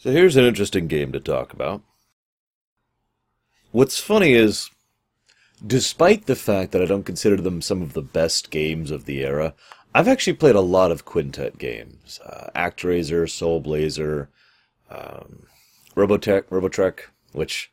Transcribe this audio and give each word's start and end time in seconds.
So 0.00 0.12
here's 0.12 0.36
an 0.36 0.46
interesting 0.46 0.88
game 0.88 1.12
to 1.12 1.20
talk 1.20 1.52
about. 1.52 1.82
What's 3.70 4.00
funny 4.00 4.32
is, 4.32 4.70
despite 5.64 6.24
the 6.24 6.34
fact 6.34 6.72
that 6.72 6.80
I 6.80 6.86
don't 6.86 7.04
consider 7.04 7.36
them 7.36 7.60
some 7.60 7.82
of 7.82 7.92
the 7.92 8.00
best 8.00 8.50
games 8.50 8.90
of 8.90 9.04
the 9.04 9.22
era, 9.22 9.52
I've 9.94 10.08
actually 10.08 10.38
played 10.38 10.54
a 10.54 10.62
lot 10.62 10.90
of 10.90 11.04
Quintet 11.04 11.58
games. 11.58 12.18
Uh, 12.24 12.48
ActRaiser, 12.56 13.28
Soul 13.28 13.60
Blazer, 13.60 14.30
um, 14.90 15.42
Robotech, 15.94 16.44
Robotrek, 16.44 17.00
which 17.32 17.70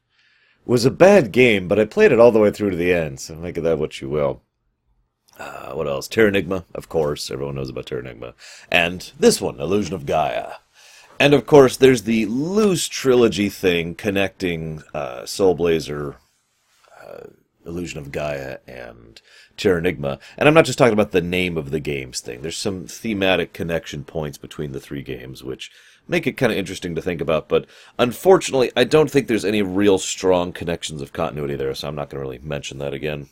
was 0.65 0.83
a 0.83 0.91
bad 0.91 1.31
game, 1.31 1.69
but 1.69 1.79
I 1.79 1.85
played 1.85 2.11
it 2.11 2.19
all 2.19 2.33
the 2.33 2.39
way 2.39 2.51
through 2.51 2.71
to 2.71 2.75
the 2.75 2.93
end, 2.93 3.21
so 3.21 3.35
make 3.35 3.55
of 3.55 3.63
that 3.63 3.79
what 3.79 4.01
you 4.01 4.09
will. 4.09 4.41
Uh, 5.39 5.71
what 5.71 5.87
else? 5.87 6.09
Terranigma, 6.09 6.65
of 6.75 6.89
course. 6.89 7.31
Everyone 7.31 7.55
knows 7.55 7.69
about 7.69 7.85
Terranigma. 7.85 8.33
And 8.69 9.13
this 9.17 9.39
one, 9.39 9.61
Illusion 9.61 9.95
of 9.95 10.05
Gaia. 10.05 10.55
And 11.19 11.33
of 11.33 11.45
course, 11.47 11.77
there's 11.77 12.03
the 12.03 12.25
loose 12.27 12.87
trilogy 12.87 13.49
thing 13.49 13.95
connecting 13.95 14.83
uh, 14.93 15.25
Soul 15.25 15.55
Blazer, 15.55 16.17
uh, 17.03 17.27
Illusion 17.65 17.99
of 17.99 18.11
Gaia, 18.11 18.59
and 18.67 19.19
Terranigma. 19.57 20.19
And 20.37 20.47
I'm 20.47 20.53
not 20.53 20.65
just 20.65 20.77
talking 20.77 20.93
about 20.93 21.11
the 21.11 21.21
name 21.21 21.57
of 21.57 21.71
the 21.71 21.79
games 21.79 22.19
thing. 22.19 22.41
There's 22.41 22.57
some 22.57 22.85
thematic 22.85 23.51
connection 23.51 24.03
points 24.03 24.37
between 24.37 24.73
the 24.73 24.79
three 24.79 25.01
games, 25.01 25.43
which 25.43 25.71
make 26.07 26.27
it 26.27 26.37
kind 26.37 26.51
of 26.51 26.57
interesting 26.57 26.93
to 26.93 27.01
think 27.01 27.19
about. 27.19 27.49
But 27.49 27.65
unfortunately, 27.97 28.71
I 28.75 28.83
don't 28.83 29.09
think 29.09 29.27
there's 29.27 29.45
any 29.45 29.63
real 29.63 29.97
strong 29.97 30.53
connections 30.53 31.01
of 31.01 31.13
continuity 31.13 31.55
there, 31.55 31.73
so 31.73 31.87
I'm 31.87 31.95
not 31.95 32.09
going 32.09 32.21
to 32.21 32.29
really 32.29 32.39
mention 32.39 32.77
that 32.77 32.93
again. 32.93 33.29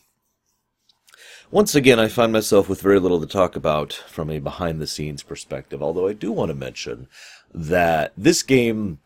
Once 1.52 1.76
again, 1.76 1.99
I 1.99 2.07
find 2.07 2.34
myself 2.34 2.67
with 2.67 2.81
very 2.81 2.99
little 2.99 3.21
to 3.21 3.27
talk 3.27 3.55
about 3.55 3.93
from 3.93 4.31
a 4.31 4.40
behind 4.40 4.81
the 4.81 4.88
scenes 4.88 5.21
perspective, 5.21 5.81
although 5.81 6.07
I 6.07 6.13
do 6.13 6.31
want 6.31 6.49
to 6.49 6.55
mention 6.55 7.07
that 7.55 8.11
this 8.17 8.43
game 8.43 8.99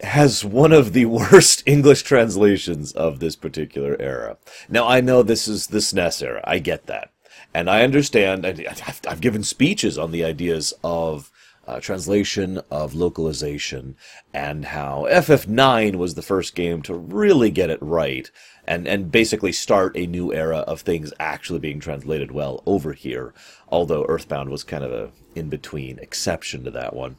has 0.00 0.44
one 0.44 0.72
of 0.72 0.92
the 0.92 1.04
worst 1.06 1.62
English 1.64 2.02
translations 2.02 2.92
of 2.92 3.20
this 3.20 3.36
particular 3.36 3.96
era. 4.00 4.36
Now, 4.68 4.86
I 4.88 5.00
know 5.00 5.22
this 5.22 5.46
is 5.46 5.68
the 5.68 5.78
SNES 5.78 6.22
era. 6.22 6.40
I 6.44 6.58
get 6.58 6.86
that. 6.86 7.10
And 7.54 7.70
I 7.70 7.84
understand, 7.84 8.46
I've, 8.46 9.00
I've 9.06 9.20
given 9.20 9.42
speeches 9.44 9.98
on 9.98 10.10
the 10.10 10.24
ideas 10.24 10.72
of 10.82 11.30
uh, 11.66 11.78
translation, 11.78 12.60
of 12.70 12.94
localization, 12.94 13.94
and 14.34 14.64
how 14.64 15.06
FF9 15.10 15.96
was 15.96 16.14
the 16.14 16.22
first 16.22 16.54
game 16.56 16.82
to 16.82 16.94
really 16.94 17.50
get 17.50 17.70
it 17.70 17.78
right 17.80 18.30
and, 18.66 18.88
and 18.88 19.12
basically 19.12 19.52
start 19.52 19.96
a 19.96 20.06
new 20.06 20.32
era 20.32 20.58
of 20.58 20.80
things 20.80 21.12
actually 21.20 21.60
being 21.60 21.78
translated 21.78 22.32
well 22.32 22.62
over 22.66 22.94
here, 22.94 23.32
although 23.68 24.06
Earthbound 24.08 24.48
was 24.48 24.64
kind 24.64 24.82
of 24.82 24.92
a 24.92 25.10
in 25.34 25.48
between 25.48 25.98
exception 25.98 26.64
to 26.64 26.70
that 26.70 26.94
one. 26.94 27.16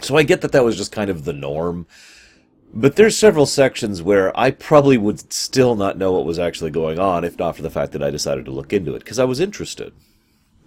So 0.00 0.16
I 0.16 0.22
get 0.22 0.40
that 0.42 0.52
that 0.52 0.64
was 0.64 0.76
just 0.76 0.92
kind 0.92 1.10
of 1.10 1.24
the 1.24 1.32
norm. 1.32 1.86
But 2.72 2.96
there's 2.96 3.16
several 3.16 3.46
sections 3.46 4.02
where 4.02 4.38
I 4.38 4.50
probably 4.50 4.98
would 4.98 5.32
still 5.32 5.74
not 5.74 5.96
know 5.96 6.12
what 6.12 6.26
was 6.26 6.38
actually 6.38 6.70
going 6.70 6.98
on 6.98 7.24
if 7.24 7.38
not 7.38 7.56
for 7.56 7.62
the 7.62 7.70
fact 7.70 7.92
that 7.92 8.02
I 8.02 8.10
decided 8.10 8.44
to 8.44 8.50
look 8.50 8.72
into 8.72 8.94
it 8.94 9.00
because 9.00 9.18
I 9.18 9.24
was 9.24 9.40
interested. 9.40 9.92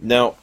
Now, 0.01 0.35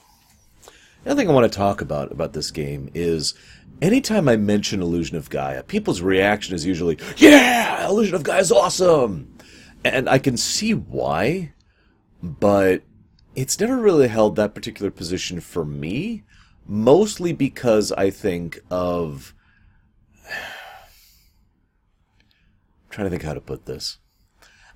another 1.04 1.20
thing 1.20 1.28
I 1.28 1.32
want 1.32 1.50
to 1.50 1.56
talk 1.56 1.80
about 1.80 2.12
about 2.12 2.32
this 2.32 2.52
game 2.52 2.90
is 2.94 3.34
anytime 3.82 4.28
I 4.28 4.36
mention 4.36 4.80
Illusion 4.80 5.16
of 5.16 5.30
Gaia, 5.30 5.64
people's 5.64 6.00
reaction 6.00 6.54
is 6.54 6.64
usually, 6.64 6.96
"Yeah, 7.16 7.88
Illusion 7.88 8.14
of 8.14 8.22
Gaia 8.22 8.40
is 8.40 8.52
awesome," 8.52 9.36
and 9.84 10.08
I 10.08 10.18
can 10.18 10.36
see 10.36 10.74
why, 10.74 11.54
but 12.22 12.82
it's 13.34 13.58
never 13.58 13.76
really 13.76 14.08
held 14.08 14.36
that 14.36 14.54
particular 14.54 14.92
position 14.92 15.40
for 15.40 15.64
me 15.64 16.22
mostly 16.68 17.32
because 17.32 17.90
I 17.92 18.10
think 18.10 18.60
of. 18.70 19.34
I'm 20.28 20.32
trying 22.90 23.06
to 23.06 23.10
think 23.10 23.22
how 23.22 23.34
to 23.34 23.40
put 23.40 23.66
this. 23.66 23.98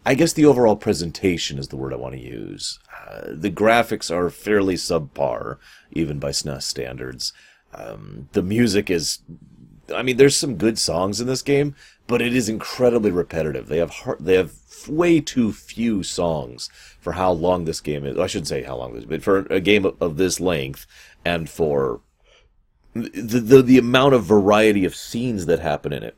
I 0.04 0.14
guess 0.14 0.32
the 0.32 0.46
overall 0.46 0.74
presentation 0.74 1.58
is 1.58 1.68
the 1.68 1.76
word 1.76 1.92
I 1.92 1.96
want 1.96 2.14
to 2.14 2.20
use. 2.20 2.80
Uh, 3.06 3.26
the 3.28 3.50
graphics 3.50 4.10
are 4.10 4.30
fairly 4.30 4.74
subpar, 4.74 5.58
even 5.92 6.18
by 6.18 6.30
SNES 6.30 6.62
standards. 6.62 7.32
Um, 7.72 8.28
the 8.32 8.42
music 8.42 8.90
is. 8.90 9.20
I 9.94 10.02
mean, 10.02 10.16
there's 10.16 10.36
some 10.36 10.56
good 10.56 10.78
songs 10.78 11.20
in 11.20 11.26
this 11.26 11.42
game, 11.42 11.74
but 12.06 12.22
it 12.22 12.34
is 12.34 12.48
incredibly 12.48 13.10
repetitive. 13.10 13.68
They 13.68 13.78
have 13.78 13.90
hard, 13.90 14.18
they 14.20 14.34
have 14.34 14.52
way 14.88 15.20
too 15.20 15.52
few 15.52 16.02
songs 16.02 16.68
for 17.00 17.12
how 17.12 17.30
long 17.30 17.64
this 17.64 17.80
game 17.80 18.04
is. 18.04 18.18
I 18.18 18.26
shouldn't 18.26 18.48
say 18.48 18.62
how 18.62 18.76
long 18.76 18.94
this, 18.94 19.04
but 19.04 19.22
for 19.22 19.40
a 19.50 19.60
game 19.60 19.84
of, 19.84 20.00
of 20.00 20.16
this 20.16 20.40
length, 20.40 20.86
and 21.24 21.48
for 21.48 22.00
the, 22.94 23.40
the 23.40 23.62
the 23.62 23.78
amount 23.78 24.14
of 24.14 24.24
variety 24.24 24.84
of 24.84 24.94
scenes 24.94 25.46
that 25.46 25.60
happen 25.60 25.92
in 25.92 26.02
it. 26.02 26.16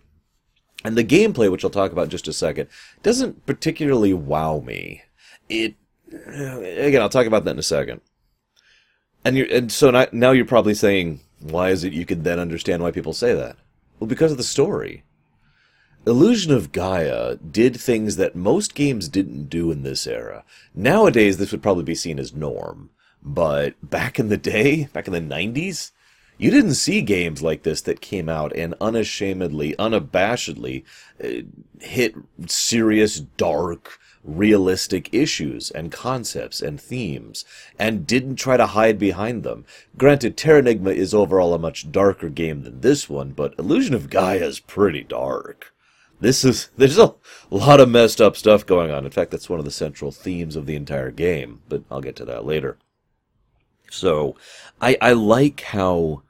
And 0.84 0.96
the 0.96 1.04
gameplay, 1.04 1.50
which 1.50 1.64
I'll 1.64 1.70
talk 1.70 1.92
about 1.92 2.04
in 2.04 2.10
just 2.10 2.28
a 2.28 2.32
second, 2.32 2.68
doesn't 3.02 3.46
particularly 3.46 4.12
wow 4.12 4.60
me. 4.60 5.02
It 5.48 5.74
uh, 6.12 6.60
again, 6.60 7.00
I'll 7.00 7.08
talk 7.08 7.26
about 7.26 7.44
that 7.44 7.52
in 7.52 7.58
a 7.58 7.62
second. 7.62 8.00
And 9.24 9.36
you 9.36 9.44
and 9.50 9.72
so 9.72 9.90
now, 9.90 10.06
now 10.12 10.30
you're 10.32 10.44
probably 10.44 10.74
saying, 10.74 11.20
why 11.40 11.70
is 11.70 11.84
it 11.84 11.92
you 11.92 12.04
could 12.04 12.24
then 12.24 12.38
understand 12.38 12.82
why 12.82 12.90
people 12.90 13.12
say 13.12 13.34
that? 13.34 13.56
Well, 13.98 14.08
because 14.08 14.32
of 14.32 14.38
the 14.38 14.44
story. 14.44 15.04
Illusion 16.06 16.52
of 16.52 16.70
Gaia 16.70 17.36
did 17.36 17.80
things 17.80 18.16
that 18.16 18.36
most 18.36 18.74
games 18.74 19.08
didn't 19.08 19.48
do 19.48 19.70
in 19.70 19.84
this 19.84 20.06
era. 20.06 20.44
Nowadays, 20.74 21.38
this 21.38 21.50
would 21.50 21.62
probably 21.62 21.84
be 21.84 21.94
seen 21.94 22.18
as 22.18 22.34
norm. 22.34 22.90
But 23.24 23.74
back 23.82 24.18
in 24.18 24.28
the 24.28 24.36
day, 24.36 24.88
back 24.92 25.06
in 25.06 25.12
the 25.12 25.20
90s, 25.20 25.92
you 26.36 26.50
didn't 26.50 26.74
see 26.74 27.00
games 27.00 27.42
like 27.42 27.62
this 27.62 27.80
that 27.82 28.00
came 28.00 28.28
out 28.28 28.54
and 28.56 28.74
unashamedly, 28.80 29.74
unabashedly 29.78 30.82
uh, 31.22 31.42
hit 31.80 32.14
serious, 32.46 33.20
dark, 33.20 33.98
realistic 34.24 35.12
issues 35.12 35.70
and 35.70 35.92
concepts 35.92 36.60
and 36.60 36.80
themes 36.80 37.44
and 37.78 38.06
didn't 38.06 38.36
try 38.36 38.56
to 38.56 38.66
hide 38.66 38.98
behind 38.98 39.42
them. 39.42 39.64
Granted, 39.96 40.36
Terranigma 40.36 40.94
is 40.94 41.14
overall 41.14 41.54
a 41.54 41.58
much 41.58 41.92
darker 41.92 42.30
game 42.30 42.62
than 42.62 42.80
this 42.80 43.08
one, 43.08 43.30
but 43.30 43.54
Illusion 43.58 43.94
of 43.94 44.10
Gaia 44.10 44.38
is 44.38 44.60
pretty 44.60 45.04
dark. 45.04 45.72
This 46.20 46.44
is 46.44 46.70
there's 46.76 46.98
a 46.98 47.14
lot 47.50 47.80
of 47.80 47.88
messed 47.88 48.20
up 48.20 48.36
stuff 48.36 48.66
going 48.66 48.90
on. 48.90 49.04
In 49.04 49.10
fact, 49.10 49.30
that's 49.30 49.50
one 49.50 49.58
of 49.58 49.64
the 49.64 49.70
central 49.70 50.10
themes 50.10 50.56
of 50.56 50.66
the 50.66 50.76
entire 50.76 51.10
game, 51.10 51.60
but 51.68 51.84
I'll 51.90 52.00
get 52.00 52.16
to 52.16 52.24
that 52.24 52.44
later. 52.44 52.78
So, 53.90 54.36
I 54.80 54.96
I 55.00 55.12
like 55.12 55.60
how 55.62 56.22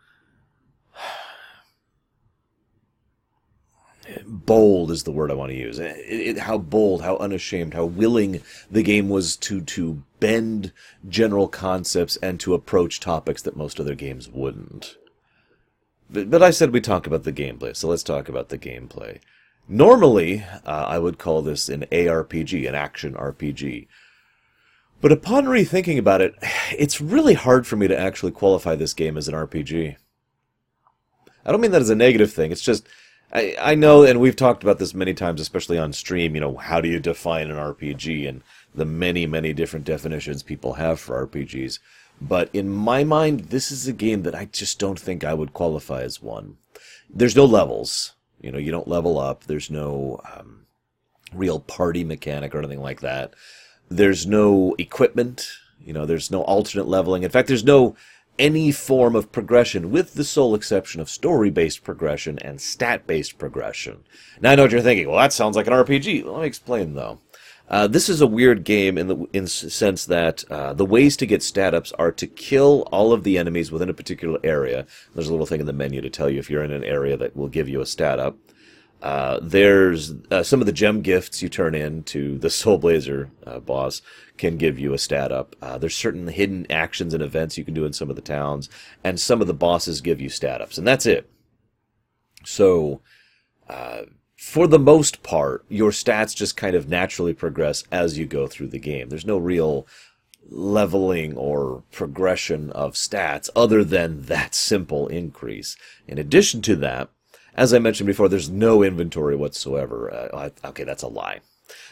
bold 4.26 4.90
is 4.90 5.04
the 5.04 5.12
word 5.12 5.30
I 5.30 5.34
want 5.34 5.50
to 5.50 5.58
use. 5.58 5.78
It, 5.78 5.96
it, 5.98 6.38
how 6.40 6.58
bold, 6.58 7.02
how 7.02 7.16
unashamed, 7.16 7.74
how 7.74 7.84
willing 7.84 8.40
the 8.70 8.82
game 8.82 9.08
was 9.08 9.36
to 9.38 9.60
to 9.60 10.02
bend 10.20 10.72
general 11.08 11.48
concepts 11.48 12.16
and 12.18 12.38
to 12.40 12.54
approach 12.54 13.00
topics 13.00 13.42
that 13.42 13.56
most 13.56 13.80
other 13.80 13.94
games 13.94 14.28
wouldn't. 14.28 14.96
But, 16.10 16.30
but 16.30 16.42
I 16.42 16.50
said 16.50 16.72
we 16.72 16.80
talk 16.80 17.06
about 17.06 17.24
the 17.24 17.32
gameplay, 17.32 17.76
so 17.76 17.88
let's 17.88 18.02
talk 18.02 18.28
about 18.28 18.48
the 18.48 18.58
gameplay. 18.58 19.20
Normally, 19.66 20.44
uh, 20.66 20.84
I 20.86 20.98
would 20.98 21.18
call 21.18 21.40
this 21.40 21.68
an 21.68 21.86
ARPG, 21.90 22.68
an 22.68 22.74
action 22.74 23.14
RPG. 23.14 23.86
But 25.04 25.12
upon 25.12 25.44
rethinking 25.44 25.98
about 25.98 26.22
it, 26.22 26.34
it's 26.78 26.98
really 26.98 27.34
hard 27.34 27.66
for 27.66 27.76
me 27.76 27.86
to 27.88 27.98
actually 27.98 28.32
qualify 28.32 28.74
this 28.74 28.94
game 28.94 29.18
as 29.18 29.28
an 29.28 29.34
RPG. 29.34 29.96
I 31.44 31.52
don't 31.52 31.60
mean 31.60 31.72
that 31.72 31.82
as 31.82 31.90
a 31.90 31.94
negative 31.94 32.32
thing. 32.32 32.50
It's 32.50 32.62
just 32.62 32.86
I, 33.30 33.54
I 33.60 33.74
know, 33.74 34.04
and 34.04 34.18
we've 34.18 34.34
talked 34.34 34.62
about 34.62 34.78
this 34.78 34.94
many 34.94 35.12
times, 35.12 35.42
especially 35.42 35.76
on 35.76 35.92
stream. 35.92 36.34
You 36.34 36.40
know, 36.40 36.56
how 36.56 36.80
do 36.80 36.88
you 36.88 37.00
define 37.00 37.50
an 37.50 37.58
RPG 37.58 38.26
and 38.26 38.40
the 38.74 38.86
many, 38.86 39.26
many 39.26 39.52
different 39.52 39.84
definitions 39.84 40.42
people 40.42 40.72
have 40.72 40.98
for 40.98 41.26
RPGs. 41.26 41.80
But 42.18 42.48
in 42.54 42.70
my 42.70 43.04
mind, 43.04 43.50
this 43.50 43.70
is 43.70 43.86
a 43.86 43.92
game 43.92 44.22
that 44.22 44.34
I 44.34 44.46
just 44.46 44.78
don't 44.78 44.98
think 44.98 45.22
I 45.22 45.34
would 45.34 45.52
qualify 45.52 46.00
as 46.00 46.22
one. 46.22 46.56
There's 47.10 47.36
no 47.36 47.44
levels. 47.44 48.14
You 48.40 48.52
know, 48.52 48.58
you 48.58 48.70
don't 48.70 48.88
level 48.88 49.18
up. 49.18 49.44
There's 49.44 49.70
no 49.70 50.22
um, 50.34 50.64
real 51.34 51.60
party 51.60 52.04
mechanic 52.04 52.54
or 52.54 52.60
anything 52.60 52.80
like 52.80 53.02
that. 53.02 53.34
There's 53.88 54.26
no 54.26 54.74
equipment. 54.78 55.48
You 55.80 55.92
know, 55.92 56.06
there's 56.06 56.30
no 56.30 56.42
alternate 56.42 56.88
leveling. 56.88 57.22
In 57.22 57.30
fact, 57.30 57.48
there's 57.48 57.64
no 57.64 57.94
any 58.38 58.72
form 58.72 59.14
of 59.14 59.30
progression, 59.30 59.90
with 59.90 60.14
the 60.14 60.24
sole 60.24 60.54
exception 60.54 61.00
of 61.00 61.08
story 61.08 61.50
based 61.50 61.84
progression 61.84 62.38
and 62.40 62.60
stat 62.60 63.06
based 63.06 63.38
progression. 63.38 64.02
Now 64.40 64.52
I 64.52 64.54
know 64.54 64.62
what 64.62 64.72
you're 64.72 64.80
thinking. 64.80 65.08
Well, 65.08 65.18
that 65.18 65.32
sounds 65.32 65.56
like 65.56 65.66
an 65.66 65.72
RPG. 65.72 66.24
Let 66.24 66.40
me 66.40 66.46
explain 66.46 66.94
though. 66.94 67.20
Uh, 67.68 67.86
this 67.86 68.10
is 68.10 68.20
a 68.20 68.26
weird 68.26 68.62
game 68.62 68.98
in 68.98 69.06
the 69.06 69.26
in 69.32 69.46
sense 69.46 70.04
that 70.04 70.44
uh, 70.50 70.74
the 70.74 70.84
ways 70.84 71.16
to 71.16 71.26
get 71.26 71.42
stat 71.42 71.72
ups 71.72 71.92
are 71.92 72.12
to 72.12 72.26
kill 72.26 72.82
all 72.92 73.12
of 73.12 73.24
the 73.24 73.38
enemies 73.38 73.72
within 73.72 73.88
a 73.88 73.94
particular 73.94 74.38
area. 74.44 74.86
There's 75.14 75.28
a 75.28 75.30
little 75.30 75.46
thing 75.46 75.60
in 75.60 75.66
the 75.66 75.72
menu 75.72 76.02
to 76.02 76.10
tell 76.10 76.28
you 76.28 76.38
if 76.38 76.50
you're 76.50 76.62
in 76.62 76.72
an 76.72 76.84
area 76.84 77.16
that 77.16 77.34
will 77.34 77.48
give 77.48 77.68
you 77.68 77.80
a 77.80 77.86
stat 77.86 78.18
up. 78.18 78.36
Uh, 79.04 79.38
there's 79.42 80.14
uh, 80.30 80.42
some 80.42 80.60
of 80.60 80.66
the 80.66 80.72
gem 80.72 81.02
gifts 81.02 81.42
you 81.42 81.48
turn 81.50 81.74
in 81.74 82.02
to 82.04 82.38
the 82.38 82.48
Soul 82.48 82.78
Blazer 82.78 83.30
uh, 83.46 83.60
boss 83.60 84.00
can 84.38 84.56
give 84.56 84.78
you 84.78 84.94
a 84.94 84.98
stat 84.98 85.30
up. 85.30 85.54
Uh, 85.60 85.76
there's 85.76 85.94
certain 85.94 86.26
hidden 86.28 86.66
actions 86.70 87.12
and 87.12 87.22
events 87.22 87.58
you 87.58 87.66
can 87.66 87.74
do 87.74 87.84
in 87.84 87.92
some 87.92 88.08
of 88.08 88.16
the 88.16 88.22
towns, 88.22 88.70
and 89.04 89.20
some 89.20 89.42
of 89.42 89.46
the 89.46 89.52
bosses 89.52 90.00
give 90.00 90.22
you 90.22 90.30
stat 90.30 90.62
ups, 90.62 90.78
and 90.78 90.86
that's 90.86 91.04
it. 91.04 91.30
So, 92.46 93.02
uh, 93.68 94.04
for 94.38 94.66
the 94.66 94.78
most 94.78 95.22
part, 95.22 95.66
your 95.68 95.90
stats 95.90 96.34
just 96.34 96.56
kind 96.56 96.74
of 96.74 96.88
naturally 96.88 97.34
progress 97.34 97.84
as 97.92 98.16
you 98.16 98.24
go 98.24 98.46
through 98.46 98.68
the 98.68 98.78
game. 98.78 99.10
There's 99.10 99.26
no 99.26 99.36
real 99.36 99.86
leveling 100.48 101.36
or 101.36 101.82
progression 101.92 102.70
of 102.70 102.94
stats 102.94 103.50
other 103.54 103.84
than 103.84 104.22
that 104.22 104.54
simple 104.54 105.08
increase. 105.08 105.76
In 106.08 106.16
addition 106.16 106.62
to 106.62 106.76
that, 106.76 107.10
as 107.56 107.72
I 107.72 107.78
mentioned 107.78 108.06
before, 108.06 108.28
there's 108.28 108.50
no 108.50 108.82
inventory 108.82 109.36
whatsoever. 109.36 110.12
Uh, 110.12 110.50
okay, 110.64 110.84
that's 110.84 111.02
a 111.02 111.08
lie. 111.08 111.40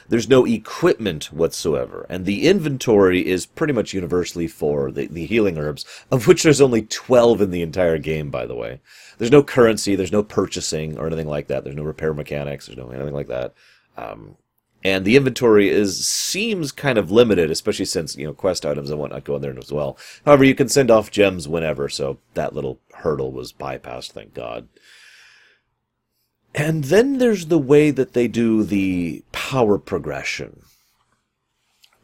There's 0.08 0.28
no 0.28 0.44
equipment 0.44 1.32
whatsoever, 1.32 2.04
and 2.08 2.26
the 2.26 2.46
inventory 2.46 3.26
is 3.26 3.46
pretty 3.46 3.72
much 3.72 3.94
universally 3.94 4.46
for 4.46 4.90
the, 4.90 5.06
the 5.06 5.26
healing 5.26 5.56
herbs, 5.56 5.86
of 6.10 6.26
which 6.26 6.42
there's 6.42 6.60
only 6.60 6.82
12 6.82 7.40
in 7.40 7.50
the 7.50 7.62
entire 7.62 7.98
game, 7.98 8.28
by 8.30 8.44
the 8.44 8.54
way. 8.54 8.80
There's 9.18 9.30
no 9.30 9.42
currency, 9.42 9.94
there's 9.94 10.12
no 10.12 10.22
purchasing 10.22 10.98
or 10.98 11.06
anything 11.06 11.28
like 11.28 11.46
that. 11.46 11.64
There's 11.64 11.76
no 11.76 11.84
repair 11.84 12.12
mechanics, 12.12 12.66
there's 12.66 12.76
no 12.76 12.90
anything 12.90 13.14
like 13.14 13.28
that. 13.28 13.54
Um, 13.96 14.36
and 14.84 15.04
the 15.04 15.16
inventory 15.16 15.68
is 15.68 16.06
seems 16.06 16.72
kind 16.72 16.98
of 16.98 17.10
limited, 17.10 17.50
especially 17.50 17.84
since 17.84 18.16
you 18.16 18.26
know 18.26 18.34
quest 18.34 18.66
items 18.66 18.90
and 18.90 18.98
whatnot 18.98 19.24
go 19.24 19.36
in 19.36 19.42
there 19.42 19.56
as 19.56 19.72
well. 19.72 19.96
However, 20.24 20.44
you 20.44 20.54
can 20.54 20.68
send 20.68 20.90
off 20.90 21.10
gems 21.10 21.46
whenever, 21.46 21.88
so 21.88 22.18
that 22.34 22.54
little 22.54 22.80
hurdle 22.94 23.32
was 23.32 23.52
bypassed, 23.52 24.12
thank 24.12 24.34
God. 24.34 24.68
And 26.54 26.84
then 26.84 27.18
there's 27.18 27.46
the 27.46 27.58
way 27.58 27.90
that 27.90 28.12
they 28.12 28.28
do 28.28 28.62
the 28.62 29.24
power 29.32 29.78
progression. 29.78 30.62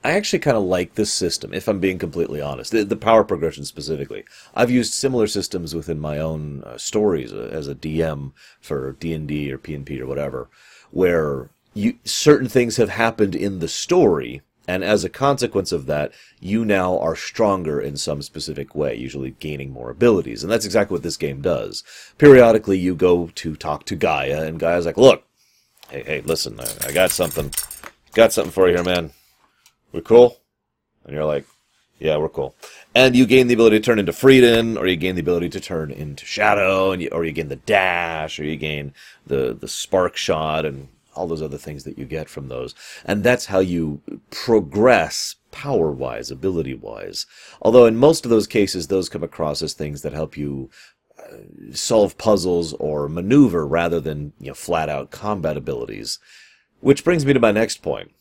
I 0.04 0.12
actually 0.12 0.38
kind 0.38 0.56
of 0.56 0.62
like 0.62 0.94
this 0.94 1.12
system, 1.12 1.52
if 1.52 1.68
I'm 1.68 1.80
being 1.80 1.98
completely 1.98 2.40
honest. 2.40 2.70
The, 2.70 2.84
the, 2.84 2.96
power 2.96 3.24
progression 3.24 3.64
specifically. 3.64 4.24
I've 4.54 4.70
used 4.70 4.94
similar 4.94 5.26
systems 5.26 5.74
within 5.74 5.98
my 5.98 6.18
own 6.18 6.62
uh, 6.64 6.78
stories 6.78 7.32
uh, 7.32 7.50
as 7.52 7.66
a 7.66 7.74
DM 7.74 8.32
for 8.60 8.92
D&D 8.92 9.52
or 9.52 9.58
P&P 9.58 10.00
or 10.00 10.06
whatever, 10.06 10.48
where 10.92 11.50
you, 11.74 11.98
certain 12.04 12.48
things 12.48 12.76
have 12.76 12.90
happened 12.90 13.34
in 13.34 13.58
the 13.58 13.68
story 13.68 14.42
and 14.68 14.84
as 14.84 15.02
a 15.02 15.08
consequence 15.08 15.72
of 15.72 15.86
that, 15.86 16.12
you 16.40 16.62
now 16.62 16.98
are 16.98 17.16
stronger 17.16 17.80
in 17.80 17.96
some 17.96 18.20
specific 18.20 18.74
way, 18.74 18.94
usually 18.94 19.30
gaining 19.30 19.72
more 19.72 19.88
abilities. 19.88 20.42
And 20.42 20.52
that's 20.52 20.66
exactly 20.66 20.94
what 20.94 21.02
this 21.02 21.16
game 21.16 21.40
does. 21.40 21.82
Periodically, 22.18 22.76
you 22.76 22.94
go 22.94 23.30
to 23.34 23.56
talk 23.56 23.86
to 23.86 23.96
Gaia, 23.96 24.44
and 24.44 24.60
Gaia's 24.60 24.84
like, 24.84 24.98
look, 24.98 25.24
hey, 25.88 26.02
hey, 26.04 26.20
listen, 26.20 26.60
I, 26.60 26.88
I 26.88 26.92
got 26.92 27.10
something. 27.10 27.50
Got 28.12 28.34
something 28.34 28.52
for 28.52 28.68
you 28.68 28.74
here, 28.74 28.84
man. 28.84 29.12
We're 29.90 30.02
cool? 30.02 30.38
And 31.04 31.14
you're 31.14 31.24
like, 31.24 31.46
yeah, 31.98 32.18
we're 32.18 32.28
cool. 32.28 32.54
And 32.94 33.16
you 33.16 33.24
gain 33.24 33.46
the 33.46 33.54
ability 33.54 33.78
to 33.78 33.84
turn 33.84 33.98
into 33.98 34.12
Freedan, 34.12 34.78
or 34.78 34.86
you 34.86 34.96
gain 34.96 35.14
the 35.14 35.22
ability 35.22 35.48
to 35.48 35.60
turn 35.60 35.90
into 35.90 36.26
Shadow, 36.26 36.92
and 36.92 37.00
you, 37.00 37.08
or 37.10 37.24
you 37.24 37.32
gain 37.32 37.48
the 37.48 37.56
dash, 37.56 38.38
or 38.38 38.44
you 38.44 38.56
gain 38.56 38.92
the, 39.26 39.56
the 39.58 39.66
spark 39.66 40.16
shot, 40.16 40.66
and 40.66 40.88
all 41.18 41.26
those 41.26 41.42
other 41.42 41.58
things 41.58 41.84
that 41.84 41.98
you 41.98 42.04
get 42.04 42.28
from 42.28 42.48
those. 42.48 42.74
And 43.04 43.24
that's 43.24 43.46
how 43.46 43.58
you 43.58 44.00
progress 44.30 45.36
power 45.50 45.90
wise, 45.90 46.30
ability 46.30 46.74
wise. 46.74 47.26
Although 47.60 47.86
in 47.86 47.96
most 47.96 48.24
of 48.24 48.30
those 48.30 48.46
cases, 48.46 48.86
those 48.86 49.08
come 49.08 49.24
across 49.24 49.60
as 49.62 49.74
things 49.74 50.02
that 50.02 50.12
help 50.12 50.36
you 50.36 50.70
uh, 51.18 51.38
solve 51.72 52.16
puzzles 52.18 52.72
or 52.74 53.08
maneuver 53.08 53.66
rather 53.66 54.00
than 54.00 54.32
you 54.38 54.48
know, 54.48 54.54
flat 54.54 54.88
out 54.88 55.10
combat 55.10 55.56
abilities. 55.56 56.18
Which 56.80 57.02
brings 57.02 57.26
me 57.26 57.32
to 57.32 57.40
my 57.40 57.50
next 57.50 57.82
point. 57.82 58.12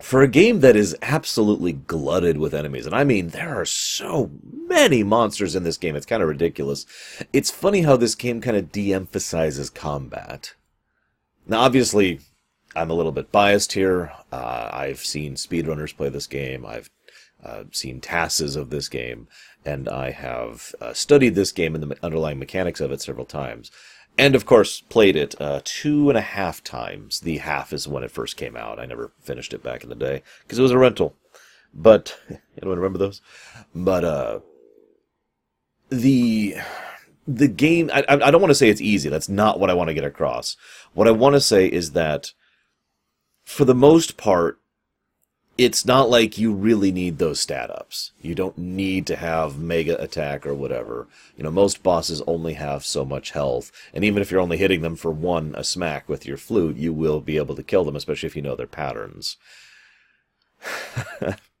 For 0.00 0.22
a 0.22 0.28
game 0.28 0.60
that 0.60 0.74
is 0.74 0.96
absolutely 1.02 1.72
glutted 1.72 2.36
with 2.36 2.52
enemies, 2.52 2.84
and 2.84 2.94
I 2.94 3.04
mean, 3.04 3.28
there 3.28 3.58
are 3.58 3.64
so 3.64 4.32
many 4.42 5.04
monsters 5.04 5.54
in 5.54 5.62
this 5.62 5.78
game, 5.78 5.94
it's 5.94 6.04
kind 6.04 6.20
of 6.20 6.28
ridiculous. 6.28 6.84
It's 7.32 7.50
funny 7.50 7.82
how 7.82 7.96
this 7.96 8.16
game 8.16 8.40
kind 8.40 8.56
of 8.56 8.72
de 8.72 8.92
emphasizes 8.92 9.70
combat. 9.70 10.54
Now, 11.46 11.60
obviously, 11.60 12.20
I'm 12.74 12.90
a 12.90 12.94
little 12.94 13.12
bit 13.12 13.30
biased 13.30 13.72
here. 13.72 14.12
Uh, 14.32 14.70
I've 14.72 15.00
seen 15.00 15.34
speedrunners 15.34 15.96
play 15.96 16.08
this 16.08 16.26
game. 16.26 16.64
I've 16.64 16.90
uh, 17.44 17.64
seen 17.70 18.00
TASes 18.00 18.56
of 18.56 18.70
this 18.70 18.88
game, 18.88 19.28
and 19.64 19.88
I 19.88 20.10
have 20.10 20.74
uh, 20.80 20.92
studied 20.94 21.34
this 21.34 21.52
game 21.52 21.74
and 21.74 21.84
the 21.84 21.96
underlying 22.02 22.38
mechanics 22.38 22.80
of 22.80 22.90
it 22.90 23.02
several 23.02 23.26
times. 23.26 23.70
And 24.16 24.34
of 24.34 24.46
course, 24.46 24.80
played 24.80 25.16
it 25.16 25.34
uh, 25.40 25.60
two 25.64 26.08
and 26.08 26.16
a 26.16 26.22
half 26.22 26.62
times. 26.62 27.20
The 27.20 27.38
half 27.38 27.72
is 27.72 27.88
when 27.88 28.04
it 28.04 28.10
first 28.10 28.36
came 28.36 28.56
out. 28.56 28.78
I 28.78 28.86
never 28.86 29.12
finished 29.20 29.52
it 29.52 29.62
back 29.62 29.82
in 29.82 29.88
the 29.88 29.94
day 29.94 30.22
because 30.42 30.58
it 30.58 30.62
was 30.62 30.70
a 30.70 30.78
rental. 30.78 31.16
But 31.74 32.18
anyone 32.62 32.78
remember 32.78 32.98
those? 32.98 33.20
But 33.74 34.04
uh, 34.04 34.40
the 35.90 36.56
the 37.26 37.48
game 37.48 37.90
I, 37.92 38.04
I 38.08 38.30
don't 38.30 38.40
want 38.40 38.50
to 38.50 38.54
say 38.54 38.68
it's 38.68 38.80
easy 38.80 39.08
that's 39.08 39.28
not 39.28 39.58
what 39.58 39.70
i 39.70 39.74
want 39.74 39.88
to 39.88 39.94
get 39.94 40.04
across. 40.04 40.56
What 40.92 41.08
i 41.08 41.10
want 41.10 41.34
to 41.34 41.40
say 41.40 41.66
is 41.66 41.92
that 41.92 42.32
for 43.44 43.64
the 43.64 43.74
most 43.74 44.16
part 44.16 44.58
it's 45.56 45.86
not 45.86 46.10
like 46.10 46.36
you 46.36 46.52
really 46.52 46.90
need 46.90 47.18
those 47.18 47.40
stat 47.40 47.70
ups. 47.70 48.10
You 48.20 48.34
don't 48.34 48.58
need 48.58 49.06
to 49.06 49.14
have 49.14 49.56
mega 49.56 50.00
attack 50.02 50.44
or 50.44 50.52
whatever. 50.52 51.06
You 51.36 51.44
know 51.44 51.50
most 51.50 51.82
bosses 51.82 52.20
only 52.26 52.54
have 52.54 52.84
so 52.84 53.04
much 53.04 53.30
health 53.30 53.70
and 53.92 54.04
even 54.04 54.20
if 54.20 54.30
you're 54.30 54.40
only 54.40 54.56
hitting 54.56 54.82
them 54.82 54.96
for 54.96 55.10
one 55.10 55.54
a 55.56 55.64
smack 55.64 56.08
with 56.08 56.26
your 56.26 56.36
flute 56.36 56.76
you 56.76 56.92
will 56.92 57.20
be 57.20 57.36
able 57.36 57.54
to 57.54 57.62
kill 57.62 57.84
them 57.84 57.96
especially 57.96 58.26
if 58.26 58.36
you 58.36 58.42
know 58.42 58.56
their 58.56 58.66
patterns 58.66 59.36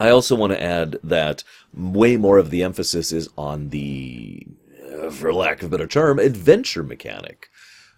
I 0.00 0.08
also 0.10 0.34
want 0.34 0.52
to 0.52 0.62
add 0.62 0.98
that 1.04 1.44
way 1.74 2.16
more 2.16 2.38
of 2.38 2.50
the 2.50 2.62
emphasis 2.62 3.12
is 3.12 3.28
on 3.36 3.68
the, 3.68 4.46
uh, 5.00 5.10
for 5.10 5.32
lack 5.32 5.62
of 5.62 5.68
a 5.68 5.70
better 5.70 5.86
term, 5.86 6.18
adventure 6.18 6.82
mechanic. 6.82 7.48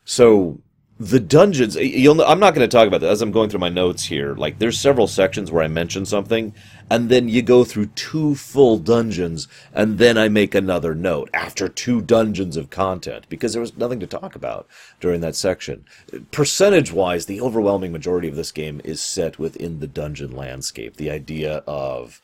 So 0.04 0.60
the 0.98 1.18
dungeons 1.18 1.74
you'll 1.74 2.22
i'm 2.22 2.38
not 2.38 2.54
going 2.54 2.68
to 2.68 2.76
talk 2.76 2.86
about 2.86 3.00
that 3.00 3.10
as 3.10 3.20
i'm 3.20 3.32
going 3.32 3.50
through 3.50 3.58
my 3.58 3.68
notes 3.68 4.04
here 4.04 4.34
like 4.36 4.60
there's 4.60 4.78
several 4.78 5.08
sections 5.08 5.50
where 5.50 5.64
i 5.64 5.68
mention 5.68 6.04
something 6.04 6.54
and 6.90 7.08
then 7.08 7.28
you 7.28 7.42
go 7.42 7.64
through 7.64 7.86
two 7.86 8.34
full 8.34 8.78
dungeons 8.78 9.48
and 9.72 9.98
then 9.98 10.18
i 10.18 10.28
make 10.28 10.54
another 10.54 10.94
note 10.94 11.30
after 11.32 11.68
two 11.68 12.00
dungeons 12.00 12.56
of 12.56 12.70
content 12.70 13.26
because 13.28 13.52
there 13.52 13.60
was 13.60 13.76
nothing 13.76 14.00
to 14.00 14.06
talk 14.06 14.34
about 14.34 14.66
during 15.00 15.20
that 15.20 15.36
section. 15.36 15.84
Percentage 16.30 16.92
wise 16.92 17.26
the 17.26 17.40
overwhelming 17.40 17.92
majority 17.92 18.28
of 18.28 18.36
this 18.36 18.52
game 18.52 18.80
is 18.84 19.00
set 19.00 19.38
within 19.38 19.80
the 19.80 19.86
dungeon 19.86 20.34
landscape. 20.34 20.96
The 20.96 21.10
idea 21.10 21.62
of 21.66 22.20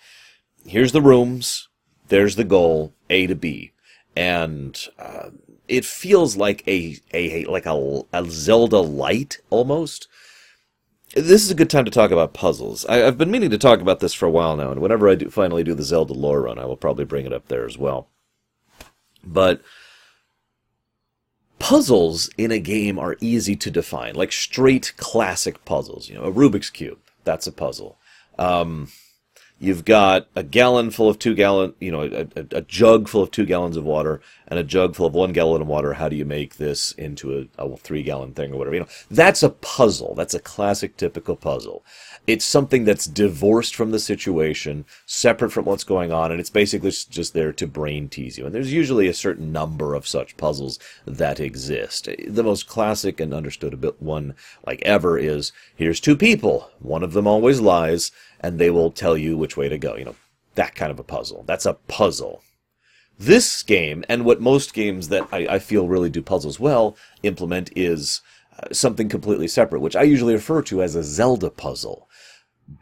here's 0.64 0.92
the 0.92 1.02
rooms 1.02 1.68
there's 2.08 2.36
the 2.36 2.44
goal 2.44 2.92
a 3.08 3.26
to 3.26 3.34
b. 3.34 3.72
And 4.16 4.78
uh, 4.98 5.30
it 5.68 5.84
feels 5.84 6.36
like 6.36 6.66
a, 6.66 6.96
a 7.14 7.44
like 7.44 7.66
a, 7.66 8.02
a 8.12 8.24
Zelda 8.28 8.80
light 8.80 9.38
almost. 9.50 10.08
This 11.14 11.42
is 11.42 11.50
a 11.50 11.56
good 11.56 11.70
time 11.70 11.84
to 11.84 11.90
talk 11.90 12.12
about 12.12 12.34
puzzles. 12.34 12.86
I, 12.86 12.96
have 12.98 13.18
been 13.18 13.32
meaning 13.32 13.50
to 13.50 13.58
talk 13.58 13.80
about 13.80 13.98
this 13.98 14.14
for 14.14 14.26
a 14.26 14.30
while 14.30 14.56
now, 14.56 14.70
and 14.70 14.80
whenever 14.80 15.08
I 15.08 15.16
do 15.16 15.28
finally 15.28 15.64
do 15.64 15.74
the 15.74 15.82
Zelda 15.82 16.12
lore 16.12 16.42
run, 16.42 16.58
I 16.58 16.66
will 16.66 16.76
probably 16.76 17.04
bring 17.04 17.26
it 17.26 17.32
up 17.32 17.48
there 17.48 17.66
as 17.66 17.76
well. 17.76 18.08
But 19.24 19.60
puzzles 21.58 22.30
in 22.38 22.52
a 22.52 22.60
game 22.60 22.98
are 22.98 23.16
easy 23.20 23.56
to 23.56 23.70
define, 23.70 24.14
like 24.14 24.30
straight 24.30 24.92
classic 24.96 25.64
puzzles. 25.64 26.08
You 26.08 26.14
know, 26.14 26.24
a 26.24 26.32
Rubik's 26.32 26.70
cube, 26.70 27.00
that's 27.24 27.46
a 27.48 27.52
puzzle. 27.52 27.98
Um, 28.38 28.88
You've 29.62 29.84
got 29.84 30.26
a 30.34 30.42
gallon 30.42 30.90
full 30.90 31.10
of 31.10 31.18
two 31.18 31.34
gallon, 31.34 31.74
you 31.80 31.92
know, 31.92 32.00
a, 32.00 32.26
a, 32.34 32.46
a, 32.56 32.60
jug 32.62 33.08
full 33.08 33.22
of 33.22 33.30
two 33.30 33.44
gallons 33.44 33.76
of 33.76 33.84
water 33.84 34.22
and 34.48 34.58
a 34.58 34.64
jug 34.64 34.96
full 34.96 35.04
of 35.04 35.12
one 35.12 35.34
gallon 35.34 35.60
of 35.60 35.68
water. 35.68 35.92
How 35.92 36.08
do 36.08 36.16
you 36.16 36.24
make 36.24 36.56
this 36.56 36.92
into 36.92 37.46
a, 37.58 37.62
a 37.62 37.76
three 37.76 38.02
gallon 38.02 38.32
thing 38.32 38.54
or 38.54 38.56
whatever? 38.56 38.74
You 38.74 38.80
know, 38.80 38.88
that's 39.10 39.42
a 39.42 39.50
puzzle. 39.50 40.14
That's 40.14 40.32
a 40.32 40.40
classic, 40.40 40.96
typical 40.96 41.36
puzzle. 41.36 41.84
It's 42.26 42.44
something 42.46 42.84
that's 42.84 43.04
divorced 43.04 43.74
from 43.74 43.90
the 43.90 43.98
situation, 43.98 44.86
separate 45.04 45.50
from 45.50 45.66
what's 45.66 45.84
going 45.84 46.10
on, 46.10 46.30
and 46.30 46.40
it's 46.40 46.48
basically 46.48 46.90
just 46.90 47.34
there 47.34 47.52
to 47.52 47.66
brain 47.66 48.08
tease 48.08 48.38
you. 48.38 48.46
And 48.46 48.54
there's 48.54 48.72
usually 48.72 49.08
a 49.08 49.14
certain 49.14 49.52
number 49.52 49.92
of 49.92 50.08
such 50.08 50.38
puzzles 50.38 50.78
that 51.04 51.38
exist. 51.38 52.08
The 52.26 52.42
most 52.42 52.66
classic 52.66 53.20
and 53.20 53.34
understood 53.34 53.84
one, 53.98 54.34
like 54.66 54.80
ever, 54.82 55.18
is 55.18 55.52
here's 55.76 56.00
two 56.00 56.16
people. 56.16 56.70
One 56.78 57.02
of 57.02 57.12
them 57.12 57.26
always 57.26 57.60
lies 57.60 58.10
and 58.40 58.58
they 58.58 58.70
will 58.70 58.90
tell 58.90 59.16
you 59.16 59.36
which 59.36 59.56
way 59.56 59.68
to 59.68 59.78
go. 59.78 59.96
You 59.96 60.06
know, 60.06 60.16
that 60.54 60.74
kind 60.74 60.90
of 60.90 60.98
a 60.98 61.04
puzzle. 61.04 61.44
That's 61.46 61.66
a 61.66 61.74
puzzle. 61.74 62.42
This 63.18 63.62
game, 63.62 64.04
and 64.08 64.24
what 64.24 64.40
most 64.40 64.72
games 64.72 65.08
that 65.08 65.28
I, 65.30 65.46
I 65.46 65.58
feel 65.58 65.86
really 65.86 66.08
do 66.08 66.22
puzzles 66.22 66.58
well 66.58 66.96
implement, 67.22 67.70
is 67.76 68.22
uh, 68.58 68.72
something 68.72 69.08
completely 69.08 69.46
separate, 69.46 69.80
which 69.80 69.96
I 69.96 70.02
usually 70.02 70.34
refer 70.34 70.62
to 70.62 70.82
as 70.82 70.94
a 70.94 71.02
Zelda 71.02 71.50
puzzle. 71.50 72.08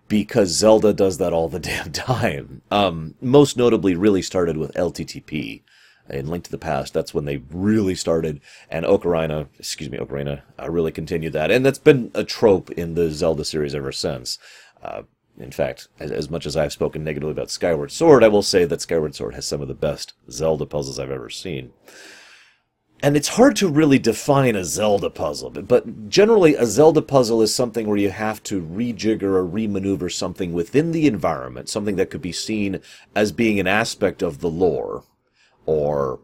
Because 0.06 0.50
Zelda 0.50 0.92
does 0.92 1.18
that 1.18 1.32
all 1.32 1.48
the 1.48 1.58
damn 1.70 1.92
time. 1.92 2.62
Um, 2.70 3.14
most 3.20 3.56
notably, 3.56 3.96
really 3.96 4.22
started 4.22 4.56
with 4.56 4.74
LTTP 4.74 5.62
in 6.10 6.28
Link 6.28 6.44
to 6.44 6.50
the 6.50 6.58
Past. 6.58 6.94
That's 6.94 7.12
when 7.12 7.24
they 7.24 7.38
really 7.50 7.94
started, 7.94 8.40
and 8.70 8.84
Ocarina, 8.84 9.48
excuse 9.58 9.90
me, 9.90 9.98
Ocarina, 9.98 10.42
uh, 10.60 10.70
really 10.70 10.92
continued 10.92 11.32
that, 11.34 11.50
and 11.50 11.64
that's 11.64 11.78
been 11.78 12.10
a 12.14 12.24
trope 12.24 12.70
in 12.70 12.94
the 12.94 13.10
Zelda 13.10 13.44
series 13.44 13.74
ever 13.74 13.92
since. 13.92 14.38
Uh, 14.82 15.02
in 15.38 15.50
fact, 15.50 15.88
as, 15.98 16.10
as, 16.10 16.30
much 16.30 16.46
as 16.46 16.56
I've 16.56 16.72
spoken 16.72 17.04
negatively 17.04 17.32
about 17.32 17.50
Skyward 17.50 17.92
Sword, 17.92 18.24
I 18.24 18.28
will 18.28 18.42
say 18.42 18.64
that 18.64 18.80
Skyward 18.80 19.14
Sword 19.14 19.34
has 19.34 19.46
some 19.46 19.62
of 19.62 19.68
the 19.68 19.74
best 19.74 20.14
Zelda 20.30 20.66
puzzles 20.66 20.98
I've 20.98 21.10
ever 21.10 21.30
seen. 21.30 21.72
and 23.02 23.16
it's 23.16 23.28
hard 23.28 23.54
to 23.56 23.68
really 23.68 23.98
define 23.98 24.56
a 24.56 24.64
Zelda 24.64 25.10
puzzle, 25.10 25.50
but, 25.50 25.68
but 25.68 26.08
generally 26.08 26.56
a 26.56 26.66
Zelda 26.66 27.02
puzzle 27.02 27.40
is 27.42 27.54
something 27.54 27.86
where 27.86 27.96
you 27.96 28.10
have 28.10 28.42
to 28.44 28.62
rejigger 28.62 29.22
or 29.22 29.46
remaneuver 29.46 30.12
something 30.12 30.52
within 30.52 30.90
the 30.90 31.06
environment, 31.06 31.68
something 31.68 31.96
that 31.96 32.10
could 32.10 32.22
be 32.22 32.32
seen 32.32 32.80
as 33.14 33.30
being 33.30 33.60
an 33.60 33.68
aspect 33.68 34.22
of 34.22 34.40
the 34.40 34.50
lore, 34.50 35.04
or 35.66 36.18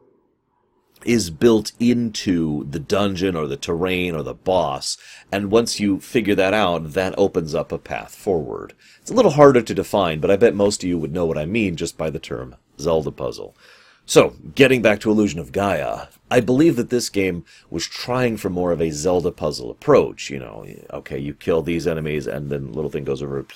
is 1.05 1.31
built 1.31 1.73
into 1.79 2.65
the 2.65 2.79
dungeon 2.79 3.37
or 3.37 3.47
the 3.47 3.57
terrain 3.57 4.15
or 4.15 4.23
the 4.23 4.35
boss. 4.35 4.97
And 5.31 5.51
once 5.51 5.81
you 5.81 6.01
figure 6.01 6.35
that 6.35 6.55
out, 6.55 6.93
that 6.93 7.15
opens 7.19 7.55
up 7.55 7.73
a 7.73 7.79
path 7.79 8.15
forward. 8.15 8.75
It's 9.01 9.11
a 9.11 9.15
little 9.15 9.33
harder 9.33 9.63
to 9.63 9.75
define, 9.75 10.21
but 10.21 10.31
I 10.31 10.37
bet 10.37 10.55
most 10.55 10.83
of 10.83 10.89
you 10.89 10.99
would 10.99 11.13
know 11.13 11.27
what 11.27 11.39
I 11.39 11.47
mean 11.47 11.77
just 11.77 11.99
by 11.99 12.11
the 12.11 12.19
term 12.19 12.57
Zelda 12.79 13.11
puzzle. 13.11 13.57
So, 14.07 14.35
getting 14.55 14.83
back 14.83 15.01
to 15.01 15.11
Illusion 15.11 15.41
of 15.41 15.51
Gaia, 15.51 16.09
I 16.31 16.41
believe 16.41 16.77
that 16.77 16.91
this 16.91 17.09
game 17.09 17.45
was 17.71 17.87
trying 17.87 18.37
for 18.37 18.51
more 18.51 18.71
of 18.71 18.83
a 18.83 18.91
Zelda 18.91 19.31
puzzle 19.31 19.71
approach. 19.71 20.29
You 20.29 20.41
know, 20.41 20.67
okay, 20.93 21.19
you 21.19 21.33
kill 21.33 21.63
these 21.63 21.87
enemies, 21.87 22.27
and 22.27 22.51
then 22.51 22.73
little 22.73 22.91
thing 22.91 23.05
goes 23.05 23.23
over, 23.23 23.47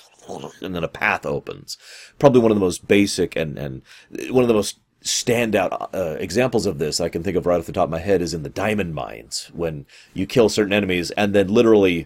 and 0.61 0.73
then 0.75 0.83
a 0.83 0.87
path 0.87 1.23
opens. 1.23 1.77
Probably 2.17 2.41
one 2.41 2.49
of 2.51 2.57
the 2.57 2.65
most 2.65 2.87
basic 2.87 3.35
and, 3.35 3.59
and 3.59 3.83
one 4.31 4.43
of 4.43 4.47
the 4.47 4.55
most 4.55 4.79
standout 5.03 5.93
uh, 5.93 6.17
examples 6.19 6.65
of 6.65 6.77
this 6.77 6.99
I 6.99 7.09
can 7.09 7.23
think 7.23 7.37
of 7.37 7.45
right 7.45 7.59
off 7.59 7.65
the 7.65 7.71
top 7.71 7.85
of 7.85 7.89
my 7.89 7.99
head 7.99 8.21
is 8.21 8.33
in 8.33 8.43
the 8.43 8.49
diamond 8.49 8.93
mines 8.93 9.49
when 9.53 9.85
you 10.13 10.25
kill 10.25 10.49
certain 10.49 10.73
enemies 10.73 11.09
and 11.11 11.33
then 11.33 11.47
literally 11.47 12.05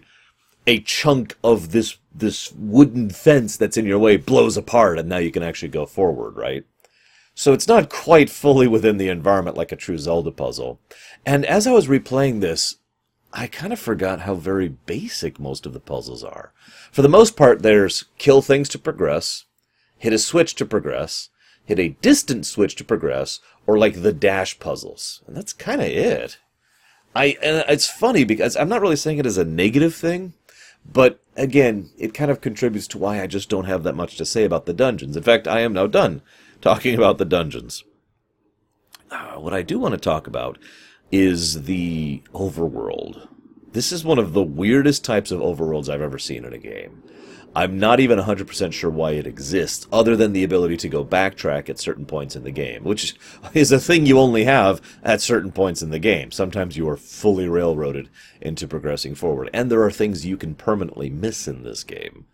a 0.66 0.80
chunk 0.80 1.36
of 1.42 1.72
this 1.72 1.98
this 2.14 2.52
wooden 2.52 3.10
fence 3.10 3.56
that's 3.56 3.76
in 3.76 3.86
your 3.86 3.98
way 3.98 4.16
blows 4.16 4.56
apart 4.56 4.98
and 4.98 5.08
now 5.08 5.18
you 5.18 5.32
can 5.32 5.42
actually 5.42 5.68
go 5.68 5.84
forward, 5.84 6.36
right? 6.36 6.64
So 7.34 7.52
it's 7.52 7.66
not 7.66 7.88
quite 7.88 8.30
fully 8.30 8.68
within 8.68 8.96
the 8.96 9.08
environment 9.08 9.56
like 9.56 9.72
a 9.72 9.76
true 9.76 9.98
Zelda 9.98 10.30
puzzle. 10.30 10.78
And 11.26 11.44
as 11.44 11.66
I 11.66 11.72
was 11.72 11.88
replaying 11.88 12.40
this, 12.40 12.76
I 13.32 13.48
kind 13.48 13.72
of 13.72 13.80
forgot 13.80 14.20
how 14.20 14.34
very 14.34 14.68
basic 14.68 15.40
most 15.40 15.66
of 15.66 15.72
the 15.72 15.80
puzzles 15.80 16.22
are. 16.22 16.52
For 16.92 17.02
the 17.02 17.08
most 17.08 17.36
part, 17.36 17.62
there's 17.62 18.04
kill 18.18 18.40
things 18.40 18.68
to 18.70 18.78
progress, 18.78 19.46
hit 19.98 20.12
a 20.12 20.18
switch 20.18 20.54
to 20.56 20.64
progress, 20.64 21.30
hit 21.64 21.78
a 21.78 21.96
distant 22.00 22.46
switch 22.46 22.76
to 22.76 22.84
progress, 22.84 23.40
or 23.66 23.78
like 23.78 24.02
the 24.02 24.12
dash 24.12 24.58
puzzles. 24.58 25.22
And 25.26 25.36
that's 25.36 25.52
kind 25.52 25.80
of 25.80 25.88
it. 25.88 26.38
I 27.14 27.36
it's 27.42 27.88
funny 27.88 28.24
because 28.24 28.56
I'm 28.56 28.68
not 28.68 28.80
really 28.80 28.96
saying 28.96 29.18
it 29.18 29.26
as 29.26 29.38
a 29.38 29.44
negative 29.44 29.94
thing, 29.94 30.34
but 30.84 31.20
again, 31.36 31.90
it 31.96 32.14
kind 32.14 32.30
of 32.30 32.40
contributes 32.40 32.88
to 32.88 32.98
why 32.98 33.20
I 33.20 33.26
just 33.26 33.48
don't 33.48 33.64
have 33.64 33.82
that 33.84 33.94
much 33.94 34.16
to 34.16 34.24
say 34.24 34.44
about 34.44 34.66
the 34.66 34.72
dungeons. 34.72 35.16
In 35.16 35.22
fact, 35.22 35.48
I 35.48 35.60
am 35.60 35.72
now 35.72 35.86
done 35.86 36.22
talking 36.60 36.94
about 36.94 37.18
the 37.18 37.24
dungeons. 37.24 37.84
Uh, 39.10 39.34
what 39.34 39.54
I 39.54 39.62
do 39.62 39.78
want 39.78 39.92
to 39.92 40.00
talk 40.00 40.26
about 40.26 40.58
is 41.12 41.64
the 41.64 42.22
overworld. 42.34 43.28
This 43.72 43.92
is 43.92 44.04
one 44.04 44.18
of 44.18 44.32
the 44.32 44.42
weirdest 44.42 45.04
types 45.04 45.30
of 45.30 45.40
overworlds 45.40 45.88
I've 45.88 46.00
ever 46.00 46.18
seen 46.18 46.44
in 46.44 46.52
a 46.52 46.58
game. 46.58 47.02
I'm 47.56 47.78
not 47.78 48.00
even 48.00 48.18
100% 48.18 48.72
sure 48.72 48.90
why 48.90 49.12
it 49.12 49.26
exists, 49.26 49.86
other 49.92 50.16
than 50.16 50.32
the 50.32 50.42
ability 50.42 50.76
to 50.78 50.88
go 50.88 51.04
backtrack 51.04 51.68
at 51.68 51.78
certain 51.78 52.04
points 52.04 52.34
in 52.34 52.42
the 52.42 52.50
game, 52.50 52.82
which 52.82 53.14
is 53.54 53.70
a 53.70 53.78
thing 53.78 54.06
you 54.06 54.18
only 54.18 54.44
have 54.44 54.80
at 55.02 55.20
certain 55.20 55.52
points 55.52 55.80
in 55.80 55.90
the 55.90 56.00
game. 56.00 56.30
Sometimes 56.32 56.76
you 56.76 56.88
are 56.88 56.96
fully 56.96 57.48
railroaded 57.48 58.08
into 58.40 58.66
progressing 58.66 59.14
forward, 59.14 59.50
and 59.52 59.70
there 59.70 59.82
are 59.82 59.90
things 59.90 60.26
you 60.26 60.36
can 60.36 60.54
permanently 60.54 61.10
miss 61.10 61.46
in 61.46 61.62
this 61.62 61.84
game. 61.84 62.26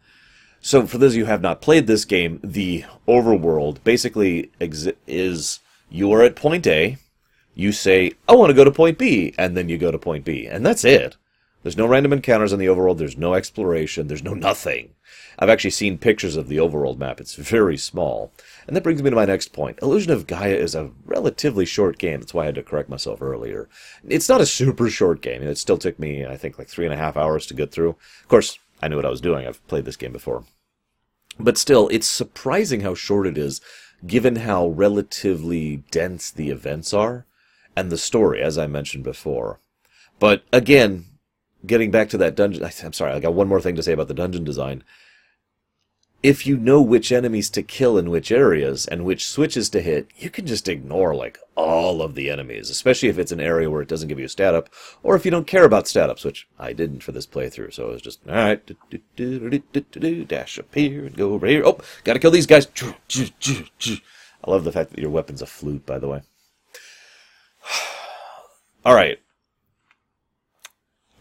So, 0.63 0.87
for 0.87 0.99
those 0.99 1.13
of 1.13 1.19
you 1.19 1.25
who 1.25 1.31
have 1.31 1.43
not 1.43 1.63
played 1.63 1.87
this 1.87 2.05
game, 2.05 2.41
the 2.43 2.85
overworld 3.09 3.83
basically 3.83 4.51
exi- 4.61 4.97
is 5.07 5.61
you 5.91 6.13
are 6.13 6.23
at 6.23 6.37
point 6.37 6.67
A, 6.67 6.99
you 7.55 7.73
say, 7.73 8.13
I 8.29 8.35
want 8.35 8.51
to 8.51 8.55
go 8.55 8.65
to 8.65 8.71
point 8.71 8.99
B, 8.99 9.35
and 9.39 9.57
then 9.57 9.69
you 9.69 9.79
go 9.79 9.91
to 9.91 9.99
point 9.99 10.25
B, 10.25 10.47
and 10.47 10.65
that's 10.65 10.85
it. 10.85 11.17
There's 11.63 11.77
no 11.77 11.87
random 11.87 12.13
encounters 12.13 12.53
in 12.53 12.59
the 12.59 12.67
overworld, 12.67 12.99
there's 12.99 13.19
no 13.19 13.35
exploration, 13.35 14.07
there's 14.07 14.23
no 14.23 14.35
nothing. 14.35 14.95
I've 15.41 15.49
actually 15.49 15.71
seen 15.71 15.97
pictures 15.97 16.37
of 16.37 16.49
the 16.49 16.59
overworld 16.59 16.99
map, 16.99 17.19
it's 17.19 17.35
very 17.35 17.79
small. 17.79 18.31
And 18.67 18.77
that 18.77 18.83
brings 18.83 19.03
me 19.03 19.09
to 19.09 19.17
my 19.17 19.25
next 19.25 19.55
point. 19.55 19.79
Illusion 19.81 20.13
of 20.13 20.27
Gaia 20.27 20.55
is 20.55 20.75
a 20.75 20.91
relatively 21.07 21.65
short 21.65 21.99
game, 21.99 22.21
that's 22.21 22.35
why 22.35 22.43
I 22.43 22.47
had 22.47 22.57
to 22.57 22.63
correct 22.63 22.91
myself 22.91 23.23
earlier. 23.23 23.69
It's 24.07 24.29
not 24.29 24.43
a 24.43 24.47
super 24.47 24.91
short 24.91 25.23
game, 25.23 25.43
it 25.43 25.57
still 25.57 25.79
took 25.79 25.99
me, 25.99 26.27
I 26.27 26.37
think, 26.37 26.59
like 26.59 26.69
three 26.69 26.85
and 26.85 26.93
a 26.93 26.99
half 26.99 27.17
hours 27.17 27.47
to 27.47 27.55
get 27.55 27.73
through. 27.73 27.97
Of 28.21 28.29
course, 28.29 28.59
I 28.83 28.89
knew 28.89 28.97
what 28.97 29.07
I 29.07 29.11
was 29.11 29.21
doing. 29.21 29.47
I've 29.47 29.67
played 29.67 29.85
this 29.85 29.97
game 29.97 30.13
before. 30.13 30.45
But 31.39 31.59
still, 31.59 31.89
it's 31.89 32.07
surprising 32.07 32.81
how 32.81 32.95
short 32.95 33.27
it 33.27 33.39
is, 33.39 33.61
given 34.07 34.37
how 34.37 34.69
relatively 34.69 35.85
dense 35.91 36.31
the 36.31 36.51
events 36.51 36.93
are 36.93 37.27
and 37.77 37.91
the 37.91 37.99
story, 37.99 38.43
as 38.43 38.59
I 38.59 38.67
mentioned 38.67 39.05
before. 39.05 39.61
But 40.19 40.45
again, 40.53 41.07
getting 41.65 41.91
back 41.91 42.09
to 42.11 42.19
that 42.19 42.35
dungeon, 42.35 42.65
I'm 42.65 42.93
sorry, 42.93 43.13
I 43.13 43.21
got 43.21 43.35
one 43.35 43.49
more 43.49 43.61
thing 43.61 43.77
to 43.77 43.83
say 43.83 43.93
about 43.93 44.09
the 44.09 44.15
dungeon 44.15 44.45
design 44.45 44.85
if 46.23 46.47
you 46.47 46.57
know 46.57 46.83
which 46.83 47.13
enemies 47.13 47.49
to 47.51 47.63
kill 47.63 47.97
in 47.97 48.11
which 48.11 48.31
areas 48.31 48.87
and 48.87 49.05
which 49.05 49.27
switches 49.27 49.71
to 49.71 49.81
hit, 49.81 50.09
you 50.19 50.29
can 50.29 50.47
just 50.47 50.69
ignore 50.69 51.15
like 51.15 51.39
all 51.55 52.03
of 52.03 52.15
the 52.15 52.31
enemies, 52.31 52.69
especially 52.69 53.09
if 53.09 53.19
it's 53.19 53.33
an 53.33 53.41
area 53.41 53.71
where 53.71 53.81
it 53.81 53.89
doesn't 53.89 54.09
give 54.09 54.19
you 54.19 54.27
a 54.27 54.29
stat 54.29 54.55
up, 54.55 54.69
or 55.03 55.17
if 55.17 55.25
you 55.25 55.31
don't 55.31 55.47
care 55.47 55.65
about 55.65 55.89
stat 55.89 56.11
ups, 56.11 56.25
which 56.25 56.47
I 56.59 56.73
didn't 56.73 57.03
for 57.03 57.13
this 57.13 57.27
playthrough. 57.27 57.73
So 57.73 57.89
it 57.89 57.93
was 57.93 58.03
just 58.03 58.21
all 58.29 58.35
right, 58.35 58.67
dash 60.29 60.59
up 60.59 60.75
here 60.75 61.07
and 61.07 61.17
go 61.17 61.33
over 61.33 61.47
here. 61.47 61.63
Oh, 61.65 61.79
gotta 62.05 62.19
kill 62.19 62.31
these 62.31 62.47
guys. 62.47 62.67
I 64.43 64.51
love 64.51 64.65
the 64.65 64.73
fact 64.73 64.91
that 64.91 65.01
your 65.01 65.11
weapon's 65.11 65.43
a 65.43 65.47
flute, 65.47 65.85
by 65.87 65.99
the 65.99 66.09
way. 66.09 66.23
All 68.87 68.95
right, 68.95 69.21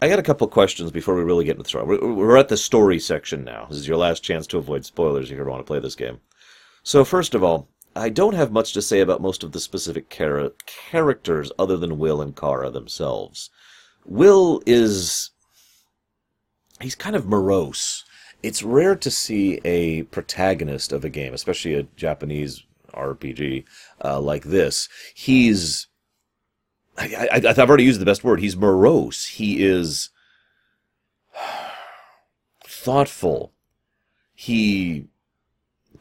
I 0.01 0.07
got 0.07 0.19
a 0.19 0.23
couple 0.23 0.47
questions 0.47 0.91
before 0.91 1.15
we 1.15 1.23
really 1.23 1.43
get 1.43 1.57
into 1.57 1.63
the 1.63 1.69
story. 1.69 1.97
We're 1.97 2.37
at 2.37 2.47
the 2.47 2.55
story 2.55 2.99
section 2.99 3.43
now. 3.43 3.67
This 3.69 3.79
is 3.79 3.87
your 3.87 3.97
last 3.97 4.23
chance 4.23 4.47
to 4.47 4.57
avoid 4.57 4.85
spoilers 4.85 5.29
if 5.29 5.37
you 5.37 5.45
want 5.45 5.59
to 5.59 5.67
play 5.67 5.79
this 5.79 5.95
game. 5.95 6.21
So, 6.83 7.03
first 7.03 7.35
of 7.35 7.43
all, 7.43 7.67
I 7.95 8.07
don't 8.07 8.35
have 8.35 8.51
much 8.51 8.71
to 8.73 8.81
say 8.81 9.01
about 9.01 9.21
most 9.21 9.43
of 9.43 9.51
the 9.51 9.59
specific 9.59 10.09
char- 10.09 10.53
characters 10.65 11.51
other 11.59 11.75
than 11.75 11.99
Will 11.99 12.21
and 12.21 12.35
Kara 12.35 12.69
themselves. 12.69 13.49
Will 14.05 14.61
is. 14.65 15.31
He's 16.79 16.95
kind 16.95 17.17
of 17.17 17.27
morose. 17.27 18.05
It's 18.41 18.63
rare 18.63 18.95
to 18.95 19.11
see 19.11 19.59
a 19.65 20.03
protagonist 20.03 20.93
of 20.93 21.03
a 21.03 21.09
game, 21.09 21.33
especially 21.33 21.73
a 21.73 21.83
Japanese 21.97 22.63
RPG 22.93 23.65
uh, 24.01 24.21
like 24.21 24.45
this. 24.45 24.87
He's 25.13 25.88
I, 26.99 27.29
I've 27.31 27.59
already 27.59 27.85
used 27.85 28.01
the 28.01 28.05
best 28.05 28.23
word. 28.23 28.41
He's 28.41 28.57
morose. 28.57 29.25
He 29.25 29.63
is 29.63 30.09
thoughtful. 32.63 33.53
He 34.33 35.07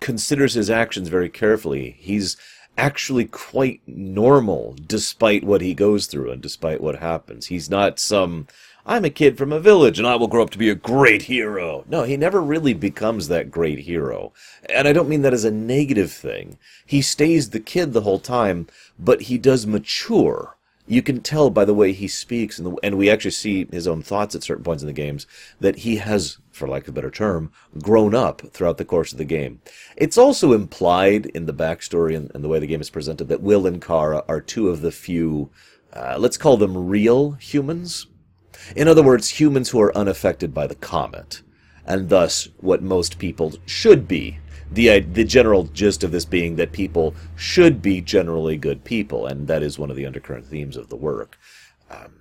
considers 0.01 0.55
his 0.55 0.71
actions 0.71 1.09
very 1.09 1.29
carefully. 1.29 1.97
He's 1.99 2.37
actually 2.77 3.25
quite 3.25 3.81
normal 3.87 4.77
despite 4.87 5.43
what 5.43 5.61
he 5.61 5.75
goes 5.75 6.07
through 6.07 6.31
and 6.31 6.43
despite 6.43 6.81
what 6.81 6.97
happens. 6.97 7.47
He's 7.47 7.69
not 7.69 7.99
some, 7.99 8.47
I'm 8.87 9.05
a 9.05 9.11
kid 9.11 9.37
from 9.37 9.53
a 9.53 9.59
village 9.59 9.99
and 9.99 10.07
I 10.07 10.15
will 10.15 10.29
grow 10.29 10.43
up 10.43 10.51
to 10.51 10.59
be 10.59 10.71
a 10.71 10.77
great 10.77 11.23
hero. 11.23 11.85
No, 11.89 12.05
he 12.05 12.17
never 12.17 12.41
really 12.41 12.75
becomes 12.75 13.27
that 13.29 13.51
great 13.51 13.81
hero. 13.81 14.33
And 14.69 14.87
I 14.87 14.93
don't 14.93 15.09
mean 15.09 15.23
that 15.23 15.35
as 15.35 15.45
a 15.45 15.51
negative 15.51 16.13
thing. 16.13 16.59
He 16.87 17.03
stays 17.03 17.51
the 17.51 17.61
kid 17.61 17.93
the 17.93 18.03
whole 18.03 18.21
time, 18.21 18.69
but 18.99 19.23
he 19.23 19.39
does 19.39 19.67
mature 19.67 20.58
you 20.89 21.03
can 21.03 21.21
tell 21.21 21.51
by 21.51 21.65
the 21.65 21.75
way 21.75 21.93
he 21.93 22.09
speaks, 22.09 22.59
and, 22.59 22.67
the, 22.67 22.77
and 22.83 22.97
we 22.97 23.11
actually 23.11 23.31
see 23.31 23.67
his 23.71 23.87
own 23.87 24.03
thoughts 24.03 24.35
at 24.35 24.43
certain 24.43 24.65
points 24.65 24.83
in 24.83 24.87
the 24.87 24.93
games, 24.93 25.27
that 25.61 25.77
he 25.77 25.97
has, 25.97 26.39
for 26.51 26.67
lack 26.67 26.85
of 26.85 26.89
a 26.89 26.93
better 26.93 27.11
term, 27.11 27.53
grown 27.83 28.15
up 28.15 28.41
throughout 28.53 28.79
the 28.79 28.85
course 28.85 29.13
of 29.13 29.19
the 29.19 29.25
game. 29.25 29.61
It's 29.97 30.19
also 30.19 30.53
implied 30.53 31.27
in 31.27 31.47
the 31.47 31.53
backstory 31.53 32.17
and, 32.17 32.31
and 32.35 32.43
the 32.43 32.49
way 32.49 32.59
the 32.59 32.67
game 32.67 32.81
is 32.81 32.91
presented 32.91 33.29
that 33.29 33.43
Will 33.43 33.67
and 33.67 33.81
Kara 33.81 34.25
are 34.29 34.41
two 34.41 34.71
of 34.71 34.81
the 34.81 34.91
few, 34.91 35.51
uh, 35.93 36.17
let's 36.19 36.39
call 36.39 36.57
them 36.57 36.89
real 36.89 37.33
humans. 37.33 38.07
In 38.75 38.89
other 38.89 39.03
words, 39.03 39.29
humans 39.29 39.71
who 39.71 39.81
are 39.81 39.97
unaffected 39.97 40.53
by 40.53 40.67
the 40.67 40.75
comet, 40.75 41.43
and 41.87 42.09
thus 42.09 42.49
what 42.59 42.83
most 42.83 43.19
people 43.19 43.55
should 43.67 44.09
be 44.09 44.39
the 44.71 45.01
the 45.01 45.25
general 45.25 45.65
gist 45.65 46.05
of 46.05 46.13
this 46.13 46.25
being 46.25 46.57
that 46.57 46.73
people 46.73 47.15
should 47.37 47.81
be 47.83 48.01
generally 48.01 48.57
good 48.57 48.85
people, 48.85 49.27
and 49.27 49.49
that 49.49 49.63
is 49.63 49.79
one 49.79 49.91
of 49.91 49.97
the 49.97 50.07
undercurrent 50.07 50.47
themes 50.47 50.77
of 50.77 50.89
the 50.89 50.97
work. 50.97 51.39
Um, 51.91 52.21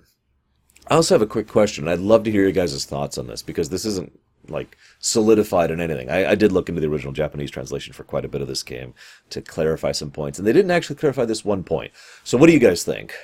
I 0.88 0.94
also 0.94 1.14
have 1.14 1.22
a 1.22 1.26
quick 1.26 1.48
question. 1.48 1.88
I'd 1.88 1.98
love 1.98 2.24
to 2.24 2.30
hear 2.30 2.42
your 2.42 2.52
guys' 2.52 2.84
thoughts 2.84 3.18
on 3.18 3.26
this 3.26 3.42
because 3.42 3.68
this 3.68 3.84
isn't 3.84 4.18
like 4.48 4.76
solidified 4.98 5.70
in 5.70 5.80
anything. 5.80 6.10
I, 6.10 6.30
I, 6.30 6.34
did 6.34 6.52
look 6.52 6.70
into 6.70 6.80
the 6.80 6.88
original 6.88 7.12
Japanese 7.12 7.50
translation 7.50 7.92
for 7.92 8.04
quite 8.04 8.24
a 8.24 8.28
bit 8.28 8.40
of 8.40 8.48
this 8.48 8.62
game 8.62 8.94
to 9.28 9.42
clarify 9.42 9.92
some 9.92 10.10
points, 10.10 10.38
and 10.38 10.48
they 10.48 10.52
didn't 10.52 10.70
actually 10.70 10.96
clarify 10.96 11.26
this 11.26 11.44
one 11.44 11.62
point. 11.64 11.92
So, 12.24 12.38
what 12.38 12.46
do 12.46 12.54
you 12.54 12.58
guys 12.58 12.82
think? 12.82 13.14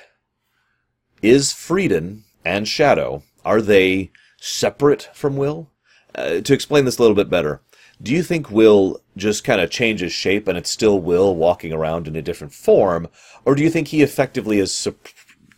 Is 1.23 1.51
Freedan 1.51 2.21
and 2.43 2.67
Shadow 2.67 3.23
are 3.43 3.61
they 3.61 4.11
separate 4.39 5.09
from 5.13 5.37
Will? 5.37 5.69
Uh, 6.15 6.41
to 6.41 6.53
explain 6.53 6.85
this 6.85 6.97
a 6.97 7.01
little 7.01 7.15
bit 7.15 7.29
better, 7.29 7.61
do 8.01 8.11
you 8.11 8.23
think 8.23 8.49
Will 8.49 9.01
just 9.15 9.43
kind 9.43 9.61
of 9.61 9.69
changes 9.69 10.11
shape 10.11 10.47
and 10.47 10.57
it's 10.57 10.69
still 10.69 10.99
Will 10.99 11.35
walking 11.35 11.73
around 11.73 12.07
in 12.07 12.15
a 12.15 12.21
different 12.21 12.53
form, 12.53 13.07
or 13.43 13.55
do 13.55 13.63
you 13.63 13.69
think 13.69 13.89
he 13.89 14.01
effectively 14.01 14.59
is 14.59 14.73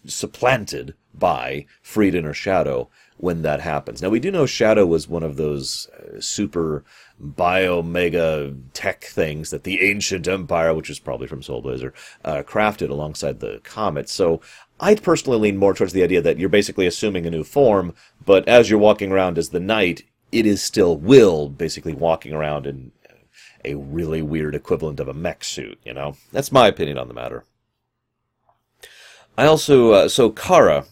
supplanted 0.05 0.93
by 1.13 1.65
Freedan 1.83 2.25
or 2.25 2.33
Shadow 2.33 2.89
when 3.17 3.41
that 3.41 3.61
happens. 3.61 4.01
Now 4.01 4.09
we 4.09 4.19
do 4.19 4.31
know 4.31 4.45
Shadow 4.45 4.85
was 4.85 5.07
one 5.07 5.23
of 5.23 5.37
those 5.37 5.89
uh, 5.89 6.21
super 6.21 6.83
bio 7.19 7.81
mega 7.81 8.53
tech 8.73 9.03
things 9.03 9.49
that 9.49 9.63
the 9.63 9.81
ancient 9.89 10.27
empire, 10.27 10.73
which 10.73 10.89
is 10.89 10.99
probably 10.99 11.27
from 11.27 11.41
Soul 11.41 11.61
Blazer, 11.61 11.93
uh, 12.23 12.43
crafted 12.43 12.89
alongside 12.89 13.39
the 13.39 13.59
comet. 13.63 14.07
So 14.07 14.39
I'd 14.79 15.01
personally 15.01 15.39
lean 15.39 15.57
more 15.57 15.73
towards 15.73 15.93
the 15.93 16.03
idea 16.03 16.21
that 16.21 16.37
you're 16.37 16.49
basically 16.49 16.85
assuming 16.85 17.25
a 17.25 17.31
new 17.31 17.43
form, 17.43 17.95
but 18.23 18.47
as 18.47 18.69
you're 18.69 18.79
walking 18.79 19.11
around 19.11 19.39
as 19.39 19.49
the 19.49 19.59
knight, 19.59 20.03
it 20.31 20.45
is 20.45 20.61
still 20.61 20.97
Will 20.97 21.49
basically 21.49 21.93
walking 21.93 22.33
around 22.33 22.67
in 22.67 22.91
a 23.65 23.75
really 23.75 24.21
weird 24.21 24.55
equivalent 24.55 24.99
of 24.99 25.07
a 25.07 25.13
mech 25.13 25.43
suit, 25.43 25.79
you 25.83 25.93
know? 25.93 26.15
That's 26.31 26.51
my 26.51 26.67
opinion 26.67 26.97
on 26.97 27.07
the 27.07 27.13
matter. 27.13 27.43
I 29.37 29.45
also, 29.45 29.91
uh, 29.91 30.09
so 30.09 30.29
Kara 30.29 30.85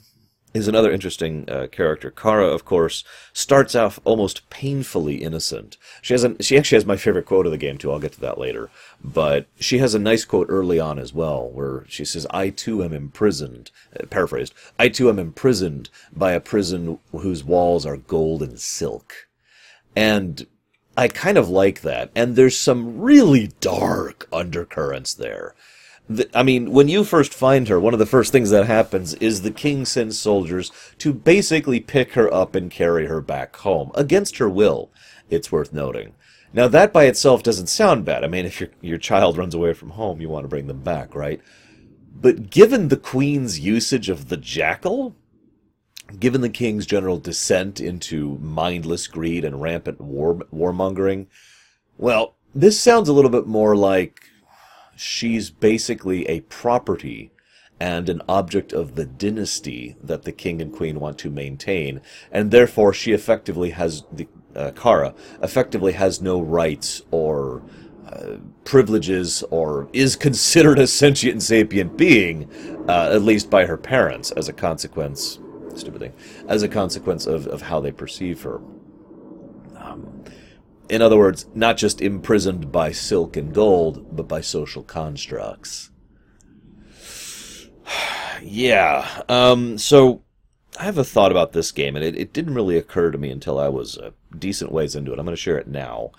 is 0.56 0.68
another 0.70 0.92
interesting 0.92 1.50
uh, 1.50 1.68
character. 1.68 2.10
Kara, 2.10 2.48
of 2.48 2.64
course, 2.64 3.04
starts 3.34 3.76
off 3.76 4.00
almost 4.06 4.50
painfully 4.50 5.18
innocent. 5.18 5.78
She 6.02 6.14
has 6.14 6.24
an, 6.24 6.38
she 6.40 6.58
actually 6.58 6.78
has 6.78 6.86
my 6.86 6.96
favorite 6.96 7.26
quote 7.26 7.46
of 7.46 7.52
the 7.52 7.58
game 7.58 7.78
too. 7.78 7.92
I'll 7.92 8.00
get 8.00 8.14
to 8.14 8.22
that 8.22 8.38
later. 8.38 8.70
But 9.04 9.48
she 9.60 9.80
has 9.80 9.94
a 9.94 10.00
nice 10.00 10.24
quote 10.24 10.48
early 10.50 10.80
on 10.80 10.98
as 10.98 11.14
well, 11.14 11.50
where 11.50 11.84
she 11.90 12.06
says, 12.06 12.26
"I 12.32 12.50
too 12.50 12.84
am 12.84 12.94
imprisoned." 12.94 13.72
Uh, 14.00 14.06
paraphrased, 14.08 14.54
"I 14.80 14.88
too 14.88 15.10
am 15.10 15.20
imprisoned 15.20 15.90
by 16.16 16.32
a 16.32 16.40
prison 16.40 17.00
whose 17.12 17.44
walls 17.44 17.86
are 17.86 17.98
gold 17.98 18.42
and 18.42 18.60
silk," 18.60 19.28
and 19.96 20.48
I 20.98 21.10
kind 21.10 21.38
of 21.38 21.50
like 21.50 21.82
that. 21.82 22.12
And 22.16 22.36
there's 22.36 22.58
some 22.58 23.02
really 23.02 23.52
dark 23.60 24.30
undercurrents 24.32 25.14
there. 25.14 25.54
The, 26.08 26.30
I 26.38 26.44
mean, 26.44 26.72
when 26.72 26.88
you 26.88 27.04
first 27.04 27.34
find 27.34 27.68
her, 27.68 27.80
one 27.80 27.94
of 27.94 28.00
the 28.00 28.06
first 28.06 28.32
things 28.32 28.52
that 28.52 28.68
happens 28.68 29.16
is 29.16 29.42
the 29.42 29.52
king 29.52 29.86
sends 29.86 30.20
soldiers 30.20 30.72
to 31.00 31.14
basically 31.14 31.80
pick 31.80 32.14
her 32.14 32.32
up 32.32 32.54
and 32.54 32.70
carry 32.70 33.08
her 33.08 33.22
back 33.22 33.56
home, 33.58 33.92
against 33.96 34.38
her 34.38 34.50
will, 34.50 34.92
it's 35.30 35.52
worth 35.52 35.74
noting. 35.74 36.14
Now, 36.54 36.68
that 36.68 36.94
by 36.94 37.06
itself 37.06 37.44
doesn't 37.44 37.68
sound 37.68 38.06
bad. 38.06 38.24
I 38.24 38.28
mean, 38.28 38.46
if 38.46 38.62
your, 38.62 38.70
your 38.82 38.98
child 38.98 39.38
runs 39.38 39.56
away 39.56 39.74
from 39.74 39.92
home, 39.92 40.22
you 40.22 40.30
want 40.30 40.44
to 40.44 40.50
bring 40.50 40.68
them 40.68 40.82
back, 40.82 41.16
right? 41.16 41.42
But 42.16 42.50
given 42.50 42.88
the 42.88 42.98
queen's 42.98 43.60
usage 43.60 44.08
of 44.08 44.30
the 44.30 44.38
jackal, 44.38 45.16
given 46.18 46.42
the 46.42 46.50
king's 46.50 46.86
general 46.86 47.18
descent 47.18 47.82
into 47.82 48.38
mindless 48.38 49.08
greed 49.08 49.44
and 49.44 49.62
rampant 49.62 50.00
war 50.00 50.36
warmongering, 50.54 51.28
well, 51.98 52.36
this 52.54 52.80
sounds 52.80 53.10
a 53.10 53.14
little 53.14 53.32
bit 53.32 53.48
more 53.48 53.76
like 53.76 54.30
she's 54.96 55.50
basically 55.50 56.28
a 56.28 56.42
property 56.42 57.32
and 57.80 58.08
an 58.08 58.22
object 58.30 58.72
of 58.72 58.96
the 58.96 59.06
dynasty 59.06 59.96
that 60.02 60.24
the 60.24 60.32
king 60.32 60.62
and 60.62 60.74
queen 60.74 61.00
want 61.00 61.18
to 61.20 61.30
maintain, 61.30 62.02
and 62.32 62.52
therefore 62.52 62.94
she 62.94 63.12
effectively 63.12 63.72
has 63.72 64.04
the 64.12 64.28
uh, 64.56 64.72
Kara 64.72 65.14
effectively 65.42 65.92
has 65.94 66.22
no 66.22 66.40
rights 66.40 67.02
or 67.12 67.62
uh, 68.08 68.38
privileges 68.64 69.44
or 69.52 69.90
is 69.92 70.16
considered 70.16 70.80
a 70.80 70.88
sentient 70.88 71.44
sapient 71.44 71.98
being, 71.98 72.50
uh, 72.88 73.10
at 73.12 73.22
least 73.22 73.50
by 73.50 73.66
her 73.66 73.78
parents, 73.78 74.32
as 74.32 74.48
a 74.48 74.54
consequence. 74.54 75.40
Stupid 75.76 76.00
thing. 76.00 76.14
As 76.48 76.64
a 76.64 76.70
consequence 76.70 77.26
of, 77.26 77.48
of 77.48 77.64
how 77.64 77.82
they 77.82 77.92
perceive 77.92 78.44
her. 78.44 78.62
In 80.90 81.02
other 81.02 81.18
words, 81.18 81.48
not 81.54 81.78
just 81.78 82.02
imprisoned 82.02 82.72
by 82.72 82.92
silk 82.92 83.36
and 83.36 83.54
gold, 83.54 84.16
but 84.16 84.28
by 84.28 84.42
social 84.42 84.84
constructs. 84.84 85.90
yeah. 88.42 89.24
Um, 89.28 89.78
so 89.78 90.22
I 90.80 90.84
have 90.84 90.98
a 90.98 91.04
thought 91.04 91.32
about 91.32 91.54
this 91.54 91.72
game, 91.72 91.96
and 91.96 92.04
it, 92.04 92.16
it 92.16 92.34
didn't 92.34 92.56
really 92.56 92.78
occur 92.78 93.12
to 93.12 93.18
me 93.18 93.30
until 93.30 93.58
I 93.58 93.70
was 93.70 93.98
a 93.98 94.14
decent 94.38 94.72
ways 94.72 94.96
into 94.96 95.12
it. 95.12 95.20
I'm 95.20 95.26
going 95.26 95.36
to 95.36 95.42
share 95.42 95.58
it 95.58 95.68
now. 95.68 96.12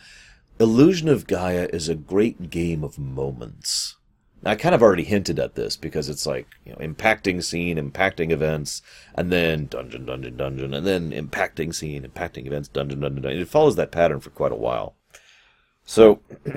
Illusion 0.58 1.08
of 1.08 1.26
Gaia 1.26 1.68
is 1.72 1.88
a 1.88 1.94
great 1.94 2.50
game 2.50 2.82
of 2.82 2.98
moments. 2.98 3.96
I 4.44 4.54
kind 4.54 4.74
of 4.74 4.82
already 4.82 5.04
hinted 5.04 5.38
at 5.38 5.54
this 5.54 5.76
because 5.76 6.08
it's 6.08 6.26
like, 6.26 6.46
you 6.64 6.72
know, 6.72 6.78
impacting 6.78 7.42
scene, 7.42 7.78
impacting 7.78 8.30
events, 8.30 8.82
and 9.14 9.32
then 9.32 9.66
dungeon, 9.66 10.04
dungeon, 10.04 10.36
dungeon, 10.36 10.74
and 10.74 10.86
then 10.86 11.10
impacting 11.10 11.74
scene, 11.74 12.02
impacting 12.02 12.46
events, 12.46 12.68
dungeon, 12.68 13.00
dungeon, 13.00 13.22
dungeon. 13.22 13.40
It 13.40 13.48
follows 13.48 13.76
that 13.76 13.90
pattern 13.90 14.20
for 14.20 14.30
quite 14.30 14.52
a 14.52 14.56
while. 14.56 14.94
So, 15.84 16.20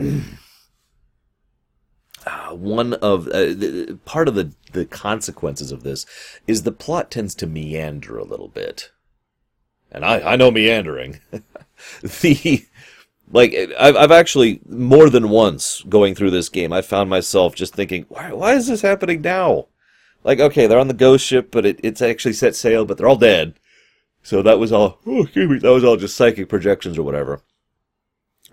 uh, 2.26 2.50
one 2.50 2.94
of 2.96 3.28
uh, 3.28 3.54
the, 3.54 3.98
part 4.06 4.28
of 4.28 4.36
the 4.36 4.54
the 4.72 4.86
consequences 4.86 5.72
of 5.72 5.84
this 5.84 6.06
is 6.46 6.64
the 6.64 6.72
plot 6.72 7.10
tends 7.10 7.34
to 7.36 7.48
meander 7.48 8.18
a 8.18 8.24
little 8.24 8.50
bit, 8.50 8.92
and 9.92 10.04
I 10.04 10.34
I 10.34 10.36
know 10.36 10.52
meandering. 10.52 11.20
the 12.02 12.66
like 13.32 13.54
I've 13.80 13.96
I've 13.96 14.12
actually 14.12 14.62
more 14.68 15.10
than 15.10 15.30
once 15.30 15.84
going 15.88 16.16
through 16.16 16.32
this 16.32 16.50
game, 16.50 16.74
I 16.74 16.82
found 16.82 17.10
myself 17.10 17.56
just 17.56 17.74
thinking, 17.74 18.06
why 18.10 18.32
why 18.34 18.54
is 18.54 18.68
this 18.68 18.82
happening 18.82 19.22
now? 19.22 19.68
Like, 20.24 20.40
okay, 20.40 20.68
they're 20.68 20.80
on 20.80 20.88
the 20.90 20.94
ghost 20.94 21.26
ship, 21.26 21.50
but 21.52 21.66
it, 21.66 21.80
it's 21.82 22.02
actually 22.02 22.34
set 22.34 22.56
sail, 22.56 22.86
but 22.86 22.98
they're 22.98 23.08
all 23.08 23.16
dead. 23.16 23.54
So 24.22 24.42
that 24.42 24.60
was 24.60 24.72
all. 24.72 25.00
Oh, 25.08 25.24
that 25.24 25.72
was 25.72 25.84
all 25.84 25.98
just 25.98 26.18
psychic 26.18 26.50
projections 26.50 26.98
or 26.98 27.04
whatever. 27.04 27.42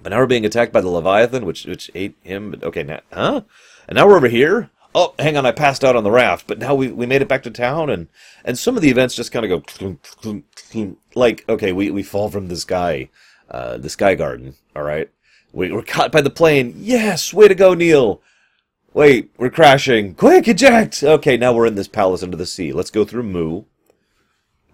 But 0.00 0.10
now 0.10 0.18
we're 0.18 0.26
being 0.26 0.46
attacked 0.46 0.72
by 0.72 0.80
the 0.80 0.90
Leviathan, 0.90 1.44
which 1.44 1.64
which 1.64 1.90
ate 1.94 2.16
him. 2.22 2.50
But 2.50 2.64
okay, 2.64 2.82
now 2.82 3.00
huh? 3.12 3.42
And 3.88 3.96
now 3.96 4.06
we're 4.06 4.16
over 4.16 4.28
here. 4.28 4.70
Oh, 4.94 5.14
hang 5.18 5.36
on, 5.36 5.44
I 5.44 5.52
passed 5.52 5.84
out 5.84 5.96
on 5.96 6.04
the 6.04 6.10
raft, 6.10 6.46
but 6.46 6.58
now 6.58 6.74
we, 6.74 6.88
we 6.88 7.04
made 7.04 7.20
it 7.20 7.28
back 7.28 7.42
to 7.42 7.50
town, 7.50 7.90
and 7.90 8.08
and 8.44 8.58
some 8.58 8.76
of 8.76 8.82
the 8.82 8.88
events 8.90 9.14
just 9.14 9.32
kind 9.32 9.44
of 9.50 9.62
go 9.62 10.92
like 11.14 11.48
okay, 11.48 11.72
we 11.72 11.90
we 11.90 12.02
fall 12.02 12.30
from 12.30 12.48
the 12.48 12.56
sky 12.56 13.08
uh, 13.50 13.76
the 13.78 13.90
Sky 13.90 14.14
Garden. 14.14 14.54
All 14.74 14.82
right, 14.82 15.10
we, 15.52 15.72
we're 15.72 15.82
caught 15.82 16.12
by 16.12 16.20
the 16.20 16.30
plane. 16.30 16.74
Yes, 16.76 17.32
way 17.32 17.48
to 17.48 17.54
go, 17.54 17.74
Neil. 17.74 18.20
Wait, 18.94 19.30
we're 19.36 19.50
crashing. 19.50 20.14
Quick, 20.14 20.48
eject. 20.48 21.02
Okay, 21.02 21.36
now 21.36 21.52
we're 21.52 21.66
in 21.66 21.74
this 21.74 21.88
palace 21.88 22.22
under 22.22 22.36
the 22.36 22.46
sea. 22.46 22.72
Let's 22.72 22.90
go 22.90 23.04
through 23.04 23.24
Mu. 23.24 23.64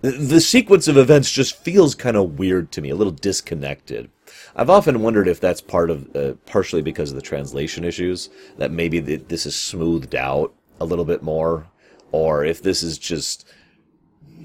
The, 0.00 0.12
the 0.12 0.40
sequence 0.40 0.88
of 0.88 0.96
events 0.96 1.30
just 1.30 1.56
feels 1.56 1.94
kind 1.94 2.16
of 2.16 2.38
weird 2.38 2.70
to 2.72 2.80
me, 2.80 2.90
a 2.90 2.96
little 2.96 3.12
disconnected. 3.12 4.10
I've 4.54 4.70
often 4.70 5.02
wondered 5.02 5.28
if 5.28 5.40
that's 5.40 5.60
part 5.60 5.90
of, 5.90 6.14
uh, 6.14 6.34
partially 6.46 6.82
because 6.82 7.10
of 7.10 7.16
the 7.16 7.22
translation 7.22 7.84
issues, 7.84 8.30
that 8.58 8.70
maybe 8.70 9.00
the, 9.00 9.16
this 9.16 9.46
is 9.46 9.56
smoothed 9.56 10.14
out 10.14 10.52
a 10.80 10.84
little 10.84 11.04
bit 11.04 11.22
more, 11.22 11.66
or 12.10 12.44
if 12.44 12.62
this 12.62 12.82
is 12.82 12.98
just 12.98 13.44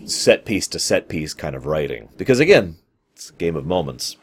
set 0.06 0.46
piece 0.46 0.68
to 0.70 0.80
set 0.80 1.10
piece 1.10 1.34
kind 1.34 1.56
of 1.56 1.66
writing. 1.66 2.10
Because 2.18 2.40
again, 2.40 2.78
it's 3.18 3.32
a 3.32 3.34
game 3.34 3.56
of 3.56 3.66
moments. 3.66 4.16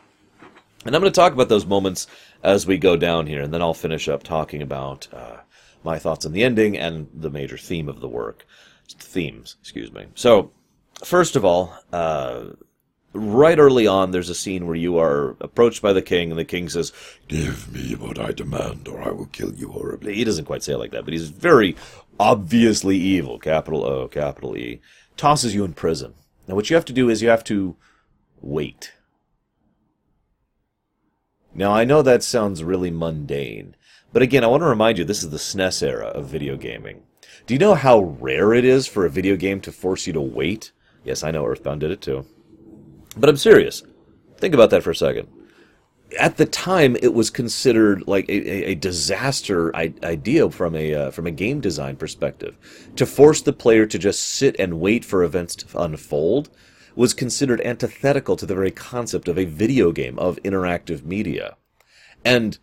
And 0.86 0.94
I'm 0.94 1.02
going 1.02 1.12
to 1.12 1.20
talk 1.20 1.32
about 1.32 1.48
those 1.48 1.66
moments 1.66 2.06
as 2.44 2.64
we 2.64 2.78
go 2.78 2.96
down 2.96 3.26
here, 3.26 3.42
and 3.42 3.52
then 3.52 3.60
I'll 3.60 3.74
finish 3.74 4.08
up 4.08 4.22
talking 4.22 4.62
about 4.62 5.08
uh, 5.12 5.38
my 5.82 5.98
thoughts 5.98 6.24
on 6.24 6.32
the 6.32 6.44
ending 6.44 6.78
and 6.78 7.08
the 7.12 7.30
major 7.30 7.58
theme 7.58 7.88
of 7.88 8.00
the 8.00 8.08
work. 8.08 8.46
Themes, 8.88 9.56
excuse 9.60 9.90
me. 9.92 10.06
So, 10.14 10.52
first 11.02 11.34
of 11.34 11.44
all, 11.44 11.76
uh, 11.92 12.50
right 13.14 13.58
early 13.58 13.88
on, 13.88 14.12
there's 14.12 14.28
a 14.28 14.34
scene 14.34 14.64
where 14.64 14.76
you 14.76 14.96
are 14.98 15.36
approached 15.40 15.82
by 15.82 15.92
the 15.92 16.02
king, 16.02 16.30
and 16.30 16.38
the 16.38 16.44
king 16.44 16.68
says, 16.68 16.92
Give 17.26 17.72
me 17.72 17.96
what 17.96 18.20
I 18.20 18.30
demand, 18.30 18.86
or 18.86 19.02
I 19.02 19.10
will 19.10 19.26
kill 19.26 19.54
you 19.54 19.72
horribly. 19.72 20.14
He 20.14 20.22
doesn't 20.22 20.44
quite 20.44 20.62
say 20.62 20.74
it 20.74 20.78
like 20.78 20.92
that, 20.92 21.04
but 21.04 21.14
he's 21.14 21.30
very 21.30 21.74
obviously 22.20 22.96
evil, 22.96 23.40
capital 23.40 23.84
O, 23.84 24.06
capital 24.06 24.56
E. 24.56 24.80
Tosses 25.16 25.52
you 25.52 25.64
in 25.64 25.72
prison. 25.72 26.14
Now, 26.46 26.54
what 26.54 26.70
you 26.70 26.76
have 26.76 26.84
to 26.84 26.92
do 26.92 27.08
is 27.08 27.22
you 27.22 27.28
have 27.28 27.44
to 27.44 27.76
wait. 28.44 28.92
Now, 31.54 31.72
I 31.72 31.84
know 31.84 32.02
that 32.02 32.22
sounds 32.22 32.64
really 32.64 32.90
mundane, 32.90 33.76
but 34.12 34.22
again, 34.22 34.44
I 34.44 34.48
want 34.48 34.62
to 34.62 34.68
remind 34.68 34.98
you 34.98 35.04
this 35.04 35.22
is 35.22 35.30
the 35.30 35.36
SNES 35.36 35.82
era 35.82 36.06
of 36.06 36.26
video 36.26 36.56
gaming. 36.56 37.02
Do 37.46 37.54
you 37.54 37.60
know 37.60 37.74
how 37.74 38.00
rare 38.00 38.52
it 38.52 38.64
is 38.64 38.86
for 38.86 39.04
a 39.04 39.10
video 39.10 39.36
game 39.36 39.60
to 39.62 39.72
force 39.72 40.06
you 40.06 40.12
to 40.14 40.20
wait? 40.20 40.72
Yes, 41.04 41.22
I 41.22 41.30
know 41.30 41.46
Earthbound 41.46 41.80
did 41.80 41.90
it 41.90 42.00
too. 42.00 42.26
But 43.16 43.28
I'm 43.28 43.36
serious. 43.36 43.82
Think 44.38 44.54
about 44.54 44.70
that 44.70 44.82
for 44.82 44.90
a 44.90 44.96
second. 44.96 45.28
At 46.18 46.36
the 46.36 46.46
time, 46.46 46.96
it 46.96 47.12
was 47.14 47.30
considered 47.30 48.06
like 48.06 48.28
a, 48.28 48.70
a 48.70 48.74
disaster 48.74 49.74
idea 49.74 50.50
from 50.50 50.74
a 50.76 50.94
uh, 50.94 51.10
from 51.10 51.26
a 51.26 51.32
game 51.32 51.60
design 51.60 51.96
perspective. 51.96 52.56
To 52.96 53.06
force 53.06 53.42
the 53.42 53.52
player 53.52 53.86
to 53.86 53.98
just 53.98 54.20
sit 54.20 54.54
and 54.58 54.80
wait 54.80 55.04
for 55.04 55.22
events 55.22 55.56
to 55.56 55.78
unfold 55.78 56.50
was 56.94 57.14
considered 57.14 57.60
antithetical 57.62 58.36
to 58.36 58.46
the 58.46 58.54
very 58.54 58.70
concept 58.70 59.28
of 59.28 59.38
a 59.38 59.44
video 59.44 59.92
game, 59.92 60.18
of 60.18 60.38
interactive 60.44 61.04
media. 61.04 61.56
And 62.24 62.58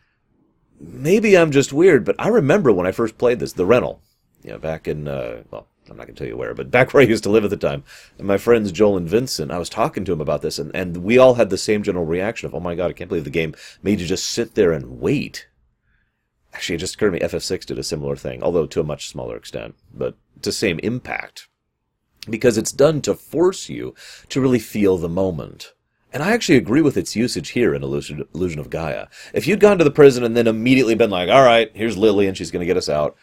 maybe 0.80 1.38
I'm 1.38 1.52
just 1.52 1.74
weird, 1.74 2.06
but 2.06 2.16
I 2.18 2.28
remember 2.28 2.72
when 2.72 2.88
I 2.88 2.92
first 2.92 3.18
played 3.18 3.40
this, 3.40 3.54
the 3.54 3.66
rental, 3.66 4.02
you 4.44 4.52
know, 4.52 4.58
back 4.58 4.88
in, 4.88 5.08
uh, 5.08 5.44
well, 5.52 5.68
I'm 5.90 5.98
not 5.98 6.08
going 6.08 6.16
to 6.16 6.20
tell 6.20 6.28
you 6.28 6.38
where, 6.38 6.54
but 6.54 6.72
back 6.72 6.94
where 6.94 7.04
I 7.04 7.08
used 7.08 7.24
to 7.24 7.30
live 7.30 7.44
at 7.44 7.50
the 7.50 7.58
time, 7.58 7.84
and 8.18 8.28
my 8.28 8.38
friends 8.38 8.72
Joel 8.72 8.98
and 8.98 9.10
Vincent, 9.10 9.52
I 9.52 9.58
was 9.58 9.70
talking 9.70 10.06
to 10.06 10.14
him 10.14 10.22
about 10.22 10.42
this, 10.42 10.58
and, 10.58 10.72
and 10.76 10.98
we 10.98 11.18
all 11.18 11.36
had 11.36 11.50
the 11.50 11.58
same 11.58 11.84
general 11.84 12.06
reaction 12.06 12.48
of, 12.48 12.56
oh 12.56 12.60
my 12.60 12.76
god, 12.76 12.90
I 12.90 12.94
can't 12.94 13.10
believe 13.10 13.26
the 13.26 13.30
game 13.30 13.56
made 13.84 14.00
you 14.00 14.08
just 14.08 14.30
sit 14.30 14.56
there 14.56 14.72
and 14.72 15.00
wait. 15.00 15.48
Actually, 16.54 16.76
it 16.76 16.80
just 16.80 16.96
occurred 16.96 17.12
to 17.12 17.20
me 17.20 17.20
FF6 17.20 17.66
did 17.66 17.80
a 17.80 17.84
similar 17.84 18.16
thing, 18.16 18.44
although 18.44 18.66
to 18.66 18.82
a 18.82 18.86
much 18.86 19.08
smaller 19.08 19.38
extent, 19.38 19.76
but 19.94 20.16
to 20.42 20.52
same 20.52 20.80
impact. 20.80 21.48
Because 22.30 22.58
it's 22.58 22.72
done 22.72 23.02
to 23.02 23.16
force 23.16 23.70
you 23.70 23.96
to 24.30 24.42
really 24.42 24.60
feel 24.60 24.98
the 24.98 25.10
moment. 25.10 25.74
And 26.14 26.22
I 26.22 26.32
actually 26.32 26.58
agree 26.58 26.82
with 26.82 26.98
its 26.98 27.16
usage 27.16 27.50
here 27.50 27.74
in 27.74 27.84
Illusion, 27.84 28.60
of 28.60 28.70
Gaia. 28.70 29.08
If 29.34 29.48
you'd 29.48 29.62
gone 29.62 29.78
to 29.78 29.84
the 29.84 29.92
prison 29.92 30.24
and 30.24 30.36
then 30.36 30.46
immediately 30.46 30.94
been 30.94 31.10
like, 31.10 31.30
all 31.30 31.44
right, 31.44 31.72
here's 31.74 31.98
Lilly 31.98 32.28
and 32.28 32.36
she's 32.36 32.52
going 32.52 32.60
to 32.60 32.66
get 32.66 32.78
us 32.78 32.90
out, 32.90 33.16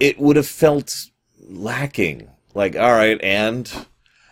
it 0.00 0.18
would 0.18 0.36
have 0.36 0.46
felt 0.46 1.06
lacking. 1.40 2.28
Like, 2.54 2.74
all 2.74 2.92
right, 2.92 3.20
and 3.22 3.86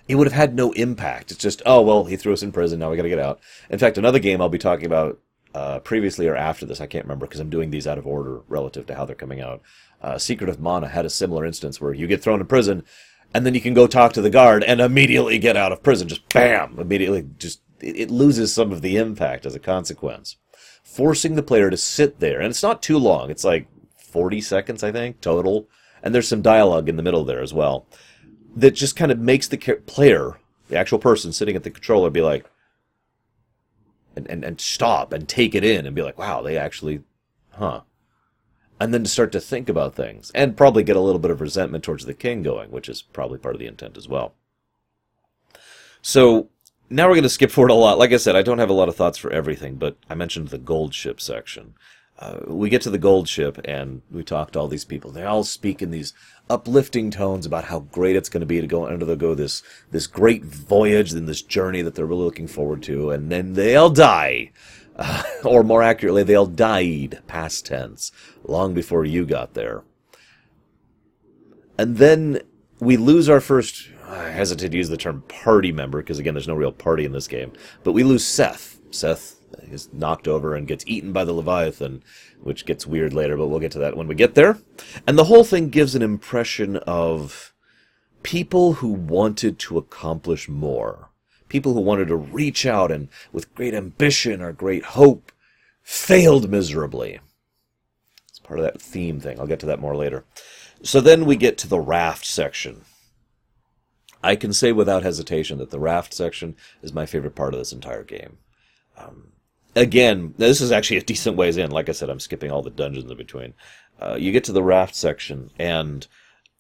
it 0.09 0.17
would 0.17 0.27
have 0.27 0.35
had 0.35 0.55
no 0.55 0.73
impact. 0.73 1.31
It's 1.31 1.43
just, 1.43 1.63
oh, 1.65 1.83
well, 1.83 2.05
he 2.05 2.17
threw 2.17 2.33
us 2.33 2.43
in 2.43 2.51
prison, 2.51 2.81
now 2.81 2.91
we 2.91 2.97
got 2.97 3.05
to 3.05 3.09
get 3.09 3.19
out. 3.21 3.41
In 3.71 3.79
fact, 3.79 3.97
another 3.97 4.19
game 4.19 4.41
I'll 4.41 4.49
be 4.49 4.59
talking 4.59 4.87
about 4.87 5.21
uh, 5.55 5.79
previously 5.79 6.27
or 6.27 6.37
after 6.37 6.67
this, 6.67 6.81
I 6.81 6.87
can't 6.87 7.05
remember 7.05 7.27
because 7.27 7.41
I'm 7.41 7.51
doing 7.51 7.71
these 7.71 7.87
out 7.87 7.99
of 7.99 8.07
order 8.07 8.41
relative 8.49 8.87
to 8.87 8.95
how 8.95 9.05
they're 9.05 9.15
coming 9.15 9.41
out. 9.41 9.63
Uh, 10.03 10.19
Secret 10.19 10.51
of 10.51 10.61
Mana 10.61 10.89
had 10.89 11.07
a 11.07 11.11
similar 11.11 11.47
instance 11.47 11.81
where 11.81 11.95
you 11.95 12.07
get 12.07 12.23
thrown 12.23 12.41
in 12.41 12.47
prison 12.47 12.85
and 13.37 13.45
then 13.45 13.53
you 13.53 13.61
can 13.61 13.75
go 13.75 13.87
talk 13.87 14.15
to 14.15 14.23
the 14.23 14.31
guard 14.31 14.65
and 14.65 14.81
immediately 14.81 15.39
get 15.39 15.59
out 15.59 15.71
of 15.71 15.83
prison. 15.83 16.09
Just 16.09 16.27
bam, 16.31 16.79
immediately. 16.79 17.29
Just 17.37 17.61
it, 17.81 18.11
loses 18.11 18.51
some 18.51 18.73
of 18.73 18.81
the 18.81 18.97
impact 18.97 19.45
as 19.45 19.55
a 19.55 19.61
consequence, 19.61 20.37
forcing 20.83 21.35
the 21.35 21.43
player 21.43 21.69
to 21.69 21.77
sit 21.77 22.19
there. 22.19 22.41
And 22.41 22.49
it's 22.49 22.63
not 22.63 22.81
too 22.81 22.97
long. 22.97 23.31
It's 23.31 23.45
like 23.45 23.69
40 23.99 24.41
seconds, 24.41 24.83
I 24.83 24.91
think, 24.91 25.21
total. 25.21 25.69
And 26.03 26.15
there's 26.15 26.27
some 26.27 26.41
dialogue 26.41 26.89
in 26.89 26.97
the 26.97 27.03
middle 27.03 27.27
there 27.27 27.43
as 27.43 27.53
well 27.53 27.87
that 28.57 28.71
just 28.71 28.97
kind 28.97 29.13
of 29.13 29.19
makes 29.19 29.49
the 29.49 29.59
player, 29.59 30.41
the 30.71 30.79
actual 30.79 30.99
person 30.99 31.31
sitting 31.31 31.57
at 31.57 31.63
the 31.63 31.71
controller, 31.71 32.09
be 32.09 32.23
like, 32.23 32.47
and, 34.17 34.27
and, 34.31 34.45
and 34.45 34.63
stop 34.63 35.13
and 35.13 35.29
take 35.29 35.55
it 35.55 35.63
in 35.63 35.85
and 35.85 35.95
be 35.95 36.01
like, 36.01 36.17
wow, 36.17 36.41
they 36.41 36.57
actually, 36.57 37.03
huh 37.51 37.83
and 38.79 38.93
then 38.93 39.05
to 39.05 39.09
start 39.09 39.33
to 39.33 39.41
think 39.41 39.69
about 39.69 39.95
things 39.95 40.31
and 40.35 40.57
probably 40.57 40.83
get 40.83 40.97
a 40.97 41.01
little 41.01 41.19
bit 41.19 41.31
of 41.31 41.41
resentment 41.41 41.85
towards 41.85 42.05
the 42.05 42.15
king 42.15 42.43
going, 42.43 42.71
which 42.71 42.89
is 42.89 43.03
probably 43.03 43.39
part 43.39 43.55
of 43.55 43.59
the 43.59 43.67
intent 43.67 43.97
as 43.97 44.09
well. 44.09 44.35
So 46.03 46.49
now 46.91 47.09
we're 47.09 47.15
going 47.15 47.23
to 47.25 47.29
skip 47.29 47.51
forward 47.51 47.71
a 47.71 47.75
lot. 47.75 47.99
Like 47.99 48.13
I 48.13 48.17
said, 48.19 48.37
I 48.37 48.43
don't 48.43 48.59
have 48.59 48.71
a 48.71 48.75
lot 48.75 48.89
of 48.89 48.97
thoughts 48.97 49.19
for 49.19 49.33
everything, 49.33 49.77
but 49.77 49.97
I 50.09 50.15
mentioned 50.15 50.49
the 50.49 50.59
gold 50.59 50.95
ship 50.95 51.21
section. 51.21 51.75
Uh, 52.19 52.39
we 52.47 52.71
get 52.71 52.81
to 52.81 52.91
the 52.91 52.99
gold 52.99 53.29
ship 53.29 53.61
and 53.65 54.01
we 54.11 54.23
talk 54.23 54.51
to 54.53 54.59
all 54.59 54.69
these 54.69 54.87
people. 54.87 55.11
They 55.11 55.25
all 55.25 55.45
speak 55.45 55.83
in 55.83 55.91
these 55.91 56.15
uplifting 56.49 57.11
tones 57.11 57.45
about 57.45 57.65
how 57.65 57.81
great 57.81 58.17
it's 58.17 58.29
going 58.29 58.41
to 58.41 58.47
be 58.47 58.61
to 58.61 58.67
go 58.67 58.87
undergo 58.87 59.35
this 59.35 59.63
this 59.91 60.07
great 60.07 60.45
voyage 60.45 61.13
and 61.13 61.29
this 61.29 61.43
journey 61.43 61.83
that 61.83 61.95
they're 61.95 62.07
really 62.07 62.25
looking 62.25 62.47
forward 62.47 62.83
to, 62.85 63.11
and 63.11 63.31
then 63.31 63.53
they 63.53 63.77
all 63.77 63.91
die. 63.91 64.51
Uh, 64.97 65.23
or 65.45 65.63
more 65.63 65.83
accurately, 65.83 66.23
they 66.23 66.35
all 66.35 66.47
died, 66.47 67.21
past 67.27 67.67
tense, 67.67 68.13
long 68.45 68.75
before 68.75 69.05
you 69.05 69.25
got 69.25 69.55
there. 69.55 69.83
And 71.79 71.99
then 71.99 72.41
we 72.81 72.97
lose 72.97 73.29
our 73.29 73.41
first, 73.41 73.91
I 74.09 74.31
hesitate 74.31 74.71
to 74.71 74.77
use 74.77 74.89
the 74.89 74.97
term 74.97 75.23
party 75.29 75.73
member, 75.73 76.01
because 76.03 76.19
again, 76.19 76.35
there's 76.35 76.49
no 76.49 76.55
real 76.55 76.73
party 76.73 77.05
in 77.05 77.13
this 77.13 77.29
game, 77.29 77.53
but 77.85 77.93
we 77.93 78.03
lose 78.03 78.27
Seth. 78.27 78.81
Seth 78.91 79.37
is 79.71 79.93
knocked 79.93 80.29
over 80.29 80.55
and 80.55 80.69
gets 80.69 80.85
eaten 80.87 81.13
by 81.13 81.25
the 81.25 81.33
Leviathan, 81.33 82.03
which 82.41 82.67
gets 82.67 82.87
weird 82.87 83.13
later, 83.13 83.37
but 83.37 83.49
we'll 83.49 83.61
get 83.61 83.73
to 83.73 83.79
that 83.79 83.97
when 83.97 84.09
we 84.09 84.15
get 84.15 84.35
there. 84.35 84.59
And 85.07 85.19
the 85.19 85.25
whole 85.25 85.45
thing 85.45 85.69
gives 85.69 85.95
an 85.95 86.03
impression 86.03 86.77
of 86.79 87.53
people 88.23 88.75
who 88.75 88.89
wanted 88.89 89.59
to 89.59 89.79
accomplish 89.79 90.49
more 90.49 91.06
people 91.49 91.75
who 91.75 91.81
wanted 91.81 92.09
to 92.09 92.17
reach 92.17 92.67
out 92.67 92.91
and 92.91 93.09
with 93.33 93.55
great 93.55 93.75
ambition 93.75 94.41
or 94.41 94.53
great 94.53 94.85
hope 94.85 95.33
failed 95.83 96.51
miserably. 96.51 97.21
It's 98.29 98.39
part 98.39 98.59
of 98.59 98.65
that 98.65 98.81
theme 98.81 99.21
thing. 99.21 99.39
I'll 99.39 99.47
get 99.47 99.61
to 99.61 99.67
that 99.67 99.81
more 99.81 99.97
later. 99.97 100.25
So 100.83 101.01
then 101.01 101.25
we 101.25 101.37
get 101.37 101.57
to 101.59 101.69
the 101.69 101.81
raft 101.81 102.27
section. 102.27 102.83
I 104.23 104.37
can 104.37 104.53
say 104.53 104.73
without 104.73 105.05
hesitation 105.05 105.59
that 105.59 105.71
the 105.71 105.79
raft 105.79 106.13
section 106.13 106.57
is 106.83 106.93
my 106.93 107.07
favorite 107.07 107.37
part 107.37 107.55
of 107.55 107.61
this 107.61 107.73
entire 107.73 108.03
game. 108.03 108.39
Um, 108.99 109.33
again, 109.77 110.35
this 110.39 110.61
is 110.61 110.73
actually 110.73 110.97
a 110.97 111.03
decent 111.03 111.37
ways 111.37 111.57
in. 111.57 111.71
Like 111.71 111.89
I 111.89 111.93
said, 111.93 112.11
I'm 112.11 112.21
skipping 112.21 112.51
all 112.51 112.63
the 112.63 112.71
dungeons 112.71 113.11
in 113.11 113.17
between. 113.17 113.55
Uh, 114.01 114.17
you 114.19 114.33
get 114.33 114.45
to 114.45 114.53
the 114.53 114.63
raft 114.63 114.95
section, 114.95 115.51
and 115.59 116.07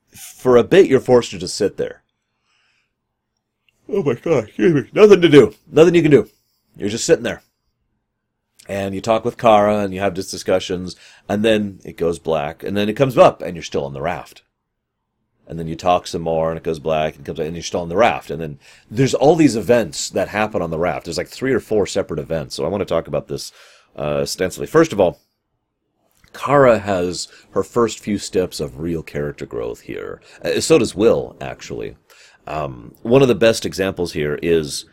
for 0.09 0.57
a 0.57 0.65
bit, 0.65 0.87
you're 0.87 1.01
forced 1.01 1.33
to 1.33 1.39
just 1.39 1.57
sit 1.57 1.77
there. 1.77 2.03
Oh 3.97 4.03
my 4.03 4.13
god, 4.13 4.53
nothing 4.93 5.23
to 5.23 5.29
do. 5.29 5.55
Nothing 5.73 5.95
you 5.95 6.03
can 6.03 6.11
do. 6.11 6.29
You're 6.77 6.91
just 6.91 7.07
sitting 7.07 7.23
there. 7.23 7.41
And 8.69 8.95
you 8.95 9.01
talk 9.01 9.25
with 9.25 9.39
Kara 9.39 9.79
and 9.79 9.95
you 9.95 10.01
have 10.01 10.15
these 10.15 10.31
discussions, 10.31 10.97
and 11.31 11.43
then 11.43 11.81
it 11.83 11.97
goes 11.97 12.19
black, 12.19 12.63
and 12.63 12.77
then 12.77 12.91
it 12.91 12.93
comes 12.93 13.17
up 13.17 13.41
and 13.41 13.57
you're 13.57 13.63
still 13.63 13.87
on 13.87 13.95
the 13.95 14.03
raft. 14.03 14.43
And 15.47 15.59
then 15.59 15.67
you 15.67 15.77
talk 15.77 16.07
some 16.07 16.21
more 16.21 16.51
and 16.51 16.59
it 16.59 16.63
goes 16.63 16.79
black 16.79 17.17
and 17.17 17.25
comes 17.25 17.41
up, 17.41 17.47
and 17.47 17.57
you're 17.57 17.63
still 17.63 17.81
on 17.81 17.89
the 17.89 17.97
raft. 17.97 18.31
And 18.31 18.39
then 18.39 18.59
there's 18.91 19.15
all 19.15 19.35
these 19.35 19.57
events 19.57 20.11
that 20.11 20.29
happen 20.29 20.61
on 20.61 20.71
the 20.71 20.79
raft. 20.79 21.07
There's 21.07 21.17
like 21.17 21.29
three 21.29 21.55
or 21.55 21.61
four 21.61 21.87
separate 21.87 22.21
events. 22.21 22.55
So 22.55 22.67
I 22.67 22.69
want 22.69 22.83
to 22.83 22.85
talk 22.85 23.09
about 23.09 23.29
this 23.29 23.51
uh, 23.97 24.19
ostensibly. 24.21 24.67
First 24.67 24.93
of 24.93 25.01
all, 25.01 25.21
Kara 26.35 26.81
has 26.81 27.29
her 27.53 27.63
first 27.63 27.99
few 27.99 28.19
steps 28.19 28.61
of 28.61 28.79
real 28.79 29.03
character 29.03 29.47
growth 29.47 29.81
here. 29.81 30.21
Uh, 30.45 30.61
so 30.61 30.77
does 30.77 30.95
Will, 30.95 31.35
actually. 31.41 31.97
Um, 32.47 32.95
one 33.03 33.23
of 33.23 33.29
the 33.29 33.35
best 33.35 33.67
examples 33.67 34.13
here 34.13 34.39
is 34.43 34.87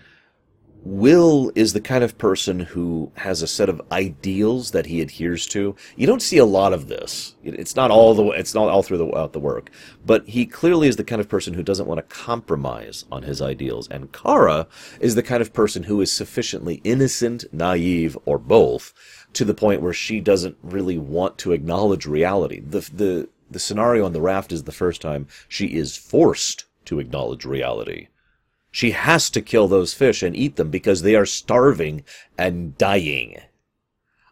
Will 0.85 1.49
is 1.55 1.71
the 1.71 1.79
kind 1.79 2.03
of 2.03 2.17
person 2.17 2.59
who 2.59 3.09
has 3.15 3.41
a 3.41 3.47
set 3.47 3.69
of 3.69 3.81
ideals 3.89 4.71
that 4.71 4.87
he 4.87 4.99
adheres 4.99 5.47
to. 5.47 5.77
You 5.95 6.05
don't 6.05 6.21
see 6.21 6.37
a 6.37 6.45
lot 6.45 6.73
of 6.73 6.89
this. 6.89 7.35
It's 7.41 7.77
not 7.77 7.89
all 7.89 8.13
the 8.13 8.25
it's 8.31 8.53
not 8.53 8.67
all 8.67 8.83
through 8.83 8.97
the, 8.97 9.29
the 9.31 9.39
work, 9.39 9.71
but 10.05 10.27
he 10.27 10.45
clearly 10.45 10.89
is 10.89 10.97
the 10.97 11.05
kind 11.05 11.21
of 11.21 11.29
person 11.29 11.53
who 11.53 11.63
doesn't 11.63 11.87
want 11.87 11.99
to 11.99 12.15
compromise 12.15 13.05
on 13.09 13.23
his 13.23 13.41
ideals. 13.41 13.87
And 13.87 14.11
Kara 14.11 14.67
is 14.99 15.15
the 15.15 15.23
kind 15.23 15.41
of 15.41 15.53
person 15.53 15.83
who 15.83 16.01
is 16.01 16.11
sufficiently 16.11 16.81
innocent, 16.83 17.45
naive, 17.53 18.17
or 18.25 18.37
both, 18.37 18.93
to 19.33 19.45
the 19.45 19.53
point 19.53 19.81
where 19.81 19.93
she 19.93 20.19
doesn't 20.19 20.57
really 20.61 20.97
want 20.97 21.37
to 21.39 21.53
acknowledge 21.53 22.05
reality. 22.05 22.59
The 22.59 22.81
the 22.93 23.29
the 23.49 23.59
scenario 23.59 24.05
on 24.05 24.11
the 24.11 24.21
raft 24.21 24.51
is 24.51 24.63
the 24.63 24.73
first 24.73 25.01
time 25.01 25.27
she 25.47 25.67
is 25.67 25.95
forced 25.95 26.65
to 26.85 26.99
acknowledge 26.99 27.45
reality. 27.45 28.07
She 28.71 28.91
has 28.91 29.29
to 29.29 29.41
kill 29.41 29.67
those 29.67 29.93
fish 29.93 30.23
and 30.23 30.35
eat 30.35 30.55
them 30.55 30.71
because 30.71 31.01
they 31.01 31.15
are 31.15 31.25
starving 31.25 32.03
and 32.37 32.77
dying. 32.77 33.39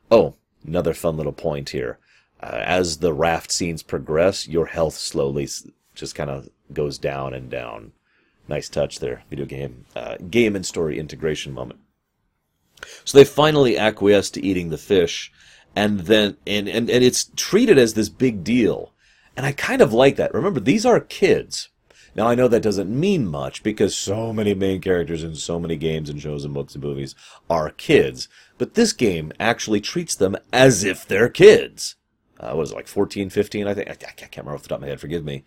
Oh, 0.10 0.36
another 0.66 0.94
fun 0.94 1.16
little 1.16 1.32
point 1.32 1.70
here. 1.70 2.00
Uh, 2.42 2.62
as 2.66 2.98
the 2.98 3.14
raft 3.14 3.52
scenes 3.52 3.84
progress, 3.84 4.48
your 4.48 4.66
health 4.66 4.96
slowly 4.96 5.48
just 5.94 6.16
kind 6.16 6.30
of 6.30 6.50
goes 6.74 6.98
down 6.98 7.34
and 7.36 7.52
down. 7.52 7.92
Nice 8.48 8.68
touch 8.68 9.00
there, 9.00 9.24
video 9.30 9.46
game 9.46 9.86
uh, 9.96 10.16
game 10.30 10.56
and 10.56 10.66
story 10.66 10.98
integration 10.98 11.54
moment. 11.54 11.80
So 13.06 13.18
they 13.18 13.26
finally 13.26 13.78
acquiesce 13.78 14.32
to 14.32 14.44
eating 14.44 14.70
the 14.70 14.78
fish, 14.78 15.32
and 15.76 16.02
then 16.02 16.38
and, 16.48 16.68
and 16.68 16.90
and 16.90 17.04
it's 17.04 17.30
treated 17.36 17.78
as 17.78 17.94
this 17.94 18.10
big 18.10 18.44
deal, 18.44 18.92
and 19.38 19.46
I 19.46 19.52
kind 19.52 19.82
of 19.82 19.94
like 19.94 20.16
that. 20.16 20.34
Remember, 20.34 20.60
these 20.60 20.86
are 20.86 21.00
kids. 21.00 21.70
Now, 22.14 22.28
I 22.28 22.36
know 22.36 22.50
that 22.50 22.62
doesn't 22.62 22.90
mean 22.90 23.26
much 23.26 23.64
because 23.64 23.96
so 23.96 24.34
many 24.34 24.54
main 24.54 24.82
characters 24.82 25.24
in 25.24 25.36
so 25.36 25.60
many 25.60 25.78
games 25.78 26.10
and 26.10 26.22
shows 26.22 26.44
and 26.44 26.54
books 26.54 26.76
and 26.76 26.84
movies 26.84 27.16
are 27.50 27.70
kids, 27.70 28.28
but 28.58 28.74
this 28.74 28.92
game 28.92 29.32
actually 29.40 29.80
treats 29.80 30.16
them 30.16 30.36
as 30.52 30.84
if 30.84 31.08
they're 31.08 31.30
kids. 31.30 31.96
Uh, 32.38 32.54
was 32.56 32.72
it 32.72 32.76
like 32.76 32.88
14, 32.88 33.30
15, 33.30 33.68
I 33.68 33.74
think? 33.74 33.88
I, 33.88 33.92
I 33.92 33.96
can't 33.96 34.38
remember 34.38 34.56
off 34.56 34.64
the 34.64 34.70
top 34.70 34.78
of 34.78 34.82
my 34.82 34.88
head, 34.88 35.00
forgive 35.00 35.24
me. 35.24 35.44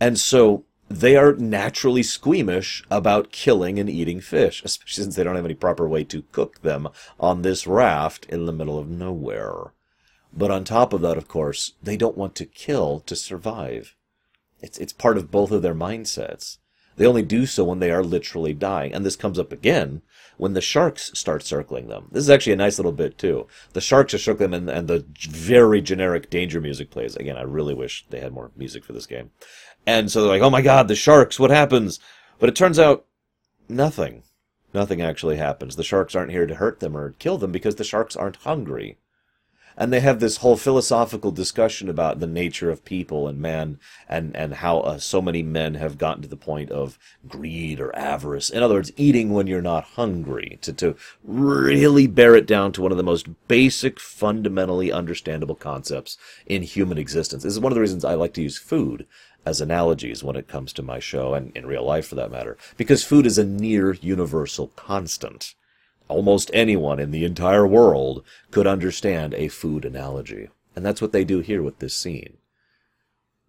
And 0.00 0.18
so 0.18 0.64
they 0.90 1.16
are 1.16 1.32
naturally 1.32 2.02
squeamish 2.02 2.84
about 2.90 3.32
killing 3.32 3.78
and 3.78 3.88
eating 3.88 4.20
fish, 4.20 4.62
especially 4.64 5.04
since 5.04 5.16
they 5.16 5.24
don't 5.24 5.36
have 5.36 5.44
any 5.46 5.54
proper 5.54 5.88
way 5.88 6.04
to 6.04 6.24
cook 6.32 6.60
them 6.60 6.88
on 7.18 7.40
this 7.40 7.66
raft 7.66 8.26
in 8.26 8.44
the 8.44 8.52
middle 8.52 8.78
of 8.78 8.88
nowhere. 8.88 9.72
But 10.34 10.50
on 10.50 10.64
top 10.64 10.92
of 10.92 11.00
that, 11.02 11.16
of 11.16 11.28
course, 11.28 11.72
they 11.82 11.96
don't 11.96 12.18
want 12.18 12.34
to 12.36 12.44
kill 12.46 13.00
to 13.00 13.16
survive. 13.16 13.94
It's, 14.62 14.78
it's 14.78 14.92
part 14.92 15.18
of 15.18 15.30
both 15.30 15.50
of 15.50 15.62
their 15.62 15.74
mindsets. 15.74 16.58
They 16.96 17.06
only 17.06 17.22
do 17.22 17.46
so 17.46 17.64
when 17.64 17.78
they 17.78 17.90
are 17.90 18.04
literally 18.04 18.54
dying. 18.54 18.92
And 18.92 19.04
this 19.04 19.16
comes 19.16 19.38
up 19.38 19.50
again 19.50 20.02
when 20.36 20.52
the 20.52 20.60
sharks 20.60 21.10
start 21.14 21.42
circling 21.42 21.88
them. 21.88 22.08
This 22.12 22.22
is 22.22 22.30
actually 22.30 22.52
a 22.52 22.56
nice 22.56 22.78
little 22.78 22.92
bit, 22.92 23.18
too. 23.18 23.46
The 23.72 23.80
sharks 23.80 24.14
are 24.14 24.18
circling 24.18 24.50
them, 24.50 24.68
and, 24.68 24.78
and 24.78 24.88
the 24.88 25.06
very 25.18 25.80
generic 25.80 26.30
danger 26.30 26.60
music 26.60 26.90
plays. 26.90 27.16
Again, 27.16 27.36
I 27.36 27.42
really 27.42 27.74
wish 27.74 28.06
they 28.10 28.20
had 28.20 28.32
more 28.32 28.50
music 28.56 28.84
for 28.84 28.92
this 28.92 29.06
game. 29.06 29.30
And 29.86 30.10
so 30.10 30.20
they're 30.20 30.30
like, 30.30 30.42
oh 30.42 30.50
my 30.50 30.62
god, 30.62 30.88
the 30.88 30.94
sharks, 30.94 31.40
what 31.40 31.50
happens? 31.50 31.98
But 32.38 32.48
it 32.48 32.56
turns 32.56 32.78
out 32.78 33.06
nothing. 33.68 34.22
Nothing 34.74 35.02
actually 35.02 35.36
happens. 35.36 35.76
The 35.76 35.82
sharks 35.82 36.14
aren't 36.14 36.30
here 36.30 36.46
to 36.46 36.54
hurt 36.54 36.80
them 36.80 36.96
or 36.96 37.12
kill 37.18 37.38
them 37.38 37.52
because 37.52 37.76
the 37.76 37.84
sharks 37.84 38.16
aren't 38.16 38.36
hungry. 38.36 38.98
And 39.76 39.92
they 39.92 40.00
have 40.00 40.20
this 40.20 40.38
whole 40.38 40.56
philosophical 40.56 41.30
discussion 41.30 41.88
about 41.88 42.20
the 42.20 42.26
nature 42.26 42.70
of 42.70 42.84
people 42.84 43.28
and 43.28 43.38
man 43.38 43.78
and 44.08 44.36
and 44.36 44.54
how 44.54 44.80
uh, 44.80 44.98
so 44.98 45.22
many 45.22 45.42
men 45.42 45.74
have 45.74 45.98
gotten 45.98 46.22
to 46.22 46.28
the 46.28 46.36
point 46.36 46.70
of 46.70 46.98
greed 47.28 47.80
or 47.80 47.94
avarice. 47.96 48.50
In 48.50 48.62
other 48.62 48.74
words 48.74 48.92
eating 48.96 49.30
when 49.30 49.46
you're 49.46 49.62
not 49.62 49.84
hungry 49.84 50.58
to 50.62 50.72
to 50.74 50.96
really 51.24 52.06
bear 52.06 52.34
it 52.34 52.46
down 52.46 52.72
to 52.72 52.82
one 52.82 52.92
of 52.92 52.98
the 52.98 53.02
most 53.02 53.26
basic 53.48 53.98
fundamentally 53.98 54.92
understandable 54.92 55.54
concepts 55.54 56.16
in 56.46 56.62
human 56.62 56.98
existence. 56.98 57.42
This 57.42 57.52
is 57.52 57.60
one 57.60 57.72
of 57.72 57.74
the 57.74 57.80
reasons 57.80 58.04
I 58.04 58.14
like 58.14 58.34
to 58.34 58.42
use 58.42 58.58
food 58.58 59.06
as 59.44 59.60
analogies 59.60 60.22
when 60.22 60.36
it 60.36 60.48
comes 60.48 60.72
to 60.72 60.82
my 60.82 60.98
show 60.98 61.34
and 61.34 61.54
in 61.56 61.66
real 61.66 61.84
life 61.84 62.06
for 62.06 62.14
that 62.14 62.30
matter 62.30 62.56
because 62.76 63.04
food 63.04 63.26
is 63.26 63.38
a 63.38 63.44
near 63.44 63.94
universal 63.94 64.68
constant 64.68 65.54
almost 66.12 66.50
anyone 66.52 67.00
in 67.00 67.10
the 67.10 67.24
entire 67.24 67.66
world 67.66 68.22
could 68.50 68.66
understand 68.66 69.34
a 69.34 69.48
food 69.48 69.84
analogy. 69.84 70.48
And 70.76 70.84
that's 70.84 71.02
what 71.02 71.12
they 71.12 71.24
do 71.24 71.40
here 71.40 71.62
with 71.62 71.78
this 71.78 71.94
scene. 71.94 72.36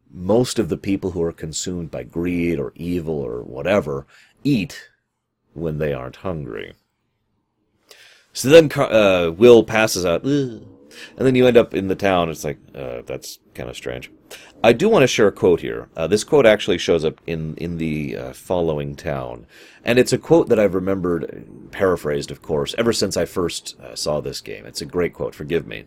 Most 0.10 0.60
of 0.60 0.69
the 0.69 0.78
people 0.78 1.12
who 1.12 1.23
are 1.23 1.32
consumed 1.32 1.91
by 1.91 2.04
greed 2.04 2.60
or 2.60 2.71
evil 2.76 3.19
or 3.19 3.41
whatever 3.43 4.06
eat 4.43 4.89
when 5.54 5.78
they 5.78 5.93
aren't 5.93 6.17
hungry. 6.17 6.73
So 8.34 8.49
then 8.49 8.71
uh, 8.76 9.32
Will 9.32 9.63
passes 9.63 10.06
out, 10.06 10.23
and 11.17 11.25
then 11.25 11.36
you 11.36 11.47
end 11.47 11.58
up 11.58 11.73
in 11.73 11.88
the 11.88 11.95
town. 11.95 12.29
It's 12.29 12.43
like, 12.43 12.60
uh, 12.75 13.01
that's 13.06 13.39
kind 13.53 13.69
of 13.69 13.75
strange. 13.75 14.12
I 14.63 14.73
do 14.73 14.88
want 14.88 15.03
to 15.03 15.08
share 15.08 15.27
a 15.27 15.32
quote 15.32 15.62
here. 15.62 15.89
Uh, 15.95 16.08
this 16.08 16.23
quote 16.23 16.45
actually 16.45 16.77
shows 16.77 17.03
up 17.03 17.19
in 17.27 17.56
in 17.58 17.77
the 17.77 18.15
uh, 18.15 18.34
following 18.34 18.95
town, 18.95 19.45
and 19.84 19.99
it's 19.99 20.13
a 20.13 20.17
quote 20.17 20.49
that 20.49 20.60
I've 20.60 20.73
remembered, 20.73 21.69
paraphrased, 21.71 22.32
of 22.32 22.41
course, 22.41 22.73
ever 22.77 22.93
since 22.93 23.17
I 23.17 23.25
first 23.25 23.79
uh, 23.79 23.95
saw 23.95 24.21
this 24.21 24.41
game. 24.41 24.65
It's 24.65 24.82
a 24.82 24.86
great 24.86 25.13
quote. 25.13 25.36
Forgive 25.36 25.67
me. 25.67 25.86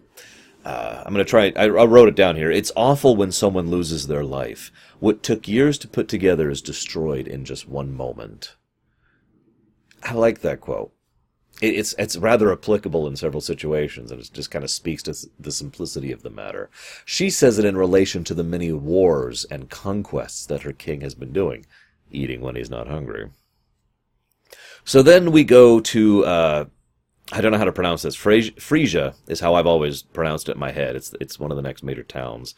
Uh, 0.65 1.03
I'm 1.07 1.15
going 1.15 1.25
to 1.25 1.31
try. 1.31 1.53
I, 1.57 1.65
I 1.65 1.85
wrote 1.87 2.09
it 2.09 2.17
down 2.17 2.37
here. 2.37 2.51
It's 2.51 2.73
awful 2.77 3.17
when 3.17 3.33
someone 3.33 3.71
loses 3.71 4.07
their 4.07 4.25
life. 4.25 4.71
What 4.99 5.23
took 5.23 5.49
years 5.49 5.79
to 5.79 5.89
put 5.89 6.09
together 6.09 6.51
is 6.51 6.61
destroyed 6.61 7.29
in 7.29 7.45
just 7.45 7.69
one 7.69 7.95
moment. 7.95 8.57
I 10.03 10.13
like 10.13 10.41
that 10.41 10.61
quote 10.61 10.93
it's 11.63 11.95
it's 11.99 12.17
rather 12.17 12.53
applicable 12.53 13.07
in 13.07 13.17
several 13.17 13.41
situations, 13.41 14.11
and 14.11 14.21
it 14.21 14.31
just 14.33 14.51
kind 14.51 14.65
of 14.65 14.71
speaks 14.71 15.03
to 15.05 15.15
the 15.39 15.53
simplicity 15.53 16.13
of 16.13 16.23
the 16.23 16.31
matter. 16.31 16.69
She 17.05 17.31
says 17.31 17.59
it 17.59 17.65
in 17.65 17.77
relation 17.77 18.25
to 18.25 18.35
the 18.35 18.45
many 18.45 18.73
wars 18.73 19.45
and 19.51 19.71
conquests 19.71 20.47
that 20.47 20.63
her 20.63 20.73
king 20.73 21.01
has 21.01 21.15
been 21.15 21.33
doing, 21.33 21.67
eating 22.11 22.41
when 22.41 22.57
he's 22.57 22.71
not 22.71 22.89
hungry. 22.89 23.31
So 24.85 25.03
then 25.03 25.33
we 25.33 25.45
go 25.45 25.81
to 25.81 26.25
uh, 26.25 26.65
I 27.33 27.41
don't 27.41 27.53
know 27.53 27.59
how 27.59 27.65
to 27.65 27.73
pronounce 27.73 28.03
this. 28.03 28.15
Frisia 28.15 29.15
is 29.27 29.41
how 29.41 29.55
I've 29.55 29.67
always 29.67 30.03
pronounced 30.03 30.49
it 30.49 30.53
in 30.53 30.61
my 30.61 30.73
head. 30.73 30.95
It's 30.95 31.15
it's 31.21 31.41
one 31.41 31.51
of 31.51 31.57
the 31.57 31.63
next 31.63 31.83
major 31.83 32.05
towns. 32.05 32.55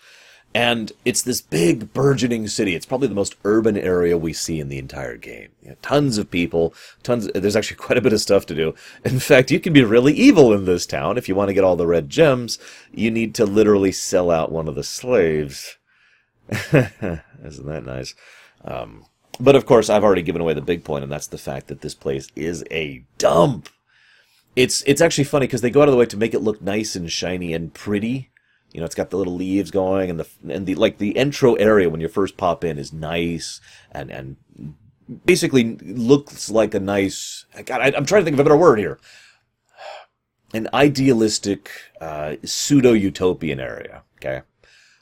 And 0.54 0.92
it's 1.04 1.22
this 1.22 1.42
big 1.42 1.92
burgeoning 1.92 2.48
city. 2.48 2.74
It's 2.74 2.86
probably 2.86 3.08
the 3.08 3.14
most 3.14 3.36
urban 3.44 3.76
area 3.76 4.16
we 4.16 4.32
see 4.32 4.60
in 4.60 4.68
the 4.68 4.78
entire 4.78 5.16
game. 5.16 5.50
You 5.62 5.70
know, 5.70 5.76
tons 5.82 6.16
of 6.16 6.30
people, 6.30 6.74
tons. 7.02 7.30
There's 7.34 7.56
actually 7.56 7.76
quite 7.84 7.98
a 7.98 8.02
bit 8.02 8.14
of 8.14 8.20
stuff 8.20 8.46
to 8.46 8.54
do. 8.54 8.74
In 9.04 9.20
fact, 9.20 9.50
you 9.50 9.60
can 9.60 9.72
be 9.72 9.84
really 9.84 10.14
evil 10.14 10.52
in 10.54 10.64
this 10.64 10.86
town 10.86 11.18
if 11.18 11.28
you 11.28 11.34
want 11.34 11.48
to 11.48 11.54
get 11.54 11.64
all 11.64 11.76
the 11.76 11.86
red 11.86 12.08
gems. 12.08 12.58
You 12.92 13.10
need 13.10 13.34
to 13.36 13.44
literally 13.44 13.92
sell 13.92 14.30
out 14.30 14.50
one 14.50 14.68
of 14.68 14.74
the 14.74 14.84
slaves. 14.84 15.76
Isn't 16.48 17.26
that 17.66 17.84
nice? 17.84 18.14
Um, 18.64 19.04
but 19.38 19.54
of 19.54 19.66
course, 19.66 19.90
I've 19.90 20.04
already 20.04 20.22
given 20.22 20.40
away 20.40 20.54
the 20.54 20.62
big 20.62 20.82
point, 20.82 21.04
and 21.04 21.12
that's 21.12 21.26
the 21.26 21.38
fact 21.38 21.68
that 21.68 21.82
this 21.82 21.94
place 21.94 22.28
is 22.34 22.64
a 22.70 23.04
dump. 23.18 23.68
It's 24.56 24.82
it's 24.86 25.00
actually 25.00 25.24
funny 25.24 25.46
because 25.46 25.60
they 25.60 25.70
go 25.70 25.82
out 25.82 25.88
of 25.88 25.92
the 25.92 25.98
way 25.98 26.06
to 26.06 26.16
make 26.16 26.34
it 26.34 26.40
look 26.40 26.60
nice 26.62 26.96
and 26.96 27.12
shiny 27.12 27.52
and 27.52 27.72
pretty 27.72 28.30
you 28.72 28.80
know, 28.80 28.86
it's 28.86 28.94
got 28.94 29.10
the 29.10 29.16
little 29.16 29.34
leaves 29.34 29.70
going, 29.70 30.10
and 30.10 30.20
the 30.20 30.28
and 30.48 30.66
the 30.66 30.74
like 30.74 30.98
the 30.98 31.10
intro 31.10 31.54
area 31.54 31.88
when 31.88 32.00
you 32.00 32.08
first 32.08 32.36
pop 32.36 32.64
in 32.64 32.78
is 32.78 32.92
nice 32.92 33.60
and 33.90 34.10
and 34.10 34.36
basically 35.24 35.76
looks 35.76 36.50
like 36.50 36.74
a 36.74 36.80
nice. 36.80 37.46
God, 37.64 37.80
I, 37.80 37.88
am 37.96 38.04
trying 38.04 38.22
to 38.22 38.24
think 38.24 38.34
of 38.34 38.40
a 38.40 38.44
better 38.44 38.56
word 38.56 38.78
here. 38.78 38.98
An 40.54 40.68
idealistic 40.72 41.70
uh, 42.00 42.36
pseudo 42.44 42.92
utopian 42.92 43.60
area. 43.60 44.02
Okay. 44.16 44.42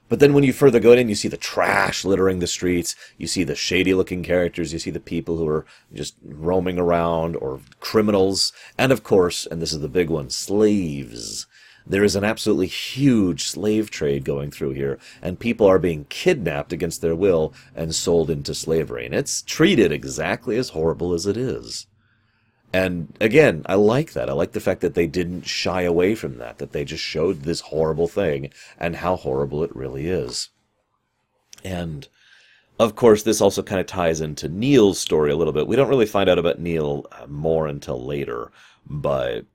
But 0.08 0.20
then 0.20 0.34
when 0.34 0.44
you 0.44 0.52
further 0.52 0.78
go 0.78 0.92
in, 0.92 1.08
you 1.08 1.16
see 1.16 1.26
the 1.26 1.36
trash 1.36 2.04
littering 2.04 2.38
the 2.38 2.46
streets. 2.46 2.94
You 3.18 3.26
see 3.26 3.42
the 3.42 3.56
shady 3.56 3.92
looking 3.92 4.22
characters. 4.22 4.72
You 4.72 4.78
see 4.78 4.90
the 4.90 5.00
people 5.00 5.36
who 5.36 5.48
are 5.48 5.66
just 5.92 6.14
roaming 6.22 6.78
around 6.78 7.34
or 7.36 7.60
criminals. 7.80 8.52
And 8.78 8.92
of 8.92 9.02
course, 9.02 9.46
and 9.46 9.60
this 9.60 9.72
is 9.72 9.80
the 9.80 9.88
big 9.88 10.08
one, 10.08 10.30
slaves 10.30 11.46
there 11.86 12.04
is 12.04 12.16
an 12.16 12.24
absolutely 12.24 12.66
huge 12.66 13.44
slave 13.44 13.90
trade 13.90 14.24
going 14.24 14.50
through 14.50 14.72
here, 14.72 14.98
and 15.22 15.38
people 15.38 15.66
are 15.66 15.78
being 15.78 16.06
kidnapped 16.08 16.72
against 16.72 17.00
their 17.00 17.14
will 17.14 17.54
and 17.74 17.94
sold 17.94 18.28
into 18.28 18.54
slavery. 18.54 19.06
And 19.06 19.14
it's 19.14 19.42
treated 19.42 19.92
exactly 19.92 20.56
as 20.56 20.70
horrible 20.70 21.14
as 21.14 21.26
it 21.26 21.36
is. 21.36 21.86
And 22.72 23.16
again, 23.20 23.62
I 23.66 23.74
like 23.74 24.12
that. 24.12 24.28
I 24.28 24.32
like 24.32 24.52
the 24.52 24.60
fact 24.60 24.80
that 24.80 24.94
they 24.94 25.06
didn't 25.06 25.46
shy 25.46 25.82
away 25.82 26.14
from 26.14 26.38
that, 26.38 26.58
that 26.58 26.72
they 26.72 26.84
just 26.84 27.02
showed 27.02 27.42
this 27.42 27.60
horrible 27.60 28.08
thing 28.08 28.50
and 28.78 28.96
how 28.96 29.16
horrible 29.16 29.62
it 29.62 29.74
really 29.74 30.08
is. 30.08 30.50
And 31.64 32.08
of 32.78 32.94
course, 32.94 33.22
this 33.22 33.40
also 33.40 33.62
kind 33.62 33.80
of 33.80 33.86
ties 33.86 34.20
into 34.20 34.48
Neil's 34.48 34.98
story 34.98 35.30
a 35.30 35.36
little 35.36 35.52
bit. 35.52 35.66
We 35.66 35.76
don't 35.76 35.88
really 35.88 36.06
find 36.06 36.28
out 36.28 36.38
about 36.38 36.58
Neil 36.58 37.06
uh, 37.12 37.26
more 37.26 37.66
until 37.66 38.04
later, 38.04 38.50
but 38.84 39.46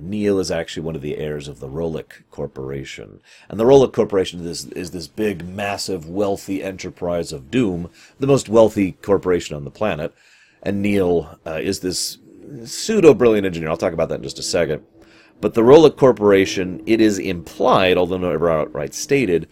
Neil 0.00 0.38
is 0.38 0.50
actually 0.50 0.82
one 0.82 0.96
of 0.96 1.02
the 1.02 1.16
heirs 1.18 1.48
of 1.48 1.60
the 1.60 1.68
Rolek 1.68 2.22
Corporation. 2.30 3.20
And 3.48 3.58
the 3.58 3.64
Rolek 3.64 3.92
Corporation 3.92 4.44
is, 4.46 4.66
is 4.66 4.90
this 4.90 5.08
big, 5.08 5.46
massive, 5.46 6.08
wealthy 6.08 6.62
enterprise 6.62 7.32
of 7.32 7.50
doom, 7.50 7.90
the 8.18 8.26
most 8.26 8.48
wealthy 8.48 8.92
corporation 8.92 9.56
on 9.56 9.64
the 9.64 9.70
planet. 9.70 10.14
And 10.62 10.80
Neil 10.82 11.38
uh, 11.46 11.60
is 11.62 11.80
this 11.80 12.18
pseudo 12.64 13.14
brilliant 13.14 13.46
engineer. 13.46 13.70
I'll 13.70 13.76
talk 13.76 13.92
about 13.92 14.08
that 14.08 14.16
in 14.16 14.22
just 14.22 14.38
a 14.38 14.42
second. 14.42 14.84
But 15.40 15.54
the 15.54 15.62
Rolek 15.62 15.96
Corporation, 15.96 16.82
it 16.86 17.00
is 17.00 17.18
implied, 17.18 17.96
although 17.96 18.18
never 18.18 18.50
outright 18.50 18.94
stated, 18.94 19.48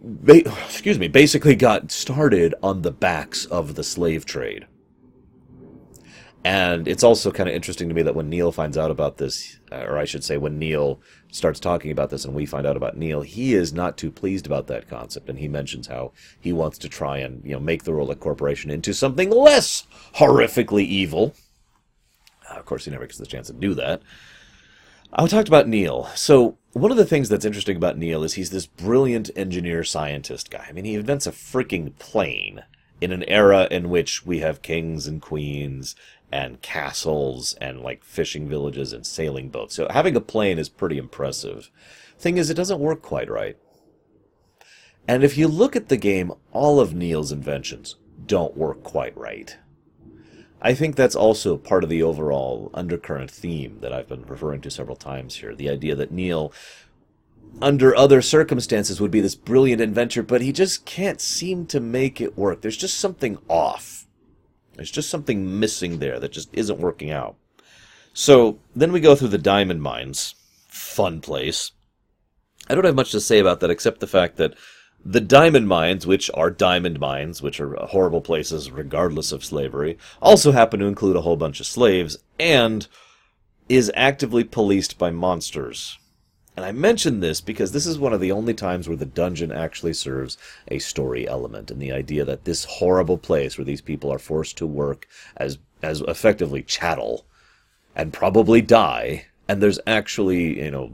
ba- 0.00 0.50
excuse 0.64 0.98
me, 0.98 1.06
basically 1.06 1.54
got 1.54 1.92
started 1.92 2.54
on 2.62 2.82
the 2.82 2.90
backs 2.90 3.44
of 3.46 3.76
the 3.76 3.84
slave 3.84 4.24
trade. 4.24 4.66
And 6.42 6.88
it's 6.88 7.04
also 7.04 7.30
kind 7.30 7.48
of 7.48 7.54
interesting 7.54 7.88
to 7.88 7.94
me 7.94 8.02
that 8.02 8.14
when 8.14 8.30
Neil 8.30 8.50
finds 8.50 8.78
out 8.78 8.90
about 8.90 9.18
this, 9.18 9.58
uh, 9.70 9.84
or 9.86 9.98
I 9.98 10.06
should 10.06 10.24
say, 10.24 10.38
when 10.38 10.58
Neil 10.58 11.00
starts 11.30 11.60
talking 11.60 11.90
about 11.90 12.08
this 12.08 12.24
and 12.24 12.34
we 12.34 12.46
find 12.46 12.66
out 12.66 12.78
about 12.78 12.96
Neil, 12.96 13.20
he 13.20 13.52
is 13.52 13.74
not 13.74 13.98
too 13.98 14.10
pleased 14.10 14.46
about 14.46 14.66
that 14.68 14.88
concept. 14.88 15.28
And 15.28 15.38
he 15.38 15.48
mentions 15.48 15.88
how 15.88 16.12
he 16.40 16.52
wants 16.52 16.78
to 16.78 16.88
try 16.88 17.18
and, 17.18 17.44
you 17.44 17.52
know, 17.52 17.60
make 17.60 17.84
the 17.84 17.92
Rolek 17.92 18.20
Corporation 18.20 18.70
into 18.70 18.94
something 18.94 19.30
less 19.30 19.86
horrifically 20.16 20.84
evil. 20.84 21.34
Uh, 22.50 22.54
of 22.54 22.64
course, 22.64 22.86
he 22.86 22.90
never 22.90 23.06
gets 23.06 23.18
the 23.18 23.26
chance 23.26 23.48
to 23.48 23.52
do 23.52 23.74
that. 23.74 24.00
I 25.12 25.26
talked 25.26 25.48
about 25.48 25.68
Neil. 25.68 26.08
So, 26.14 26.56
one 26.72 26.92
of 26.92 26.96
the 26.96 27.04
things 27.04 27.28
that's 27.28 27.44
interesting 27.44 27.76
about 27.76 27.98
Neil 27.98 28.22
is 28.22 28.34
he's 28.34 28.50
this 28.50 28.66
brilliant 28.66 29.28
engineer 29.34 29.82
scientist 29.82 30.50
guy. 30.50 30.66
I 30.68 30.72
mean, 30.72 30.84
he 30.84 30.94
invents 30.94 31.26
a 31.26 31.32
freaking 31.32 31.98
plane 31.98 32.62
in 33.00 33.12
an 33.12 33.24
era 33.24 33.66
in 33.70 33.88
which 33.88 34.24
we 34.24 34.38
have 34.38 34.62
kings 34.62 35.06
and 35.06 35.20
queens 35.20 35.96
and 36.32 36.62
castles 36.62 37.54
and 37.60 37.80
like 37.80 38.04
fishing 38.04 38.48
villages 38.48 38.92
and 38.92 39.06
sailing 39.06 39.48
boats. 39.48 39.74
So 39.74 39.88
having 39.90 40.16
a 40.16 40.20
plane 40.20 40.58
is 40.58 40.68
pretty 40.68 40.98
impressive. 40.98 41.70
Thing 42.18 42.36
is, 42.36 42.50
it 42.50 42.54
doesn't 42.54 42.80
work 42.80 43.02
quite 43.02 43.30
right. 43.30 43.56
And 45.08 45.24
if 45.24 45.36
you 45.36 45.48
look 45.48 45.74
at 45.74 45.88
the 45.88 45.96
game, 45.96 46.32
all 46.52 46.78
of 46.78 46.94
Neil's 46.94 47.32
inventions 47.32 47.96
don't 48.26 48.56
work 48.56 48.82
quite 48.82 49.16
right. 49.16 49.56
I 50.62 50.74
think 50.74 50.94
that's 50.94 51.16
also 51.16 51.56
part 51.56 51.84
of 51.84 51.90
the 51.90 52.02
overall 52.02 52.70
undercurrent 52.74 53.30
theme 53.30 53.78
that 53.80 53.92
I've 53.92 54.08
been 54.08 54.26
referring 54.26 54.60
to 54.60 54.70
several 54.70 54.96
times 54.96 55.36
here. 55.36 55.54
The 55.54 55.70
idea 55.70 55.94
that 55.94 56.12
Neil, 56.12 56.52
under 57.62 57.96
other 57.96 58.20
circumstances, 58.20 59.00
would 59.00 59.10
be 59.10 59.22
this 59.22 59.34
brilliant 59.34 59.80
inventor, 59.80 60.22
but 60.22 60.42
he 60.42 60.52
just 60.52 60.84
can't 60.84 61.20
seem 61.20 61.64
to 61.66 61.80
make 61.80 62.20
it 62.20 62.36
work. 62.36 62.60
There's 62.60 62.76
just 62.76 62.98
something 62.98 63.38
off. 63.48 63.99
There's 64.74 64.90
just 64.90 65.10
something 65.10 65.58
missing 65.58 65.98
there 65.98 66.18
that 66.20 66.32
just 66.32 66.48
isn't 66.52 66.80
working 66.80 67.10
out. 67.10 67.36
So 68.12 68.58
then 68.74 68.92
we 68.92 69.00
go 69.00 69.14
through 69.14 69.28
the 69.28 69.38
diamond 69.38 69.82
mines. 69.82 70.34
Fun 70.68 71.20
place. 71.20 71.72
I 72.68 72.74
don't 72.74 72.84
have 72.84 72.94
much 72.94 73.12
to 73.12 73.20
say 73.20 73.38
about 73.38 73.60
that 73.60 73.70
except 73.70 74.00
the 74.00 74.06
fact 74.06 74.36
that 74.36 74.54
the 75.04 75.20
diamond 75.20 75.66
mines, 75.66 76.06
which 76.06 76.30
are 76.34 76.50
diamond 76.50 77.00
mines, 77.00 77.40
which 77.40 77.58
are 77.60 77.74
horrible 77.86 78.20
places 78.20 78.70
regardless 78.70 79.32
of 79.32 79.44
slavery, 79.44 79.96
also 80.20 80.52
happen 80.52 80.78
to 80.80 80.86
include 80.86 81.16
a 81.16 81.22
whole 81.22 81.36
bunch 81.36 81.58
of 81.60 81.66
slaves 81.66 82.18
and 82.38 82.86
is 83.68 83.90
actively 83.94 84.44
policed 84.44 84.98
by 84.98 85.10
monsters. 85.10 85.98
And 86.60 86.66
I 86.66 86.72
mention 86.72 87.20
this 87.20 87.40
because 87.40 87.72
this 87.72 87.86
is 87.86 87.98
one 87.98 88.12
of 88.12 88.20
the 88.20 88.32
only 88.32 88.52
times 88.52 88.86
where 88.86 88.94
the 88.94 89.06
dungeon 89.06 89.50
actually 89.50 89.94
serves 89.94 90.36
a 90.68 90.78
story 90.78 91.26
element, 91.26 91.70
and 91.70 91.80
the 91.80 91.90
idea 91.90 92.22
that 92.26 92.44
this 92.44 92.66
horrible 92.66 93.16
place 93.16 93.56
where 93.56 93.64
these 93.64 93.80
people 93.80 94.12
are 94.12 94.18
forced 94.18 94.58
to 94.58 94.66
work 94.66 95.08
as 95.38 95.56
as 95.82 96.02
effectively 96.02 96.62
chattel 96.62 97.24
and 97.96 98.12
probably 98.12 98.60
die 98.60 99.24
and 99.48 99.62
there's 99.62 99.80
actually, 99.86 100.62
you 100.62 100.70
know, 100.70 100.92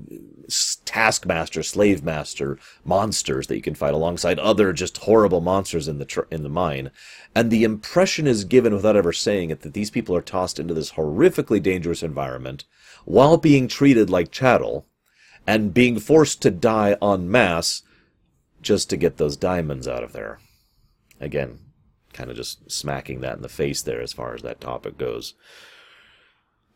taskmaster, 0.85 1.64
slave 1.64 2.05
master 2.05 2.61
monsters 2.85 3.48
that 3.48 3.57
you 3.57 3.61
can 3.61 3.74
fight 3.74 3.92
alongside 3.92 4.38
other 4.38 4.72
just 4.72 4.98
horrible 4.98 5.40
monsters 5.40 5.88
in 5.88 5.98
the 5.98 6.05
tr- 6.05 6.20
in 6.31 6.44
the 6.44 6.48
mine. 6.48 6.92
And 7.35 7.50
the 7.50 7.64
impression 7.64 8.29
is 8.29 8.44
given 8.44 8.72
without 8.72 8.94
ever 8.94 9.12
saying 9.12 9.50
it 9.50 9.62
that 9.62 9.74
these 9.74 9.90
people 9.90 10.14
are 10.14 10.22
tossed 10.22 10.61
into 10.61 10.74
this 10.74 10.92
horrifically 10.92 11.61
dangerous 11.61 12.05
environment 12.05 12.66
while 13.05 13.37
being 13.37 13.66
treated 13.66 14.09
like 14.09 14.31
chattel 14.31 14.87
and 15.46 15.74
being 15.74 15.98
forced 15.98 16.42
to 16.42 16.50
die 16.50 16.96
en 17.00 17.30
masse 17.30 17.82
just 18.62 18.90
to 18.90 18.96
get 18.96 19.16
those 19.16 19.37
diamonds 19.37 19.87
out 19.87 20.02
of 20.02 20.12
there. 20.12 20.40
Again, 21.20 21.61
kind 22.12 22.30
of 22.30 22.37
just 22.37 22.70
smacking 22.70 23.20
that 23.20 23.37
in 23.37 23.42
the 23.42 23.48
face 23.48 23.82
there 23.82 24.00
as 24.00 24.12
far 24.12 24.35
as 24.35 24.42
that 24.42 24.61
topic 24.61 24.98
goes. 24.98 25.35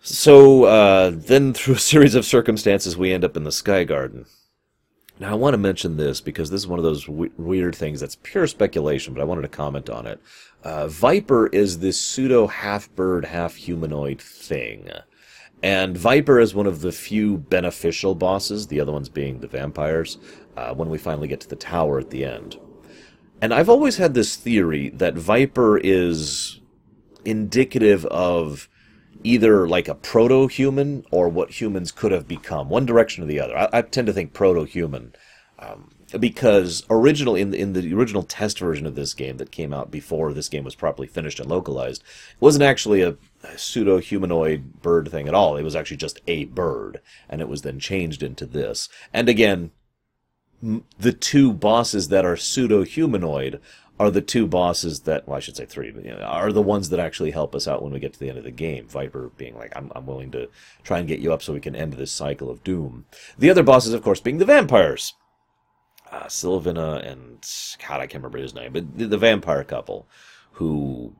So 0.03 0.65
uh, 0.65 1.11
then, 1.15 1.53
through 1.53 1.75
a 1.75 1.79
series 1.79 2.15
of 2.15 2.25
circumstances, 2.25 2.97
we 2.97 3.13
end 3.13 3.25
up 3.25 3.37
in 3.37 3.45
the 3.45 3.53
Sky 3.53 3.85
Garden. 3.85 4.27
Now, 5.19 5.33
I 5.33 5.35
want 5.35 5.53
to 5.53 5.59
mention 5.59 5.99
this 5.99 6.23
because 6.23 6.49
this 6.49 6.63
is 6.63 6.67
one 6.67 6.79
of 6.79 6.85
those 6.85 7.05
w- 7.05 7.31
weird 7.37 7.75
things 7.75 8.01
that's 8.01 8.17
pure 8.23 8.47
speculation, 8.47 9.13
but 9.13 9.21
I 9.21 9.25
wanted 9.25 9.43
to 9.43 9.49
comment 9.49 9.91
on 9.91 10.07
it. 10.07 10.19
Uh, 10.65 10.89
Viper 10.89 11.49
is 11.49 11.81
this 11.81 12.01
pseudo 12.01 12.47
half 12.47 12.91
bird, 12.95 13.27
half 13.27 13.57
humanoid 13.57 14.21
thing. 14.21 14.89
And 15.63 15.97
Viper 15.97 16.41
is 16.41 16.55
one 16.55 16.67
of 16.67 16.81
the 16.81 16.93
few 16.93 17.37
beneficial 17.37 18.15
bosses, 18.15 18.67
the 18.67 18.81
other 18.81 18.93
ones 18.93 19.09
being 19.09 19.41
the 19.41 19.47
vampires, 19.47 20.19
uh, 20.57 20.75
when 20.75 20.89
we 20.89 20.99
finally 20.99 21.29
get 21.29 21.41
to 21.41 21.49
the 21.49 21.57
tower 21.57 21.99
at 21.99 22.11
the 22.11 22.25
end. 22.25 22.59
And 23.43 23.53
I've 23.53 23.69
always 23.69 23.97
had 23.97 24.15
this 24.15 24.37
theory 24.37 24.89
that 24.91 25.15
Viper 25.15 25.79
is 25.79 26.61
indicative 27.25 28.07
of 28.07 28.69
either 29.23 29.69
like 29.69 29.89
a 29.89 29.95
proto-human 29.95 31.05
or 31.11 31.29
what 31.29 31.61
humans 31.61 31.93
could 31.93 32.13
have 32.13 32.27
become, 32.27 32.71
one 32.71 32.87
direction 32.87 33.23
or 33.23 33.27
the 33.27 33.41
other. 33.41 33.57
I, 33.57 33.69
I 33.73 33.83
tend 33.83 34.07
to 34.07 34.13
think 34.13 34.33
proto-human. 34.33 35.15
Um, 35.59 35.91
because 36.19 36.85
original 36.91 37.37
in 37.37 37.51
the, 37.51 37.59
in 37.59 37.73
the 37.73 37.95
original 37.95 38.23
test 38.23 38.59
version 38.59 38.87
of 38.87 38.95
this 38.95 39.15
game 39.15 39.37
that 39.37 39.53
came 39.53 39.73
out 39.73 39.91
before 39.91 40.33
this 40.33 40.49
game 40.49 40.65
was 40.65 40.75
properly 40.75 41.07
finished 41.07 41.39
and 41.39 41.49
localized, 41.49 42.03
it 42.03 42.41
wasn't 42.41 42.65
actually 42.65 43.03
a, 43.03 43.17
a 43.45 43.59
pseudo 43.59 43.99
humanoid 43.99 44.83
bird 44.83 45.09
thing 45.11 45.29
at 45.29 45.35
all. 45.35 45.57
It 45.57 45.63
was 45.63 45.77
actually 45.77 45.99
just 45.99 46.21
a 46.27 46.47
bird, 46.47 47.01
and 47.29 47.41
it 47.41 47.49
was 47.49 47.63
then 47.63 47.79
changed 47.79 48.23
into 48.23 48.47
this. 48.47 48.89
And 49.13 49.29
again, 49.29 49.71
m- 50.63 50.85
the 50.99 51.13
two 51.13 51.53
bosses 51.53 52.09
that 52.09 52.25
are 52.25 52.37
pseudo 52.37 52.83
humanoid 52.83 53.61
are 54.01 54.11
the 54.11 54.23
two 54.23 54.47
bosses 54.47 55.01
that, 55.01 55.29
well, 55.29 55.37
I 55.37 55.41
should 55.41 55.59
say 55.59 55.67
three, 55.67 55.91
but, 55.91 56.07
you 56.07 56.11
know, 56.11 56.21
are 56.21 56.53
the 56.53 56.63
ones 56.63 56.89
that 56.89 56.99
actually 56.99 57.33
help 57.33 57.55
us 57.55 57.69
out 57.69 57.83
when 57.83 57.93
we 57.93 58.01
get 58.01 58.15
to 58.15 58.19
the 58.19 58.31
end 58.31 58.39
of 58.39 58.45
the 58.45 58.51
game. 58.51 58.87
Viper 58.89 59.31
being 59.37 59.55
like, 59.55 59.75
I'm, 59.77 59.93
I'm 59.95 60.07
willing 60.07 60.31
to 60.31 60.49
try 60.83 60.99
and 60.99 61.07
get 61.07 61.21
you 61.21 61.35
up 61.35 61.43
so 61.43 61.53
we 61.53 61.61
can 61.61 61.77
end 61.77 61.93
this 61.93 62.11
cycle 62.11 62.49
of 62.49 62.65
doom. 62.65 63.05
The 63.39 63.51
other 63.51 63.63
bosses, 63.63 63.93
of 63.93 64.03
course, 64.03 64.19
being 64.19 64.39
the 64.39 64.47
vampires. 64.47 65.13
Uh, 66.11 66.25
Sylvina 66.25 67.07
and, 67.09 67.47
God, 67.87 68.01
I 68.01 68.07
can't 68.07 68.23
remember 68.23 68.39
his 68.39 68.55
name, 68.55 68.73
but 68.73 68.99
the, 68.99 69.07
the 69.07 69.19
vampire 69.19 69.63
couple 69.63 70.09
who 70.53 71.15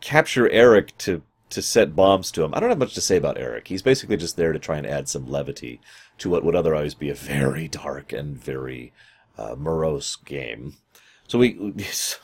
capture 0.00 0.48
Erik 0.48 0.96
to 0.98 1.22
to 1.50 1.60
set 1.60 1.94
bombs 1.94 2.30
to 2.30 2.42
him. 2.42 2.54
I 2.54 2.60
don't 2.60 2.70
have 2.70 2.78
much 2.78 2.94
to 2.94 3.00
say 3.02 3.16
about 3.18 3.36
Erik. 3.36 3.68
He's 3.68 3.82
basically 3.82 4.16
just 4.16 4.38
there 4.38 4.54
to 4.54 4.58
try 4.58 4.78
and 4.78 4.86
add 4.86 5.06
some 5.06 5.30
levity 5.30 5.80
to 6.16 6.30
what 6.30 6.44
would 6.44 6.56
otherwise 6.56 6.94
be 6.94 7.10
a 7.10 7.14
very 7.14 7.68
dark 7.68 8.10
and 8.10 8.42
very 8.42 8.92
uh, 9.36 9.54
morose 9.58 10.16
game. 10.16 10.76
So 11.28 11.38
we, 11.38 11.74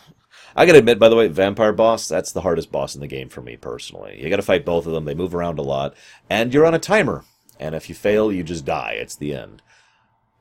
I 0.57 0.65
gotta 0.65 0.79
admit, 0.79 0.99
by 0.99 1.11
the 1.11 1.17
way, 1.17 1.29
Vampire 1.29 1.75
Boss, 1.75 2.09
that's 2.09 2.33
the 2.33 2.41
hardest 2.41 2.73
boss 2.73 2.95
in 2.95 3.03
the 3.03 3.07
game 3.07 3.29
for 3.29 3.43
me 3.43 3.57
personally. 3.57 4.19
You 4.23 4.31
gotta 4.31 4.43
fight 4.43 4.65
both 4.65 4.87
of 4.87 4.93
them, 4.93 5.05
they 5.05 5.15
move 5.15 5.35
around 5.35 5.59
a 5.59 5.63
lot, 5.63 5.95
and 6.31 6.55
you're 6.55 6.67
on 6.67 6.75
a 6.75 6.79
timer. 6.79 7.25
And 7.61 7.75
if 7.75 7.89
you 7.89 7.95
fail, 7.95 8.33
you 8.33 8.43
just 8.43 8.65
die. 8.65 8.97
It's 8.99 9.17
the 9.17 9.35
end. 9.35 9.63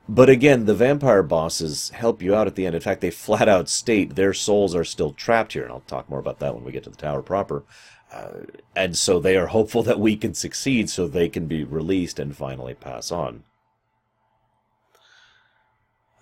But 0.10 0.30
again, 0.30 0.66
the 0.66 0.74
vampire 0.74 1.24
bosses 1.24 1.90
help 1.90 2.22
you 2.22 2.34
out 2.34 2.48
at 2.48 2.56
the 2.56 2.66
end. 2.66 2.76
In 2.76 2.82
fact, 2.82 3.02
they 3.02 3.12
flat 3.12 3.50
out 3.50 3.68
state 3.68 4.16
their 4.16 4.34
souls 4.34 4.74
are 4.74 4.86
still 4.86 5.12
trapped 5.12 5.54
here, 5.54 5.64
and 5.64 5.72
I'll 5.72 5.82
talk 5.82 6.10
more 6.10 6.20
about 6.20 6.40
that 6.40 6.56
when 6.56 6.64
we 6.64 6.72
get 6.72 6.84
to 6.86 6.90
the 6.90 6.96
tower 6.96 7.22
proper. 7.22 7.64
Uh, 8.12 8.46
and 8.74 8.98
so 8.98 9.20
they 9.20 9.36
are 9.36 9.48
hopeful 9.48 9.84
that 9.84 10.00
we 10.00 10.16
can 10.16 10.34
succeed 10.34 10.90
so 10.90 11.08
they 11.08 11.28
can 11.28 11.46
be 11.46 11.66
released 11.66 12.20
and 12.20 12.38
finally 12.38 12.74
pass 12.74 13.12
on. 13.12 13.44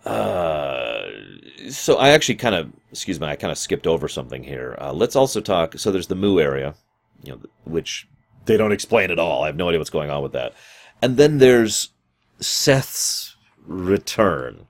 Uh, 0.04 1.06
so 1.70 1.98
I 1.98 2.10
actually 2.10 2.36
kind 2.36 2.56
of, 2.56 2.72
excuse 2.92 3.20
me, 3.20 3.28
I 3.28 3.36
kind 3.36 3.52
of 3.52 3.58
skipped 3.58 3.86
over 3.86 4.08
something 4.08 4.44
here. 4.44 4.76
Uh, 4.82 4.94
let's 4.94 5.16
also 5.16 5.42
talk. 5.42 5.78
So 5.78 5.92
there's 5.92 6.08
the 6.08 6.16
Mu 6.16 6.40
area, 6.40 6.74
you 7.24 7.34
know, 7.34 7.42
which 7.66 8.08
they 8.46 8.58
don't 8.58 8.72
explain 8.72 9.12
at 9.12 9.20
all. 9.20 9.44
I 9.44 9.48
have 9.48 9.56
no 9.56 9.70
idea 9.70 9.80
what's 9.80 9.90
going 9.92 10.10
on 10.10 10.24
with 10.24 10.34
that. 10.34 10.54
And 11.04 11.18
then 11.18 11.38
there's 11.38 11.90
Seth's 12.40 13.35
return. 13.68 14.68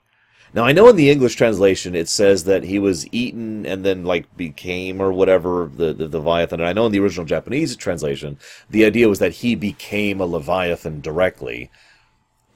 Now 0.54 0.64
I 0.64 0.72
know 0.72 0.88
in 0.88 0.96
the 0.96 1.12
English 1.12 1.36
translation 1.36 1.96
it 1.96 2.08
says 2.08 2.46
that 2.46 2.64
he 2.64 2.80
was 2.80 3.06
eaten 3.12 3.66
and 3.66 3.84
then 3.84 4.06
like 4.06 4.38
became 4.38 5.02
or 5.02 5.12
whatever 5.12 5.70
the, 5.76 5.94
the, 5.94 6.08
the 6.08 6.20
Leviathan. 6.20 6.62
And 6.62 6.70
I 6.70 6.74
know 6.74 6.86
in 6.86 6.94
the 6.94 7.00
original 7.00 7.26
Japanese 7.26 7.76
translation 7.76 8.38
the 8.70 8.86
idea 8.86 9.10
was 9.10 9.20
that 9.20 9.34
he 9.34 9.56
became 9.56 10.22
a 10.22 10.26
Leviathan 10.26 11.02
directly. 11.02 11.70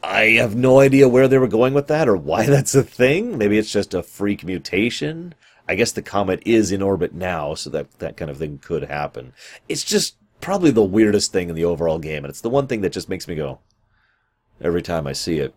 I 0.02 0.38
have 0.38 0.56
no 0.56 0.80
idea 0.80 1.10
where 1.10 1.28
they 1.28 1.38
were 1.38 1.48
going 1.48 1.74
with 1.74 1.88
that 1.88 2.08
or 2.08 2.16
why 2.16 2.46
that's 2.48 2.74
a 2.74 2.84
thing. 2.84 3.38
Maybe 3.38 3.58
it's 3.58 3.72
just 3.72 3.94
a 3.94 4.02
freak 4.02 4.46
mutation. 4.46 5.36
I 5.68 5.76
guess 5.76 5.92
the 5.92 6.02
comet 6.02 6.42
is 6.46 6.72
in 6.72 6.82
orbit 6.82 7.14
now, 7.14 7.54
so 7.54 7.70
that 7.70 8.00
that 8.00 8.18
kind 8.18 8.32
of 8.32 8.38
thing 8.38 8.58
could 8.58 8.86
happen. 8.86 9.34
It's 9.68 9.84
just 9.84 10.16
probably 10.42 10.72
the 10.72 10.84
weirdest 10.84 11.32
thing 11.32 11.48
in 11.50 11.56
the 11.56 11.66
overall 11.66 12.00
game, 12.00 12.24
and 12.24 12.32
it's 12.32 12.42
the 12.42 12.50
one 12.50 12.66
thing 12.66 12.82
that 12.82 12.92
just 12.92 13.08
makes 13.08 13.28
me 13.28 13.36
go 13.36 13.60
every 14.62 14.82
time 14.82 15.06
I 15.06 15.14
see 15.14 15.38
it. 15.38 15.54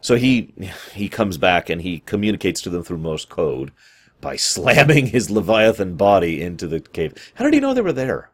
So 0.00 0.16
he 0.16 0.52
he 0.94 1.08
comes 1.08 1.36
back 1.36 1.68
and 1.68 1.82
he 1.82 2.00
communicates 2.00 2.60
to 2.62 2.70
them 2.70 2.82
through 2.82 2.98
Morse 2.98 3.24
code 3.24 3.72
by 4.20 4.36
slamming 4.36 5.06
his 5.06 5.30
Leviathan 5.30 5.96
body 5.96 6.40
into 6.40 6.66
the 6.66 6.80
cave. 6.80 7.14
How 7.34 7.44
did 7.44 7.54
he 7.54 7.60
know 7.60 7.74
they 7.74 7.80
were 7.80 7.92
there? 7.92 8.30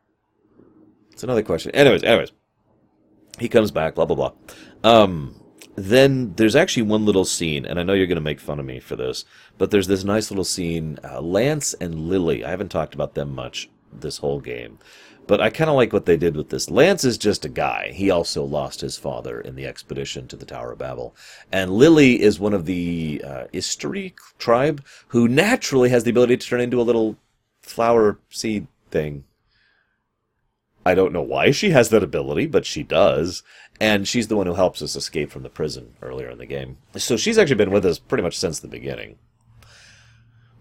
It's 1.12 1.24
another 1.24 1.42
question. 1.42 1.72
Anyways, 1.72 2.02
anyways, 2.02 2.33
he 3.38 3.48
comes 3.48 3.70
back. 3.70 3.94
Blah 3.94 4.07
blah 4.07 4.16
blah. 4.16 4.33
Um, 4.85 5.40
then 5.76 6.35
there's 6.37 6.57
actually 6.57 6.85
one 6.85 7.05
little 7.05 7.24
scene, 7.24 7.66
and 7.66 7.79
I 7.79 7.83
know 7.83 7.92
you're 7.92 8.07
going 8.07 8.16
to 8.16 8.22
make 8.22 8.40
fun 8.40 8.59
of 8.59 8.66
me 8.66 8.81
for 8.81 8.96
this, 8.96 9.24
but 9.59 9.70
there's 9.70 9.87
this 9.87 10.05
nice 10.05 10.31
little 10.31 10.44
scene. 10.44 10.98
Uh, 11.05 11.20
Lance 11.20 11.74
and 11.74 12.09
Lilly. 12.09 12.44
I 12.44 12.50
haven't 12.50 12.70
talked 12.70 12.94
about 12.94 13.14
them 13.14 13.35
much 13.35 13.68
this 13.92 14.18
whole 14.18 14.40
game. 14.40 14.79
But 15.26 15.40
I 15.40 15.50
kind 15.50 15.68
of 15.68 15.76
like 15.76 15.92
what 15.92 16.06
they 16.06 16.16
did 16.16 16.36
with 16.36 16.50
this. 16.50 16.70
Lance 16.70 17.04
is 17.04 17.18
just 17.18 17.44
a 17.44 17.48
guy. 17.48 17.90
He 17.92 18.10
also 18.10 18.44
lost 18.44 18.80
his 18.80 18.96
father 18.96 19.40
in 19.40 19.56
the 19.56 19.66
expedition 19.66 20.28
to 20.28 20.36
the 20.36 20.46
Tower 20.46 20.72
of 20.72 20.78
Babel. 20.78 21.16
And 21.50 21.72
Lilly 21.72 22.22
is 22.22 22.38
one 22.38 22.54
of 22.54 22.64
the 22.64 23.22
uh, 23.24 23.44
Itory 23.52 24.14
tribe 24.38 24.84
who 25.08 25.26
naturally 25.26 25.88
has 25.88 26.04
the 26.04 26.10
ability 26.10 26.36
to 26.36 26.46
turn 26.46 26.60
into 26.60 26.80
a 26.80 26.82
little 26.82 27.16
flower 27.60 28.18
seed 28.30 28.68
thing. 28.90 29.24
I 30.84 30.94
don't 30.94 31.12
know 31.12 31.22
why 31.22 31.50
she 31.50 31.70
has 31.70 31.88
that 31.88 32.04
ability, 32.04 32.46
but 32.46 32.64
she 32.64 32.84
does. 32.84 33.42
And 33.80 34.06
she's 34.06 34.28
the 34.28 34.36
one 34.36 34.46
who 34.46 34.54
helps 34.54 34.80
us 34.80 34.94
escape 34.94 35.32
from 35.32 35.42
the 35.42 35.50
prison 35.50 35.94
earlier 36.00 36.30
in 36.30 36.38
the 36.38 36.46
game. 36.46 36.78
So 36.96 37.16
she's 37.16 37.36
actually 37.36 37.56
been 37.56 37.72
with 37.72 37.84
us 37.84 37.98
pretty 37.98 38.22
much 38.22 38.38
since 38.38 38.60
the 38.60 38.68
beginning. 38.68 39.18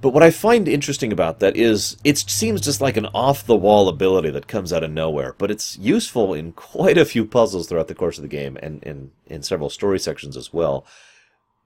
But 0.01 0.09
what 0.09 0.23
I 0.23 0.29
find 0.29 0.67
interesting 0.67 1.11
about 1.11 1.39
that 1.39 1.55
is 1.55 1.97
it 2.03 2.17
seems 2.17 2.61
just 2.61 2.81
like 2.81 2.97
an 2.97 3.07
off 3.07 3.45
the 3.45 3.55
wall 3.55 3.87
ability 3.87 4.29
that 4.31 4.47
comes 4.47 4.73
out 4.73 4.83
of 4.83 4.91
nowhere, 4.91 5.33
but 5.37 5.49
it's 5.49 5.77
useful 5.77 6.33
in 6.33 6.51
quite 6.53 6.97
a 6.97 7.05
few 7.05 7.25
puzzles 7.25 7.67
throughout 7.67 7.87
the 7.87 7.95
course 7.95 8.17
of 8.17 8.21
the 8.21 8.27
game 8.27 8.57
and 8.61 9.11
in, 9.27 9.43
several 9.43 9.69
story 9.69 9.99
sections 9.99 10.37
as 10.37 10.53
well. 10.53 10.85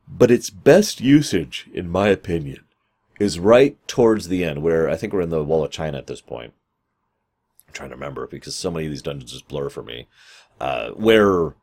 But 0.08 0.32
its 0.32 0.50
best 0.50 1.02
usage, 1.02 1.68
in 1.74 1.90
my 1.90 2.08
opinion, 2.08 2.66
is 3.20 3.40
right 3.40 3.78
towards 3.88 4.28
the 4.28 4.44
end, 4.44 4.64
where 4.64 4.90
I 4.90 4.96
think 4.96 5.14
we're 5.14 5.22
in 5.22 5.30
the 5.30 5.44
Wall 5.44 5.64
of 5.64 5.72
China 5.72 5.98
at 5.98 6.08
this 6.08 6.22
point. 6.22 6.54
I'm 7.68 7.74
trying 7.74 7.90
to 7.90 7.96
remember 7.96 8.26
because 8.26 8.56
so 8.56 8.72
many 8.72 8.86
of 8.86 8.92
these 8.92 9.04
dungeons 9.04 9.32
just 9.32 9.48
blur 9.48 9.70
for 9.70 9.84
me. 9.84 10.08
Uh, 10.60 10.90
where 10.92 11.54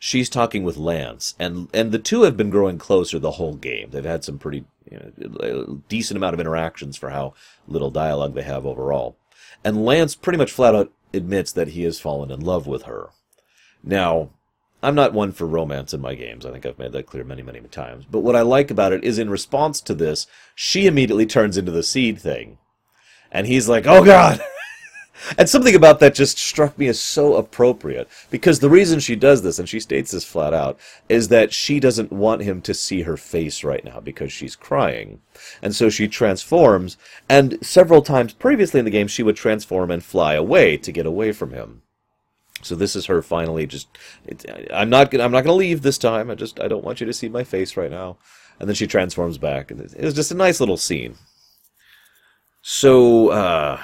she's 0.00 0.28
talking 0.28 0.64
with 0.64 0.76
Lance, 0.76 1.36
and 1.38 1.68
and 1.72 1.92
the 1.92 2.00
two 2.00 2.22
have 2.22 2.36
been 2.36 2.50
growing 2.50 2.78
closer 2.78 3.20
the 3.20 3.32
whole 3.32 3.54
game. 3.54 3.90
They've 3.90 4.04
had 4.04 4.24
some 4.24 4.38
pretty 4.38 4.64
you 4.90 4.98
know, 4.98 5.82
decent 5.88 6.16
amount 6.16 6.34
of 6.34 6.40
interactions 6.40 6.96
for 6.96 7.10
how 7.10 7.34
little 7.68 7.92
dialogue 7.92 8.34
they 8.34 8.42
have 8.42 8.66
overall. 8.66 9.16
And 9.62 9.84
Lance 9.84 10.16
pretty 10.16 10.38
much 10.38 10.50
flat 10.50 10.74
out 10.74 10.92
admits 11.12 11.52
that 11.52 11.68
he 11.68 11.84
has 11.84 12.00
fallen 12.00 12.32
in 12.32 12.40
love 12.40 12.66
with 12.66 12.84
her. 12.84 13.10
Now, 13.84 14.30
I'm 14.82 14.94
not 14.94 15.12
one 15.12 15.32
for 15.32 15.46
romance 15.46 15.92
in 15.92 16.00
my 16.00 16.14
games. 16.14 16.46
I 16.46 16.50
think 16.50 16.64
I've 16.64 16.78
made 16.78 16.92
that 16.92 17.06
clear 17.06 17.24
many, 17.24 17.42
many 17.42 17.60
times. 17.60 18.06
But 18.10 18.20
what 18.20 18.36
I 18.36 18.40
like 18.40 18.70
about 18.70 18.92
it 18.92 19.04
is 19.04 19.18
in 19.18 19.28
response 19.28 19.80
to 19.82 19.94
this, 19.94 20.26
she 20.54 20.86
immediately 20.86 21.26
turns 21.26 21.58
into 21.58 21.72
the 21.72 21.82
seed 21.82 22.18
thing. 22.18 22.58
And 23.30 23.46
he's 23.46 23.68
like, 23.68 23.86
oh 23.86 24.04
god! 24.04 24.42
And 25.36 25.48
something 25.48 25.74
about 25.74 26.00
that 26.00 26.14
just 26.14 26.38
struck 26.38 26.78
me 26.78 26.88
as 26.88 27.00
so 27.00 27.36
appropriate 27.36 28.08
because 28.30 28.60
the 28.60 28.70
reason 28.70 29.00
she 29.00 29.16
does 29.16 29.42
this, 29.42 29.58
and 29.58 29.68
she 29.68 29.80
states 29.80 30.10
this 30.10 30.24
flat 30.24 30.54
out, 30.54 30.78
is 31.08 31.28
that 31.28 31.52
she 31.52 31.80
doesn't 31.80 32.12
want 32.12 32.42
him 32.42 32.60
to 32.62 32.74
see 32.74 33.02
her 33.02 33.16
face 33.16 33.62
right 33.64 33.84
now 33.84 34.00
because 34.00 34.32
she's 34.32 34.56
crying. 34.56 35.20
And 35.62 35.74
so 35.74 35.90
she 35.90 36.08
transforms, 36.08 36.96
and 37.28 37.58
several 37.64 38.02
times 38.02 38.32
previously 38.32 38.78
in 38.78 38.84
the 38.84 38.90
game, 38.90 39.08
she 39.08 39.22
would 39.22 39.36
transform 39.36 39.90
and 39.90 40.02
fly 40.02 40.34
away 40.34 40.76
to 40.78 40.92
get 40.92 41.06
away 41.06 41.32
from 41.32 41.52
him. 41.52 41.82
So 42.62 42.74
this 42.74 42.94
is 42.94 43.06
her 43.06 43.22
finally 43.22 43.66
just. 43.66 43.88
I'm 44.72 44.90
not. 44.90 45.10
Gonna, 45.10 45.24
I'm 45.24 45.32
not 45.32 45.44
going 45.44 45.54
to 45.54 45.66
leave 45.66 45.82
this 45.82 45.98
time. 45.98 46.30
I 46.30 46.34
just. 46.34 46.60
I 46.60 46.68
don't 46.68 46.84
want 46.84 47.00
you 47.00 47.06
to 47.06 47.12
see 47.12 47.28
my 47.28 47.44
face 47.44 47.76
right 47.76 47.90
now. 47.90 48.18
And 48.58 48.68
then 48.68 48.76
she 48.76 48.86
transforms 48.86 49.38
back, 49.38 49.70
and 49.70 49.80
it 49.80 50.04
was 50.04 50.12
just 50.12 50.32
a 50.32 50.34
nice 50.34 50.60
little 50.60 50.76
scene. 50.76 51.16
So, 52.60 53.30
uh, 53.30 53.82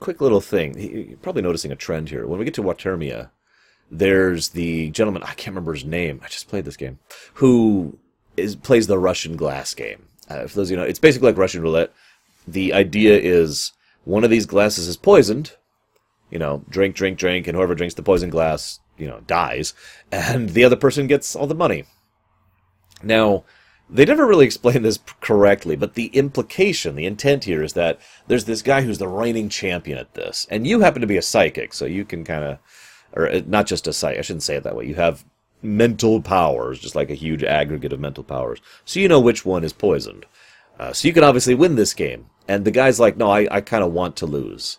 quick 0.00 0.20
little 0.20 0.40
thing. 0.40 0.78
You're 0.78 1.18
probably 1.18 1.42
noticing 1.42 1.72
a 1.72 1.76
trend 1.76 2.08
here. 2.08 2.26
When 2.26 2.38
we 2.38 2.44
get 2.44 2.54
to 2.54 2.62
Watermia, 2.62 3.30
there's 3.90 4.50
the 4.50 4.90
gentleman. 4.90 5.22
I 5.22 5.34
can't 5.34 5.48
remember 5.48 5.74
his 5.74 5.84
name. 5.84 6.20
I 6.22 6.28
just 6.28 6.48
played 6.48 6.64
this 6.64 6.76
game. 6.76 6.98
Who 7.34 7.98
is 8.36 8.56
plays 8.56 8.86
the 8.86 8.98
Russian 8.98 9.36
glass 9.36 9.74
game. 9.74 10.06
Uh, 10.28 10.46
for 10.46 10.56
those 10.56 10.70
you 10.70 10.76
know, 10.76 10.82
it's 10.82 10.98
basically 10.98 11.28
like 11.28 11.38
Russian 11.38 11.62
roulette. 11.62 11.92
The 12.46 12.72
idea 12.72 13.18
is 13.18 13.72
one 14.04 14.24
of 14.24 14.30
these 14.30 14.46
glasses 14.46 14.88
is 14.88 14.96
poisoned, 14.96 15.52
you 16.30 16.38
know, 16.38 16.64
drink, 16.68 16.94
drink, 16.94 17.18
drink, 17.18 17.46
and 17.46 17.56
whoever 17.56 17.74
drinks 17.74 17.94
the 17.94 18.02
poison 18.02 18.30
glass, 18.30 18.80
you 18.96 19.06
know, 19.06 19.20
dies, 19.26 19.74
and 20.12 20.50
the 20.50 20.64
other 20.64 20.76
person 20.76 21.06
gets 21.06 21.34
all 21.34 21.46
the 21.46 21.54
money. 21.54 21.84
Now, 23.02 23.44
they 23.88 24.04
never 24.04 24.26
really 24.26 24.46
explain 24.46 24.82
this 24.82 24.98
correctly, 25.20 25.76
but 25.76 25.94
the 25.94 26.06
implication, 26.06 26.96
the 26.96 27.06
intent 27.06 27.44
here 27.44 27.62
is 27.62 27.74
that 27.74 28.00
there's 28.26 28.44
this 28.44 28.62
guy 28.62 28.82
who's 28.82 28.98
the 28.98 29.08
reigning 29.08 29.48
champion 29.48 29.98
at 29.98 30.14
this, 30.14 30.46
and 30.50 30.66
you 30.66 30.80
happen 30.80 31.00
to 31.00 31.06
be 31.06 31.16
a 31.16 31.22
psychic, 31.22 31.72
so 31.72 31.84
you 31.84 32.04
can 32.04 32.24
kind 32.24 32.44
of, 32.44 32.58
or 33.12 33.28
uh, 33.28 33.42
not 33.46 33.66
just 33.66 33.86
a 33.86 33.92
psychic, 33.92 34.18
I 34.18 34.22
shouldn't 34.22 34.42
say 34.42 34.56
it 34.56 34.64
that 34.64 34.76
way. 34.76 34.86
You 34.86 34.96
have 34.96 35.24
mental 35.62 36.20
powers, 36.20 36.80
just 36.80 36.96
like 36.96 37.10
a 37.10 37.14
huge 37.14 37.44
aggregate 37.44 37.92
of 37.92 38.00
mental 38.00 38.24
powers, 38.24 38.60
so 38.84 39.00
you 39.00 39.08
know 39.08 39.20
which 39.20 39.44
one 39.44 39.64
is 39.64 39.72
poisoned. 39.72 40.26
Uh, 40.78 40.92
so 40.92 41.08
you 41.08 41.14
can 41.14 41.24
obviously 41.24 41.54
win 41.54 41.76
this 41.76 41.94
game. 41.94 42.26
And 42.48 42.64
the 42.64 42.70
guy's 42.70 43.00
like, 43.00 43.16
no, 43.16 43.30
I, 43.30 43.48
I 43.50 43.60
kind 43.60 43.82
of 43.82 43.92
want 43.92 44.16
to 44.16 44.26
lose 44.26 44.78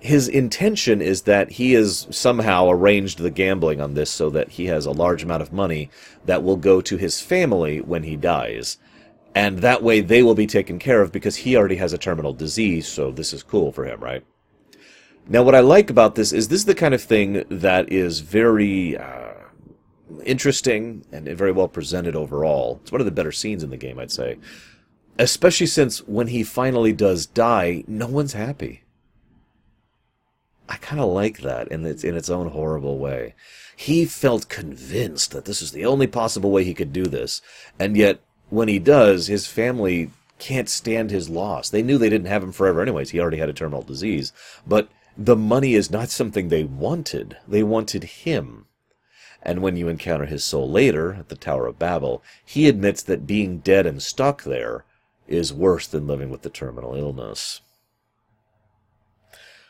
his 0.00 0.28
intention 0.28 1.00
is 1.00 1.22
that 1.22 1.52
he 1.52 1.72
has 1.72 2.06
somehow 2.10 2.68
arranged 2.68 3.18
the 3.18 3.30
gambling 3.30 3.80
on 3.80 3.94
this 3.94 4.10
so 4.10 4.30
that 4.30 4.50
he 4.50 4.66
has 4.66 4.86
a 4.86 4.90
large 4.90 5.22
amount 5.22 5.42
of 5.42 5.52
money 5.52 5.90
that 6.24 6.42
will 6.42 6.56
go 6.56 6.80
to 6.80 6.96
his 6.96 7.20
family 7.20 7.80
when 7.80 8.02
he 8.02 8.16
dies. 8.16 8.78
And 9.34 9.58
that 9.58 9.82
way 9.82 10.00
they 10.00 10.22
will 10.22 10.34
be 10.34 10.46
taken 10.46 10.78
care 10.78 11.02
of 11.02 11.12
because 11.12 11.36
he 11.36 11.56
already 11.56 11.76
has 11.76 11.92
a 11.92 11.98
terminal 11.98 12.32
disease, 12.32 12.86
so 12.86 13.10
this 13.10 13.32
is 13.32 13.42
cool 13.42 13.72
for 13.72 13.84
him, 13.84 14.00
right? 14.00 14.24
Now, 15.28 15.42
what 15.42 15.54
I 15.54 15.60
like 15.60 15.90
about 15.90 16.14
this 16.14 16.32
is 16.32 16.48
this 16.48 16.60
is 16.60 16.66
the 16.66 16.74
kind 16.74 16.94
of 16.94 17.02
thing 17.02 17.44
that 17.48 17.90
is 17.90 18.20
very 18.20 18.96
uh, 18.96 19.32
interesting 20.24 21.04
and 21.10 21.26
very 21.26 21.52
well 21.52 21.68
presented 21.68 22.14
overall. 22.14 22.80
It's 22.82 22.92
one 22.92 23.00
of 23.00 23.06
the 23.06 23.10
better 23.10 23.32
scenes 23.32 23.62
in 23.62 23.70
the 23.70 23.76
game, 23.76 23.98
I'd 23.98 24.12
say. 24.12 24.38
Especially 25.18 25.66
since 25.66 25.98
when 26.06 26.28
he 26.28 26.44
finally 26.44 26.92
does 26.92 27.26
die, 27.26 27.82
no 27.88 28.06
one's 28.06 28.34
happy 28.34 28.82
I 30.68 30.76
kind 30.76 31.00
of 31.00 31.08
like 31.08 31.38
that 31.42 31.68
in 31.68 31.84
its 31.84 32.02
in 32.04 32.16
its 32.16 32.30
own 32.30 32.50
horrible 32.50 32.98
way. 32.98 33.34
He 33.76 34.04
felt 34.04 34.48
convinced 34.48 35.30
that 35.32 35.44
this 35.44 35.62
is 35.62 35.72
the 35.72 35.84
only 35.84 36.06
possible 36.06 36.50
way 36.50 36.64
he 36.64 36.74
could 36.74 36.92
do 36.92 37.04
this, 37.04 37.40
and 37.78 37.96
yet 37.96 38.20
when 38.48 38.68
he 38.68 38.78
does, 38.78 39.26
his 39.26 39.46
family 39.46 40.10
can't 40.38 40.68
stand 40.68 41.10
his 41.10 41.28
loss. 41.28 41.68
They 41.68 41.82
knew 41.82 41.98
they 41.98 42.10
didn't 42.10 42.28
have 42.28 42.42
him 42.42 42.52
forever 42.52 42.82
anyways. 42.82 43.10
He 43.10 43.20
already 43.20 43.38
had 43.38 43.48
a 43.48 43.54
terminal 43.54 43.82
disease, 43.82 44.32
but 44.66 44.88
the 45.16 45.36
money 45.36 45.74
is 45.74 45.90
not 45.90 46.10
something 46.10 46.48
they 46.48 46.64
wanted. 46.64 47.38
They 47.48 47.62
wanted 47.62 48.04
him. 48.04 48.66
And 49.42 49.62
when 49.62 49.76
you 49.76 49.88
encounter 49.88 50.26
his 50.26 50.44
soul 50.44 50.70
later 50.70 51.14
at 51.14 51.28
the 51.28 51.36
Tower 51.36 51.66
of 51.66 51.78
Babel, 51.78 52.22
he 52.44 52.68
admits 52.68 53.02
that 53.04 53.26
being 53.26 53.58
dead 53.58 53.86
and 53.86 54.02
stuck 54.02 54.42
there 54.42 54.84
is 55.28 55.52
worse 55.52 55.86
than 55.86 56.06
living 56.06 56.30
with 56.30 56.42
the 56.42 56.50
terminal 56.50 56.94
illness. 56.94 57.60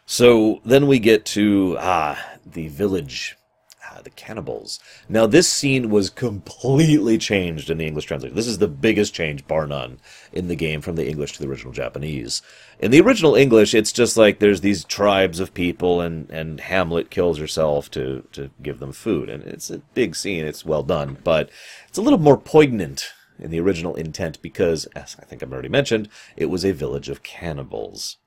So 0.07 0.61
then 0.65 0.87
we 0.87 1.01
get 1.01 1.25
to 1.27 1.77
ah 1.81 2.25
the 2.47 2.69
village, 2.69 3.37
ah, 3.85 4.01
the 4.05 4.11
cannibals. 4.11 4.79
Now 5.09 5.27
this 5.27 5.51
scene 5.51 5.91
was 5.91 6.11
completely 6.11 7.19
changed 7.19 7.69
in 7.71 7.79
the 7.79 7.87
English 7.87 8.05
translation. 8.05 8.37
This 8.37 8.47
is 8.47 8.59
the 8.59 8.69
biggest 8.69 9.13
change, 9.13 9.49
bar 9.49 9.67
none, 9.67 9.99
in 10.33 10.47
the 10.47 10.55
game 10.55 10.81
from 10.81 10.95
the 10.95 11.09
English 11.09 11.33
to 11.33 11.43
the 11.43 11.49
original 11.49 11.73
Japanese. 11.73 12.41
In 12.79 12.93
the 12.93 13.01
original 13.01 13.35
English, 13.35 13.75
it's 13.75 13.93
just 13.93 14.17
like 14.17 14.39
there's 14.39 14.61
these 14.61 14.85
tribes 14.85 15.41
of 15.41 15.55
people, 15.55 16.01
and 16.01 16.31
and 16.31 16.61
Hamlet 16.61 17.11
kills 17.11 17.39
herself 17.39 17.91
to 17.91 18.29
to 18.31 18.51
give 18.63 18.79
them 18.79 18.93
food, 18.93 19.29
and 19.29 19.43
it's 19.43 19.71
a 19.71 19.83
big 19.95 20.15
scene. 20.15 20.45
It's 20.45 20.65
well 20.65 20.85
done, 20.85 21.19
but 21.25 21.51
it's 21.89 21.99
a 21.99 22.03
little 22.03 22.21
more 22.21 22.39
poignant 22.39 23.13
in 23.41 23.51
the 23.51 23.61
original 23.61 23.97
intent 23.97 24.41
because, 24.41 24.87
as 24.95 25.17
I 25.21 25.25
think 25.25 25.43
I've 25.43 25.53
already 25.53 25.69
mentioned, 25.69 26.09
it 26.37 26.47
was 26.47 26.65
a 26.65 26.71
village 26.73 27.09
of 27.09 27.25
cannibals. 27.25 28.19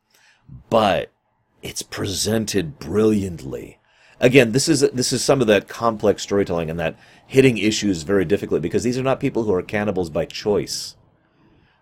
But 0.69 1.11
it's 1.61 1.81
presented 1.81 2.79
brilliantly. 2.79 3.79
Again, 4.19 4.51
this 4.51 4.67
is 4.67 4.81
this 4.81 5.13
is 5.13 5.23
some 5.23 5.39
of 5.41 5.47
that 5.47 5.67
complex 5.67 6.23
storytelling 6.23 6.69
and 6.69 6.79
that 6.79 6.97
hitting 7.25 7.57
issues 7.57 8.03
very 8.03 8.25
difficultly 8.25 8.59
because 8.59 8.83
these 8.83 8.97
are 8.97 9.03
not 9.03 9.19
people 9.19 9.43
who 9.43 9.53
are 9.53 9.61
cannibals 9.61 10.09
by 10.09 10.25
choice. 10.25 10.95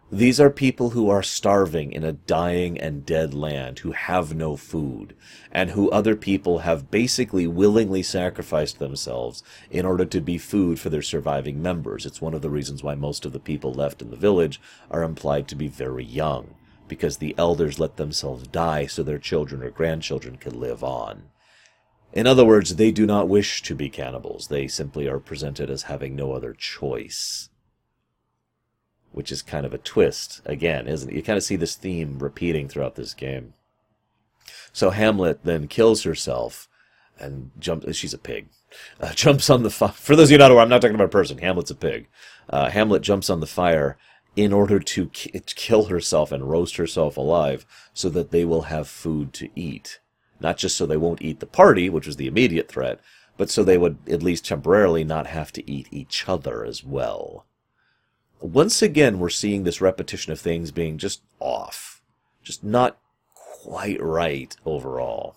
These 0.10 0.40
are 0.40 0.50
people 0.50 0.92
who 0.92 1.10
are 1.10 1.24
starving 1.24 1.92
in 1.92 2.06
a 2.06 2.14
dying 2.14 2.80
and 2.80 3.06
dead 3.06 3.34
land, 3.34 3.80
who 3.80 3.92
have 3.92 4.34
no 4.34 4.56
food, 4.56 5.14
and 5.52 5.72
who 5.72 5.90
other 5.90 6.16
people 6.16 6.60
have 6.60 6.90
basically 6.90 7.46
willingly 7.46 8.02
sacrificed 8.02 8.80
themselves 8.80 9.44
in 9.70 9.86
order 9.86 10.06
to 10.06 10.22
be 10.22 10.38
food 10.38 10.80
for 10.80 10.90
their 10.90 11.02
surviving 11.02 11.62
members. 11.62 12.06
It's 12.06 12.22
one 12.22 12.34
of 12.34 12.42
the 12.42 12.50
reasons 12.50 12.84
why 12.84 12.96
most 12.96 13.26
of 13.26 13.34
the 13.34 13.40
people 13.40 13.74
left 13.74 14.02
in 14.02 14.10
the 14.10 14.16
village 14.16 14.62
are 14.90 15.04
implied 15.04 15.50
to 15.50 15.56
be 15.56 15.68
very 15.68 16.06
young 16.06 16.56
because 16.88 17.18
the 17.18 17.36
elders 17.38 17.80
let 17.80 17.98
themselves 17.98 18.48
die 18.48 18.86
so 18.86 19.04
their 19.04 19.20
children 19.20 19.64
or 19.64 19.70
grandchildren 19.70 20.38
can 20.38 20.60
live 20.60 20.84
on. 20.84 21.24
In 22.14 22.26
other 22.26 22.46
words, 22.46 22.76
they 22.76 22.92
do 22.92 23.06
not 23.06 23.28
wish 23.28 23.62
to 23.64 23.76
be 23.76 23.90
cannibals. 23.90 24.48
They 24.48 24.68
simply 24.68 25.08
are 25.08 25.20
presented 25.20 25.70
as 25.70 25.84
having 25.84 26.16
no 26.16 26.32
other 26.32 26.54
choice. 26.54 27.50
Which 29.12 29.32
is 29.32 29.42
kind 29.42 29.66
of 29.66 29.74
a 29.74 29.78
twist, 29.78 30.42
again, 30.46 30.88
isn't 30.88 31.10
it? 31.10 31.16
You 31.16 31.24
kind 31.24 31.38
of 31.38 31.44
see 31.44 31.56
this 31.56 31.76
theme 31.76 32.20
repeating 32.20 32.68
throughout 32.68 32.96
this 32.96 33.14
game. 33.14 33.54
So 34.72 34.92
Hamlet 34.92 35.44
then 35.44 35.68
kills 35.68 36.04
herself 36.04 36.68
and 37.20 37.52
jumps. 37.60 37.96
She's 37.96 38.14
a 38.14 38.20
pig. 38.20 38.48
Uh, 39.00 39.12
jumps 39.16 39.50
on 39.50 39.64
the 39.64 39.70
fire. 39.70 39.90
For 39.90 40.16
those 40.16 40.28
of 40.28 40.32
you 40.32 40.38
not 40.38 40.52
aware, 40.52 40.64
I'm 40.64 40.70
not 40.70 40.82
talking 40.82 40.96
about 40.96 41.06
a 41.06 41.10
person. 41.10 41.40
Hamlet's 41.40 41.72
a 41.72 41.76
pig. 41.76 42.08
Uh, 42.50 42.70
Hamlet 42.70 43.02
jumps 43.02 43.30
on 43.30 43.40
the 43.40 43.48
fire 43.48 43.98
in 44.38 44.54
order 44.54 44.80
to 44.80 45.08
kill 45.08 45.86
herself 45.86 46.32
and 46.32 46.48
roast 46.50 46.78
herself 46.78 47.18
alive 47.18 47.66
so 47.92 48.08
that 48.08 48.30
they 48.30 48.46
will 48.46 48.62
have 48.64 48.88
food 48.88 49.34
to 49.34 49.50
eat. 49.56 50.00
Not 50.40 50.58
just 50.58 50.78
so 50.78 50.86
they 50.86 50.96
won't 50.96 51.24
eat 51.24 51.40
the 51.40 51.48
party, 51.48 51.90
which 51.90 52.06
was 52.06 52.18
the 52.18 52.28
immediate 52.28 52.70
threat, 52.70 53.00
but 53.36 53.50
so 53.50 53.64
they 53.64 53.80
would 53.80 53.98
at 54.08 54.22
least 54.22 54.46
temporarily 54.46 55.04
not 55.04 55.26
have 55.26 55.52
to 55.54 55.70
eat 55.70 55.88
each 55.90 56.30
other 56.30 56.64
as 56.64 56.84
well. 56.84 57.48
Once 58.40 58.84
again, 58.84 59.18
we're 59.18 59.30
seeing 59.30 59.64
this 59.64 59.82
repetition 59.82 60.32
of 60.32 60.40
things 60.40 60.70
being 60.70 61.00
just 61.00 61.24
off, 61.40 62.04
just 62.44 62.64
not 62.64 63.00
quite 63.34 64.00
right 64.00 64.56
overall. 64.66 65.36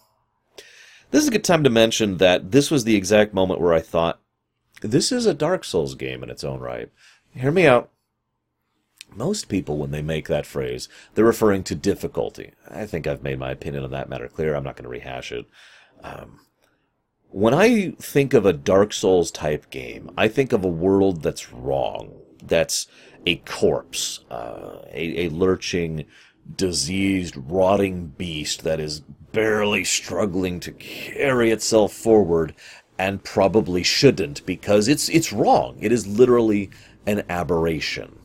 This 1.11 1.23
is 1.23 1.29
a 1.29 1.33
good 1.33 1.45
time 1.45 1.65
to 1.65 1.71
mention 1.71 2.19
that 2.19 2.53
this 2.53 2.71
was 2.71 2.85
the 2.85 2.97
exact 2.97 3.33
moment 3.33 3.63
where 3.63 3.73
I 3.73 3.81
thought, 3.81 4.21
this 4.83 5.11
is 5.11 5.25
a 5.25 5.33
Dark 5.33 5.65
Souls 5.65 5.95
game 5.95 6.23
in 6.23 6.29
its 6.29 6.45
own 6.45 6.61
right. 6.61 6.91
Hear 7.35 7.51
me 7.51 7.67
out 7.67 7.91
most 9.17 9.49
people, 9.49 9.79
when 9.79 9.91
they 9.91 10.03
make 10.03 10.29
that 10.29 10.47
phrase, 10.47 10.89
they're 11.15 11.25
referring 11.25 11.63
to 11.65 11.75
difficulty. 11.75 12.53
I 12.69 12.87
think 12.87 13.07
I've 13.07 13.23
made 13.23 13.39
my 13.39 13.51
opinion 13.51 13.85
on 13.85 13.91
that 13.91 14.09
matter 14.09 14.29
clear. 14.29 14.55
I'm 14.55 14.65
not 14.65 14.77
going 14.77 14.85
to 14.85 14.91
rehash 14.91 15.33
it. 15.33 15.47
Um, 16.03 16.41
when 17.29 17.55
I 17.55 17.91
think 18.01 18.35
of 18.35 18.45
a 18.45 18.53
Dark 18.53 18.93
Souls 18.93 19.31
type 19.31 19.71
game, 19.71 20.11
I 20.17 20.29
think 20.29 20.53
of 20.53 20.65
a 20.65 20.69
world 20.69 21.23
that's 21.23 21.53
wrong, 21.53 22.13
that's 22.43 22.89
a 23.27 23.37
corpse, 23.37 24.21
uh, 24.31 24.81
a, 24.93 25.27
a 25.27 25.29
lurching, 25.29 26.07
diseased, 26.57 27.37
rotting 27.37 28.09
beast 28.09 28.65
that 28.65 28.81
is 28.81 29.01
barely 29.33 29.85
struggling 29.85 30.59
to 30.61 30.73
carry 30.73 31.51
itself 31.51 31.93
forward 31.93 32.55
and 32.99 33.25
probably 33.25 33.83
shouldn't 33.83 34.45
because 34.45 34.89
it's 34.89 35.09
it's 35.09 35.33
wrong. 35.33 35.79
It 35.81 35.93
is 35.93 36.07
literally 36.07 36.71
an 37.07 37.23
aberration. 37.29 38.19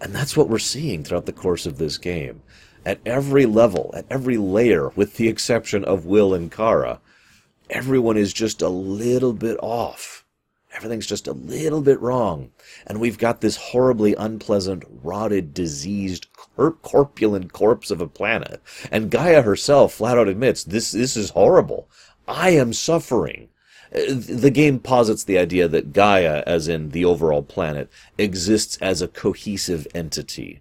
And 0.00 0.14
that's 0.14 0.36
what 0.36 0.48
we're 0.48 0.58
seeing 0.58 1.04
throughout 1.04 1.26
the 1.26 1.32
course 1.32 1.66
of 1.66 1.78
this 1.78 1.98
game. 1.98 2.42
At 2.86 3.00
every 3.04 3.44
level, 3.44 3.92
at 3.94 4.06
every 4.10 4.38
layer, 4.38 4.88
with 4.90 5.16
the 5.16 5.28
exception 5.28 5.84
of 5.84 6.06
Will 6.06 6.32
and 6.32 6.50
Kara, 6.50 7.00
everyone 7.68 8.16
is 8.16 8.32
just 8.32 8.62
a 8.62 8.70
little 8.70 9.34
bit 9.34 9.58
off. 9.60 10.24
Everything's 10.74 11.06
just 11.06 11.26
a 11.26 11.32
little 11.32 11.82
bit 11.82 12.00
wrong. 12.00 12.52
And 12.86 13.00
we've 13.00 13.18
got 13.18 13.40
this 13.40 13.56
horribly 13.56 14.14
unpleasant, 14.14 14.84
rotted, 15.02 15.52
diseased, 15.52 16.28
corpulent 16.56 17.52
corpse 17.52 17.90
of 17.90 18.00
a 18.00 18.06
planet. 18.06 18.62
And 18.90 19.10
Gaia 19.10 19.42
herself 19.42 19.94
flat 19.94 20.16
out 20.16 20.28
admits, 20.28 20.64
this, 20.64 20.92
this 20.92 21.16
is 21.16 21.30
horrible. 21.30 21.90
I 22.26 22.50
am 22.50 22.72
suffering 22.72 23.49
the 23.90 24.50
game 24.52 24.78
posits 24.78 25.24
the 25.24 25.38
idea 25.38 25.66
that 25.66 25.92
Gaia, 25.92 26.44
as 26.46 26.68
in 26.68 26.90
the 26.90 27.04
overall 27.04 27.42
planet, 27.42 27.90
exists 28.18 28.76
as 28.80 29.02
a 29.02 29.08
cohesive 29.08 29.86
entity. 29.94 30.60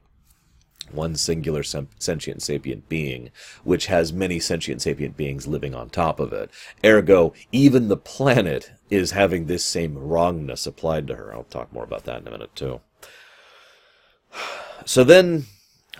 one 0.91 1.15
singular 1.15 1.61
sentient 1.61 2.41
sapient 2.41 2.89
being, 2.89 3.29
which 3.63 3.85
has 3.85 4.11
many 4.11 4.39
sentient 4.39 4.81
sapient 4.81 5.15
beings 5.15 5.45
living 5.45 5.75
on 5.75 5.87
top 5.89 6.19
of 6.19 6.33
it. 6.33 6.49
Ergo, 6.83 7.33
even 7.51 7.87
the 7.87 7.97
planet 7.97 8.71
is 8.89 9.11
having 9.11 9.45
this 9.45 9.63
same 9.63 9.95
wrongness 9.95 10.65
applied 10.65 11.05
to 11.07 11.15
her. 11.15 11.31
I'll 11.31 11.43
talk 11.43 11.71
more 11.71 11.83
about 11.83 12.05
that 12.05 12.21
in 12.21 12.27
a 12.27 12.31
minute, 12.31 12.55
too. 12.55 12.81
So 14.85 15.03
then, 15.03 15.45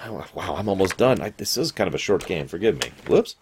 wow, 0.07 0.55
I'm 0.55 0.69
almost 0.69 0.97
done. 0.97 1.19
I, 1.21 1.32
this 1.32 1.57
is 1.57 1.71
kind 1.71 1.88
of 1.88 1.93
a 1.93 1.99
short 1.99 2.25
game, 2.25 2.47
forgive 2.47 2.82
me. 2.82 2.91
Whoops. 3.07 3.36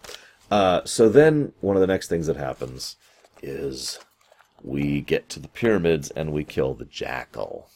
Uh, 0.50 0.80
so 0.84 1.08
then, 1.08 1.52
one 1.60 1.76
of 1.76 1.80
the 1.80 1.86
next 1.86 2.08
things 2.08 2.26
that 2.26 2.36
happens 2.36 2.96
is 3.42 3.98
we 4.62 5.00
get 5.00 5.28
to 5.30 5.40
the 5.40 5.48
pyramids 5.48 6.10
and 6.10 6.32
we 6.32 6.44
kill 6.44 6.74
the 6.74 6.84
jackal. 6.84 7.68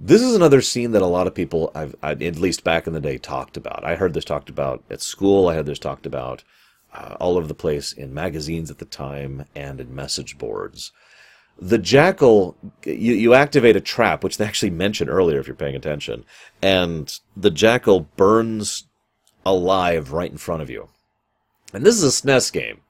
This 0.00 0.22
is 0.22 0.34
another 0.34 0.62
scene 0.62 0.92
that 0.92 1.02
a 1.02 1.06
lot 1.06 1.26
of 1.26 1.34
people, 1.34 1.72
I've, 1.74 1.96
at 2.02 2.20
least 2.20 2.62
back 2.62 2.86
in 2.86 2.92
the 2.92 3.00
day, 3.00 3.18
talked 3.18 3.56
about. 3.56 3.84
I 3.84 3.96
heard 3.96 4.14
this 4.14 4.24
talked 4.24 4.48
about 4.48 4.84
at 4.90 5.00
school. 5.00 5.48
I 5.48 5.54
heard 5.54 5.66
this 5.66 5.80
talked 5.80 6.06
about 6.06 6.44
uh, 6.94 7.16
all 7.18 7.36
over 7.36 7.46
the 7.46 7.54
place 7.54 7.92
in 7.92 8.14
magazines 8.14 8.70
at 8.70 8.78
the 8.78 8.84
time 8.84 9.46
and 9.56 9.80
in 9.80 9.94
message 9.94 10.38
boards. 10.38 10.92
The 11.60 11.78
jackal, 11.78 12.56
you, 12.84 13.14
you 13.14 13.34
activate 13.34 13.74
a 13.74 13.80
trap, 13.80 14.22
which 14.22 14.36
they 14.36 14.44
actually 14.44 14.70
mentioned 14.70 15.10
earlier 15.10 15.40
if 15.40 15.48
you're 15.48 15.56
paying 15.56 15.74
attention, 15.74 16.24
and 16.62 17.18
the 17.36 17.50
jackal 17.50 18.00
burns 18.16 18.84
alive 19.44 20.12
right 20.12 20.30
in 20.30 20.38
front 20.38 20.62
of 20.62 20.70
you. 20.70 20.88
And 21.72 21.84
this 21.84 22.00
is 22.00 22.04
a 22.04 22.22
SNES 22.22 22.52
game, 22.52 22.80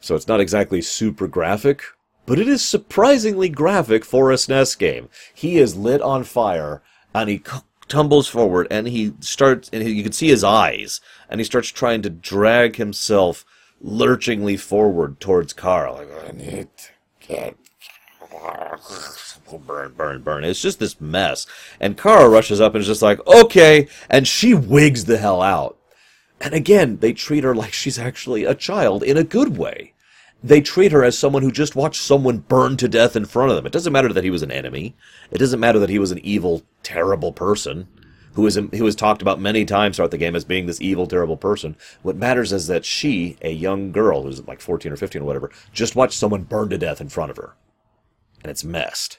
so 0.00 0.14
it's 0.14 0.28
not 0.28 0.40
exactly 0.40 0.82
super 0.82 1.26
graphic, 1.26 1.82
but 2.26 2.38
it 2.38 2.48
is 2.48 2.62
surprisingly 2.62 3.48
graphic 3.48 4.04
for 4.04 4.30
a 4.30 4.34
SNES 4.34 4.78
game. 4.78 5.08
He 5.34 5.58
is 5.58 5.76
lit 5.76 6.02
on 6.02 6.24
fire, 6.24 6.82
and 7.14 7.30
he 7.30 7.38
c- 7.38 7.58
tumbles 7.88 8.28
forward, 8.28 8.66
and 8.70 8.88
he 8.88 9.14
starts, 9.20 9.70
and 9.72 9.82
he, 9.82 9.92
you 9.92 10.02
can 10.02 10.12
see 10.12 10.28
his 10.28 10.44
eyes, 10.44 11.00
and 11.28 11.40
he 11.40 11.44
starts 11.44 11.68
trying 11.68 12.02
to 12.02 12.10
drag 12.10 12.76
himself 12.76 13.44
lurchingly 13.80 14.56
forward 14.56 15.20
towards 15.20 15.52
Carl. 15.52 15.94
Like, 15.94 16.28
I 16.28 16.32
need 16.32 16.68
to 16.76 16.88
get 17.20 17.56
burn, 19.66 19.92
burn, 19.92 20.22
burn. 20.22 20.44
It's 20.44 20.62
just 20.62 20.78
this 20.78 21.00
mess. 21.00 21.46
And 21.80 21.96
Kara 21.96 22.28
rushes 22.28 22.60
up 22.60 22.74
and 22.74 22.80
is 22.80 22.86
just 22.86 23.02
like, 23.02 23.24
okay. 23.26 23.88
And 24.10 24.26
she 24.26 24.54
wigs 24.54 25.04
the 25.04 25.18
hell 25.18 25.42
out. 25.42 25.78
And 26.40 26.54
again, 26.54 26.98
they 26.98 27.12
treat 27.12 27.44
her 27.44 27.54
like 27.54 27.72
she's 27.72 27.98
actually 27.98 28.44
a 28.44 28.54
child 28.54 29.02
in 29.02 29.16
a 29.16 29.24
good 29.24 29.56
way 29.56 29.94
they 30.42 30.60
treat 30.60 30.92
her 30.92 31.02
as 31.02 31.18
someone 31.18 31.42
who 31.42 31.50
just 31.50 31.74
watched 31.74 32.00
someone 32.00 32.38
burn 32.38 32.76
to 32.76 32.88
death 32.88 33.16
in 33.16 33.24
front 33.24 33.50
of 33.50 33.56
them. 33.56 33.66
It 33.66 33.72
doesn't 33.72 33.92
matter 33.92 34.12
that 34.12 34.22
he 34.22 34.30
was 34.30 34.42
an 34.42 34.50
enemy. 34.50 34.94
It 35.30 35.38
doesn't 35.38 35.58
matter 35.58 35.78
that 35.78 35.90
he 35.90 35.98
was 35.98 36.12
an 36.12 36.20
evil, 36.24 36.62
terrible 36.82 37.32
person 37.32 37.88
who 38.34 38.42
was 38.42 38.54
who 38.54 38.84
was 38.84 38.94
talked 38.94 39.22
about 39.22 39.40
many 39.40 39.64
times 39.64 39.96
throughout 39.96 40.10
the 40.10 40.18
game 40.18 40.36
as 40.36 40.44
being 40.44 40.66
this 40.66 40.80
evil, 40.80 41.06
terrible 41.06 41.38
person. 41.38 41.74
What 42.02 42.16
matters 42.16 42.52
is 42.52 42.66
that 42.66 42.84
she, 42.84 43.38
a 43.40 43.50
young 43.50 43.92
girl 43.92 44.22
who's 44.22 44.46
like 44.46 44.60
14 44.60 44.92
or 44.92 44.96
15 44.96 45.22
or 45.22 45.24
whatever, 45.24 45.50
just 45.72 45.96
watched 45.96 46.18
someone 46.18 46.42
burn 46.42 46.68
to 46.68 46.78
death 46.78 47.00
in 47.00 47.08
front 47.08 47.30
of 47.30 47.38
her, 47.38 47.56
and 48.42 48.50
it's 48.50 48.62
messed. 48.62 49.18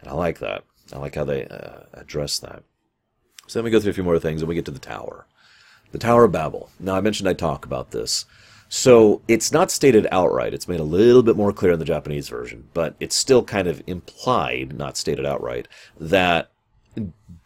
And 0.00 0.08
I 0.08 0.12
like 0.12 0.38
that. 0.40 0.64
I 0.92 0.98
like 0.98 1.14
how 1.14 1.24
they 1.24 1.46
uh, 1.46 1.84
address 1.94 2.38
that. 2.40 2.62
So 3.46 3.58
let 3.58 3.64
me 3.64 3.70
go 3.70 3.80
through 3.80 3.90
a 3.90 3.94
few 3.94 4.04
more 4.04 4.18
things, 4.18 4.42
and 4.42 4.48
we 4.50 4.54
get 4.54 4.66
to 4.66 4.70
the 4.70 4.78
tower, 4.78 5.26
the 5.94 5.98
Tower 6.00 6.24
of 6.24 6.32
Babel. 6.32 6.70
Now 6.80 6.96
I 6.96 7.00
mentioned 7.00 7.28
I'd 7.28 7.38
talk 7.38 7.64
about 7.64 7.92
this. 7.92 8.26
So 8.68 9.22
it's 9.28 9.52
not 9.52 9.70
stated 9.70 10.08
outright. 10.10 10.52
It's 10.52 10.66
made 10.66 10.80
a 10.80 10.84
little 10.84 11.22
bit 11.22 11.36
more 11.36 11.52
clear 11.52 11.70
in 11.70 11.78
the 11.78 11.84
Japanese 11.84 12.28
version, 12.28 12.68
but 12.74 12.96
it's 12.98 13.14
still 13.14 13.44
kind 13.44 13.68
of 13.68 13.80
implied, 13.86 14.76
not 14.76 14.96
stated 14.96 15.24
outright, 15.24 15.68
that 16.00 16.50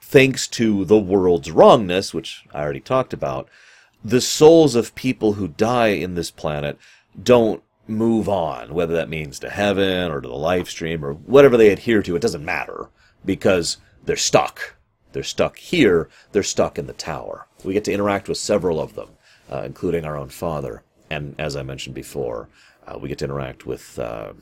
thanks 0.01 0.49
to 0.49 0.87
the 0.87 0.99
world's 0.99 1.51
wrongness, 1.51 2.15
which 2.15 2.47
I 2.55 2.63
already 2.63 2.81
talked 2.81 3.13
about, 3.13 3.51
the 4.03 4.23
souls 4.23 4.75
of 4.75 4.95
people 4.95 5.35
who 5.35 5.49
die 5.49 5.89
in 5.89 6.15
this 6.15 6.31
planet 6.31 6.79
don't 7.23 7.63
move 7.87 8.31
on, 8.31 8.73
whether 8.73 8.95
that 8.95 9.11
means 9.11 9.39
to 9.41 9.51
heaven 9.51 10.11
or 10.11 10.23
to 10.23 10.29
the 10.29 10.35
life 10.35 10.71
stream 10.71 11.05
or 11.05 11.13
whatever 11.13 11.59
they 11.59 11.69
adhere 11.69 12.03
to, 12.03 12.17
it 12.17 12.23
doesn't 12.23 12.45
matter 12.45 12.89
because 13.27 13.77
they're 14.07 14.17
stuck. 14.17 14.77
They're 15.13 15.23
stuck 15.23 15.59
here, 15.59 16.09
they're 16.33 16.43
stuck 16.43 16.79
in 16.79 16.87
the 16.87 16.95
tower. 16.95 17.48
We 17.65 17.75
get 17.75 17.85
to 17.85 17.93
interact 17.93 18.29
with 18.29 18.39
several 18.39 18.81
of 18.81 18.95
them, 18.95 19.11
uh, 19.51 19.63
including 19.63 20.05
our 20.05 20.17
own 20.17 20.29
father 20.29 20.83
and 21.11 21.35
as 21.39 21.57
I 21.57 21.63
mentioned 21.63 21.95
before, 21.95 22.49
uh, 22.87 22.99
we 22.99 23.09
get 23.09 23.19
to 23.19 23.25
interact 23.25 23.67
with. 23.67 23.99
Uh, 23.99 24.33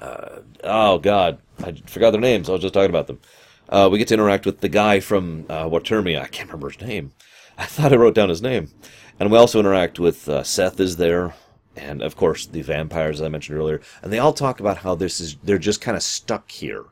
uh, 0.00 0.40
oh 0.62 0.98
God, 0.98 1.38
I 1.62 1.72
forgot 1.86 2.10
their 2.10 2.20
names. 2.20 2.48
I 2.48 2.52
was 2.52 2.62
just 2.62 2.74
talking 2.74 2.90
about 2.90 3.06
them. 3.06 3.20
Uh, 3.68 3.88
we 3.90 3.98
get 3.98 4.08
to 4.08 4.14
interact 4.14 4.46
with 4.46 4.60
the 4.60 4.68
guy 4.68 5.00
from 5.00 5.46
uh, 5.48 5.64
Watermia. 5.64 6.22
I 6.22 6.28
can't 6.28 6.48
remember 6.48 6.70
his 6.70 6.80
name. 6.80 7.12
I 7.58 7.64
thought 7.64 7.92
I 7.92 7.96
wrote 7.96 8.14
down 8.14 8.28
his 8.28 8.42
name. 8.42 8.70
And 9.18 9.30
we 9.30 9.38
also 9.38 9.58
interact 9.58 9.98
with 9.98 10.28
Seth 10.46 10.78
is 10.78 10.98
there, 10.98 11.34
and 11.74 12.02
of 12.02 12.16
course 12.16 12.44
the 12.44 12.60
vampires 12.60 13.22
I 13.22 13.28
mentioned 13.28 13.58
earlier. 13.58 13.80
And 14.02 14.12
they 14.12 14.18
all 14.18 14.34
talk 14.34 14.60
about 14.60 14.78
how 14.78 14.94
this 14.94 15.20
is 15.20 15.36
they're 15.42 15.56
just 15.56 15.80
kind 15.80 15.96
of 15.96 16.02
stuck 16.02 16.50
here. 16.50 16.84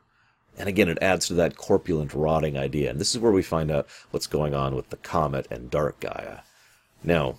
And 0.57 0.69
again, 0.69 0.89
it 0.89 0.97
adds 1.01 1.27
to 1.27 1.33
that 1.35 1.57
corpulent, 1.57 2.13
rotting 2.13 2.57
idea. 2.57 2.89
And 2.89 2.99
this 2.99 3.13
is 3.13 3.19
where 3.19 3.31
we 3.31 3.43
find 3.43 3.69
out 3.69 3.87
what's 4.11 4.27
going 4.27 4.53
on 4.53 4.75
with 4.75 4.89
the 4.89 4.97
comet 4.97 5.47
and 5.51 5.69
Dark 5.69 5.99
Gaia. 5.99 6.39
Now, 7.03 7.37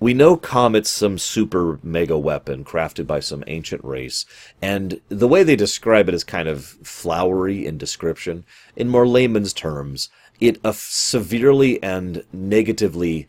we 0.00 0.14
know 0.14 0.36
Comet's 0.36 0.90
some 0.90 1.18
super 1.18 1.80
mega 1.82 2.16
weapon 2.16 2.64
crafted 2.64 3.06
by 3.06 3.18
some 3.18 3.42
ancient 3.48 3.82
race, 3.84 4.24
and 4.62 5.00
the 5.08 5.26
way 5.26 5.42
they 5.42 5.56
describe 5.56 6.08
it 6.08 6.14
is 6.14 6.22
kind 6.22 6.48
of 6.48 6.64
flowery 6.64 7.66
in 7.66 7.78
description. 7.78 8.44
In 8.76 8.88
more 8.88 9.08
layman's 9.08 9.52
terms, 9.52 10.08
it 10.38 10.60
uh, 10.64 10.72
severely 10.72 11.82
and 11.82 12.22
negatively 12.32 13.26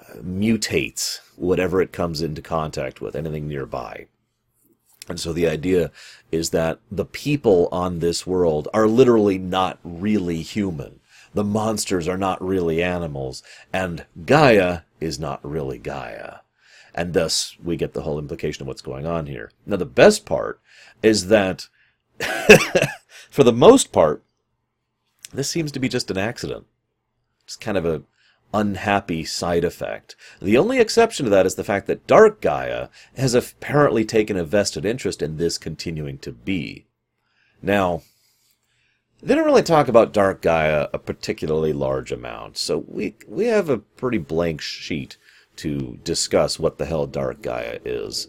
uh, 0.00 0.14
mutates 0.16 1.20
whatever 1.36 1.80
it 1.80 1.92
comes 1.92 2.20
into 2.20 2.42
contact 2.42 3.00
with, 3.00 3.14
anything 3.14 3.46
nearby. 3.46 4.06
And 5.08 5.18
so 5.18 5.32
the 5.32 5.48
idea 5.48 5.90
is 6.30 6.50
that 6.50 6.80
the 6.90 7.04
people 7.04 7.68
on 7.72 7.98
this 7.98 8.26
world 8.26 8.68
are 8.74 8.86
literally 8.86 9.38
not 9.38 9.78
really 9.82 10.42
human. 10.42 11.00
The 11.34 11.44
monsters 11.44 12.08
are 12.08 12.18
not 12.18 12.42
really 12.42 12.82
animals, 12.82 13.42
and 13.72 14.06
Gaia 14.24 14.80
is 15.00 15.18
not 15.18 15.44
really 15.44 15.78
Gaia. 15.78 16.38
And 16.94 17.14
thus, 17.14 17.56
we 17.62 17.76
get 17.76 17.92
the 17.92 18.02
whole 18.02 18.18
implication 18.18 18.62
of 18.62 18.68
what's 18.68 18.82
going 18.82 19.06
on 19.06 19.26
here. 19.26 19.52
Now, 19.66 19.76
the 19.76 19.86
best 19.86 20.26
part 20.26 20.60
is 21.02 21.28
that, 21.28 21.68
for 23.30 23.44
the 23.44 23.52
most 23.52 23.92
part, 23.92 24.22
this 25.32 25.48
seems 25.48 25.70
to 25.72 25.78
be 25.78 25.88
just 25.88 26.10
an 26.10 26.18
accident. 26.18 26.66
It's 27.44 27.56
kind 27.56 27.76
of 27.76 27.86
a 27.86 28.02
unhappy 28.52 29.24
side 29.24 29.64
effect. 29.64 30.16
The 30.40 30.56
only 30.56 30.78
exception 30.78 31.24
to 31.24 31.30
that 31.30 31.46
is 31.46 31.54
the 31.54 31.64
fact 31.64 31.86
that 31.86 32.06
Dark 32.06 32.40
Gaia 32.40 32.88
has 33.16 33.34
apparently 33.34 34.04
taken 34.04 34.36
a 34.36 34.44
vested 34.44 34.84
interest 34.84 35.22
in 35.22 35.36
this 35.36 35.58
continuing 35.58 36.18
to 36.18 36.32
be. 36.32 36.86
Now, 37.60 38.02
they 39.20 39.34
don't 39.34 39.44
really 39.44 39.62
talk 39.62 39.88
about 39.88 40.12
Dark 40.12 40.42
Gaia 40.42 40.88
a 40.92 40.98
particularly 40.98 41.72
large 41.72 42.12
amount, 42.12 42.56
so 42.56 42.84
we 42.86 43.16
we 43.26 43.46
have 43.46 43.68
a 43.68 43.78
pretty 43.78 44.18
blank 44.18 44.60
sheet 44.60 45.16
to 45.56 45.98
discuss 46.04 46.58
what 46.58 46.78
the 46.78 46.86
hell 46.86 47.06
Dark 47.06 47.42
Gaia 47.42 47.80
is. 47.84 48.28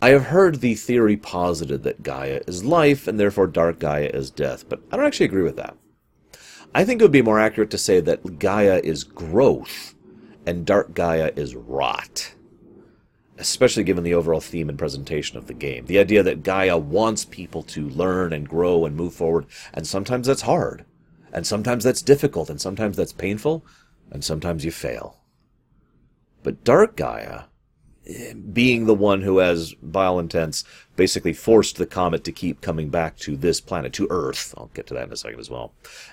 I 0.00 0.08
have 0.08 0.24
heard 0.26 0.60
the 0.60 0.74
theory 0.74 1.16
posited 1.16 1.82
that 1.84 2.02
Gaia 2.02 2.40
is 2.48 2.64
life 2.64 3.06
and 3.06 3.20
therefore 3.20 3.46
Dark 3.46 3.78
Gaia 3.78 4.06
is 4.06 4.30
death, 4.30 4.68
but 4.68 4.80
I 4.90 4.96
don't 4.96 5.06
actually 5.06 5.26
agree 5.26 5.44
with 5.44 5.56
that. 5.56 5.76
I 6.74 6.84
think 6.84 7.00
it 7.00 7.04
would 7.04 7.12
be 7.12 7.22
more 7.22 7.38
accurate 7.38 7.70
to 7.70 7.78
say 7.78 8.00
that 8.00 8.38
Gaia 8.38 8.80
is 8.82 9.04
growth 9.04 9.94
and 10.46 10.66
Dark 10.66 10.94
Gaia 10.94 11.32
is 11.36 11.54
rot 11.54 12.32
especially 13.42 13.82
given 13.82 14.04
the 14.04 14.14
overall 14.14 14.40
theme 14.40 14.68
and 14.68 14.78
presentation 14.78 15.36
of 15.36 15.48
the 15.48 15.54
game. 15.54 15.86
The 15.86 15.98
idea 15.98 16.22
that 16.22 16.42
Gaia 16.44 16.78
wants 16.78 17.24
people 17.24 17.62
to 17.64 17.88
learn 17.88 18.32
and 18.32 18.48
grow 18.48 18.84
and 18.84 18.96
move 18.96 19.14
forward, 19.14 19.46
and 19.74 19.86
sometimes 19.86 20.26
that's 20.28 20.42
hard, 20.42 20.84
and 21.32 21.46
sometimes 21.46 21.82
that's 21.82 22.02
difficult, 22.02 22.48
and 22.48 22.60
sometimes 22.60 22.96
that's 22.96 23.12
painful, 23.12 23.64
and 24.10 24.22
sometimes 24.22 24.64
you 24.64 24.70
fail. 24.70 25.18
But 26.42 26.62
Dark 26.62 26.96
Gaia, 26.96 27.44
being 28.52 28.86
the 28.86 28.94
one 28.94 29.22
who 29.22 29.38
has, 29.38 29.74
all 29.94 30.18
intents, 30.18 30.64
basically 30.96 31.32
forced 31.32 31.76
the 31.76 31.86
comet 31.86 32.24
to 32.24 32.32
keep 32.32 32.60
coming 32.60 32.88
back 32.88 33.16
to 33.18 33.36
this 33.36 33.60
planet, 33.60 33.92
to 33.94 34.06
Earth, 34.10 34.54
I'll 34.56 34.70
get 34.74 34.86
to 34.88 34.94
that 34.94 35.06
in 35.06 35.12
a 35.12 35.16
second 35.16 35.40
as 35.40 35.50
well, 35.50 35.72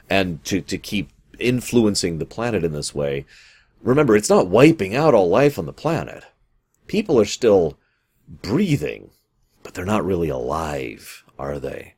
and 0.09 0.43
to, 0.45 0.61
to 0.61 0.77
keep 0.77 1.09
influencing 1.39 2.17
the 2.17 2.25
planet 2.25 2.63
in 2.63 2.73
this 2.73 2.93
way, 2.93 3.25
remember, 3.81 4.15
it's 4.15 4.29
not 4.29 4.47
wiping 4.47 4.95
out 4.95 5.13
all 5.13 5.29
life 5.29 5.57
on 5.57 5.65
the 5.65 5.73
planet. 5.73 6.25
People 6.87 7.19
are 7.19 7.25
still 7.25 7.77
breathing, 8.27 9.11
but 9.63 9.73
they're 9.73 9.85
not 9.85 10.05
really 10.05 10.29
alive, 10.29 11.23
are 11.37 11.59
they? 11.59 11.95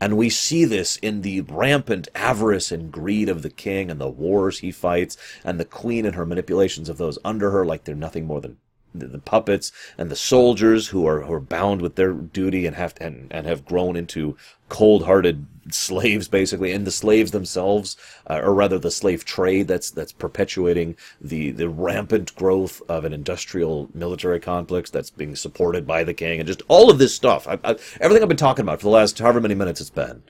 And 0.00 0.16
we 0.16 0.30
see 0.30 0.64
this 0.64 0.96
in 0.96 1.22
the 1.22 1.42
rampant 1.42 2.08
avarice 2.14 2.72
and 2.72 2.90
greed 2.90 3.28
of 3.28 3.42
the 3.42 3.50
king 3.50 3.88
and 3.88 4.00
the 4.00 4.08
wars 4.08 4.58
he 4.58 4.72
fights, 4.72 5.16
and 5.44 5.60
the 5.60 5.64
queen 5.64 6.04
and 6.04 6.16
her 6.16 6.26
manipulations 6.26 6.88
of 6.88 6.98
those 6.98 7.18
under 7.24 7.50
her 7.52 7.64
like 7.64 7.84
they're 7.84 7.94
nothing 7.94 8.26
more 8.26 8.40
than 8.40 8.56
the, 8.94 9.18
puppets 9.18 9.72
and 9.96 10.10
the 10.10 10.16
soldiers 10.16 10.88
who 10.88 11.06
are 11.06 11.22
who 11.22 11.32
are 11.32 11.40
bound 11.40 11.80
with 11.80 11.96
their 11.96 12.12
duty 12.12 12.66
and 12.66 12.76
have 12.76 12.94
and, 13.00 13.28
and 13.30 13.46
have 13.46 13.64
grown 13.64 13.96
into 13.96 14.36
cold-hearted 14.68 15.46
slaves 15.70 16.28
basically 16.28 16.72
and 16.72 16.86
the 16.86 16.90
slaves 16.90 17.30
themselves 17.30 17.96
uh, 18.28 18.40
or 18.42 18.54
rather 18.54 18.78
the 18.78 18.90
slave 18.90 19.24
trade 19.24 19.68
that's 19.68 19.90
that's 19.90 20.12
perpetuating 20.12 20.96
the 21.20 21.50
the 21.50 21.68
rampant 21.68 22.34
growth 22.34 22.82
of 22.88 23.04
an 23.04 23.12
industrial 23.12 23.88
military 23.94 24.40
complex 24.40 24.90
that's 24.90 25.10
being 25.10 25.36
supported 25.36 25.86
by 25.86 26.02
the 26.02 26.14
king 26.14 26.40
and 26.40 26.46
just 26.46 26.62
all 26.68 26.90
of 26.90 26.98
this 26.98 27.14
stuff. 27.14 27.46
I, 27.46 27.58
I, 27.64 27.76
everything 28.00 28.22
I've 28.22 28.28
been 28.28 28.36
talking 28.36 28.64
about 28.64 28.80
for 28.80 28.86
the 28.86 28.90
last 28.90 29.18
however 29.18 29.40
many 29.40 29.54
minutes 29.54 29.80
it's 29.80 29.90
been 29.90 30.22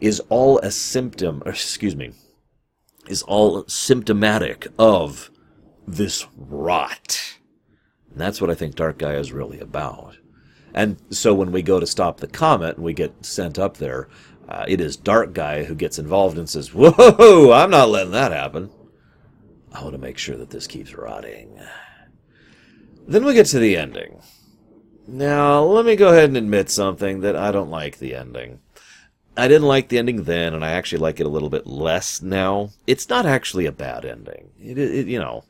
is 0.00 0.20
all 0.28 0.58
a 0.60 0.70
symptom 0.70 1.42
or 1.44 1.52
excuse 1.52 1.96
me 1.96 2.12
is 3.08 3.22
all 3.22 3.66
symptomatic 3.66 4.68
of 4.78 5.30
this 5.86 6.26
rot 6.36 7.38
and 8.12 8.20
that's 8.20 8.40
what 8.40 8.50
I 8.50 8.54
think 8.54 8.74
Dark 8.74 8.98
Gaia 8.98 9.18
is 9.18 9.32
really 9.32 9.60
about. 9.60 10.16
And 10.74 10.96
so 11.10 11.34
when 11.34 11.52
we 11.52 11.62
go 11.62 11.80
to 11.80 11.86
stop 11.86 12.18
the 12.18 12.26
comet 12.26 12.76
and 12.76 12.84
we 12.84 12.94
get 12.94 13.24
sent 13.24 13.58
up 13.58 13.76
there, 13.76 14.08
uh, 14.48 14.64
it 14.68 14.80
is 14.80 14.96
Dark 14.96 15.32
Gaia 15.32 15.64
who 15.64 15.74
gets 15.74 15.98
involved 15.98 16.38
and 16.38 16.48
says, 16.48 16.72
Whoa, 16.74 17.52
I'm 17.52 17.70
not 17.70 17.90
letting 17.90 18.12
that 18.12 18.32
happen. 18.32 18.70
I 19.72 19.82
want 19.82 19.94
to 19.94 19.98
make 19.98 20.18
sure 20.18 20.36
that 20.36 20.50
this 20.50 20.66
keeps 20.66 20.94
rotting. 20.94 21.58
Then 23.06 23.24
we 23.24 23.34
get 23.34 23.46
to 23.46 23.58
the 23.58 23.76
ending. 23.76 24.20
Now, 25.06 25.62
let 25.62 25.84
me 25.84 25.96
go 25.96 26.08
ahead 26.08 26.28
and 26.28 26.36
admit 26.36 26.70
something 26.70 27.20
that 27.20 27.34
I 27.34 27.50
don't 27.50 27.70
like 27.70 27.98
the 27.98 28.14
ending. 28.14 28.60
I 29.36 29.48
didn't 29.48 29.66
like 29.66 29.88
the 29.88 29.98
ending 29.98 30.24
then, 30.24 30.54
and 30.54 30.64
I 30.64 30.72
actually 30.72 30.98
like 30.98 31.18
it 31.18 31.26
a 31.26 31.30
little 31.30 31.48
bit 31.48 31.66
less 31.66 32.20
now. 32.20 32.70
It's 32.86 33.08
not 33.08 33.24
actually 33.24 33.66
a 33.66 33.72
bad 33.72 34.04
ending. 34.04 34.50
It, 34.60 34.78
it 34.78 35.06
you 35.06 35.18
know. 35.18 35.44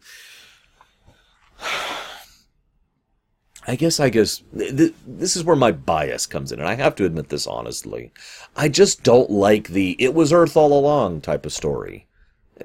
I 3.67 3.77
guess 3.77 4.01
I 4.01 4.09
guess 4.09 4.43
th- 4.57 4.95
this 5.07 5.37
is 5.37 5.45
where 5.45 5.57
my 5.57 5.71
bias 5.71 6.27
comes 6.27 6.51
in, 6.51 6.59
and 6.59 6.69
I 6.69 6.75
have 6.75 6.97
to 6.97 7.05
admit 7.05 7.29
this 7.29 7.47
honestly. 7.47 8.13
I 8.57 8.69
just 8.69 9.03
don't 9.03 9.31
like 9.31 9.69
the 9.69 9.97
"it 10.01 10.15
was 10.15 10.33
Earth 10.33 10.57
all 10.57 10.73
along" 10.73 11.21
type 11.21 11.47
of 11.47 11.53
story. 11.53 12.07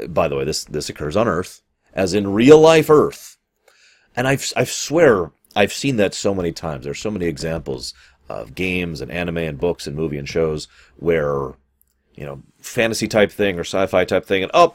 By 0.08 0.28
the 0.28 0.36
way, 0.36 0.44
this 0.44 0.64
this 0.66 0.90
occurs 0.90 1.16
on 1.16 1.28
Earth, 1.28 1.62
as 1.94 2.14
in 2.14 2.34
real 2.34 2.60
life 2.60 2.90
Earth, 2.90 3.38
and 4.16 4.28
I've 4.28 4.52
I 4.56 4.64
swear 4.64 5.32
I've 5.56 5.74
seen 5.74 5.98
that 5.98 6.14
so 6.14 6.34
many 6.34 6.52
times. 6.52 6.86
There's 6.86 7.00
so 7.00 7.12
many 7.12 7.26
examples 7.28 7.94
of 8.28 8.56
games 8.56 9.00
and 9.00 9.12
anime 9.12 9.38
and 9.38 9.60
books 9.60 9.88
and 9.88 9.96
movie 9.96 10.18
and 10.18 10.28
shows 10.28 10.68
where 10.98 11.54
you 12.16 12.26
know 12.26 12.42
fantasy 12.60 13.08
type 13.08 13.32
thing 13.32 13.58
or 13.58 13.64
sci-fi 13.64 14.04
type 14.04 14.26
thing, 14.26 14.42
and 14.44 14.52
oh, 14.54 14.74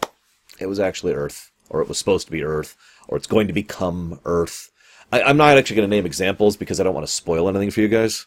it 0.61 0.67
was 0.67 0.79
actually 0.79 1.15
Earth, 1.15 1.51
or 1.69 1.83
it 1.83 1.89
was 1.89 1.99
supposed 1.99 2.27
to 2.27 2.33
be 2.33 2.45
Earth, 2.45 2.77
or 3.09 3.17
it's 3.17 3.27
going 3.27 3.49
to 3.49 3.53
become 3.53 4.21
Earth 4.25 4.72
I, 5.13 5.31
am 5.31 5.37
not 5.37 5.57
actually 5.59 5.77
going 5.77 5.91
to 5.91 5.97
name 5.97 6.07
examples 6.07 6.57
because 6.57 6.81
I 6.81 6.85
don't 6.85 6.95
want 6.95 7.07
to 7.07 7.13
spoil 7.13 7.49
anything 7.49 7.71
for 7.71 7.81
you 7.81 7.89
guys. 7.89 8.27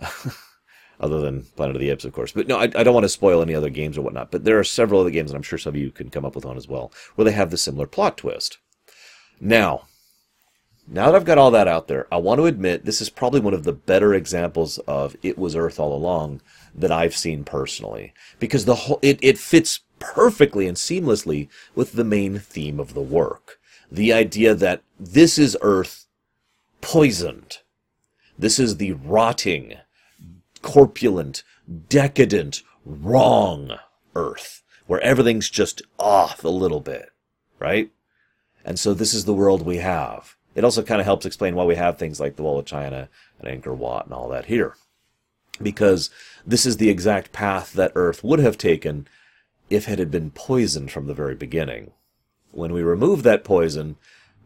other 1.00 1.20
than 1.20 1.42
Planet 1.56 1.76
of 1.76 1.80
the 1.80 1.90
Apes, 1.90 2.04
of 2.04 2.12
course. 2.12 2.32
But 2.32 2.46
no, 2.46 2.58
I, 2.58 2.64
I, 2.64 2.84
don't 2.84 2.94
want 2.94 3.04
to 3.04 3.08
spoil 3.08 3.42
any 3.42 3.54
other 3.54 3.70
games 3.70 3.96
or 3.96 4.02
whatnot. 4.02 4.30
But 4.30 4.44
there 4.44 4.58
are 4.58 4.64
several 4.64 5.00
other 5.00 5.10
games, 5.10 5.30
and 5.30 5.36
I'm 5.36 5.42
sure 5.42 5.58
some 5.58 5.74
of 5.74 5.80
you 5.80 5.90
can 5.90 6.10
come 6.10 6.24
up 6.24 6.34
with 6.34 6.44
one 6.44 6.56
as 6.56 6.68
well, 6.68 6.92
where 7.14 7.24
they 7.24 7.32
have 7.32 7.50
the 7.50 7.56
similar 7.56 7.86
plot 7.86 8.18
twist. 8.18 8.58
Now, 9.40 9.86
now 10.86 11.06
that 11.06 11.14
I've 11.14 11.24
got 11.24 11.38
all 11.38 11.50
that 11.52 11.68
out 11.68 11.88
there, 11.88 12.06
I 12.12 12.18
want 12.18 12.38
to 12.38 12.46
admit 12.46 12.84
this 12.84 13.00
is 13.00 13.08
probably 13.08 13.40
one 13.40 13.54
of 13.54 13.64
the 13.64 13.72
better 13.72 14.12
examples 14.12 14.78
of 14.80 15.16
"It 15.22 15.38
Was 15.38 15.56
Earth 15.56 15.80
All 15.80 15.94
Along" 15.94 16.42
that 16.74 16.92
I've 16.92 17.16
seen 17.16 17.44
personally, 17.44 18.12
because 18.38 18.66
the 18.66 18.74
whole 18.74 18.98
it, 19.00 19.18
it 19.22 19.38
fits 19.38 19.80
perfectly 19.98 20.66
and 20.66 20.76
seamlessly 20.76 21.48
with 21.74 21.92
the 21.92 22.04
main 22.04 22.38
theme 22.38 22.78
of 22.78 22.94
the 22.94 23.00
work. 23.00 23.58
The 23.90 24.12
idea 24.12 24.54
that 24.54 24.82
this 24.98 25.38
is 25.38 25.56
Earth 25.62 26.06
poisoned. 26.80 27.58
This 28.38 28.58
is 28.58 28.76
the 28.76 28.92
rotting, 28.92 29.74
corpulent, 30.62 31.42
decadent, 31.88 32.62
wrong 32.84 33.78
Earth, 34.14 34.62
where 34.86 35.00
everything's 35.00 35.50
just 35.50 35.82
off 35.98 36.42
a 36.44 36.48
little 36.48 36.80
bit, 36.80 37.10
right? 37.58 37.90
And 38.64 38.78
so 38.78 38.94
this 38.94 39.14
is 39.14 39.24
the 39.24 39.34
world 39.34 39.62
we 39.62 39.76
have. 39.78 40.36
It 40.54 40.64
also 40.64 40.82
kind 40.82 41.00
of 41.00 41.04
helps 41.04 41.26
explain 41.26 41.54
why 41.54 41.64
we 41.64 41.76
have 41.76 41.98
things 41.98 42.18
like 42.18 42.36
the 42.36 42.42
Wall 42.42 42.58
of 42.58 42.66
China 42.66 43.08
and 43.38 43.62
Angkor 43.62 43.76
Wat 43.76 44.06
and 44.06 44.14
all 44.14 44.28
that 44.30 44.46
here. 44.46 44.74
Because 45.62 46.10
this 46.46 46.66
is 46.66 46.78
the 46.78 46.90
exact 46.90 47.32
path 47.32 47.72
that 47.74 47.92
Earth 47.94 48.24
would 48.24 48.40
have 48.40 48.58
taken 48.58 49.06
if 49.68 49.88
it 49.88 49.98
had 49.98 50.10
been 50.10 50.30
poisoned 50.30 50.90
from 50.90 51.06
the 51.06 51.14
very 51.14 51.34
beginning. 51.34 51.92
When 52.50 52.72
we 52.72 52.82
remove 52.82 53.22
that 53.22 53.44
poison, 53.44 53.96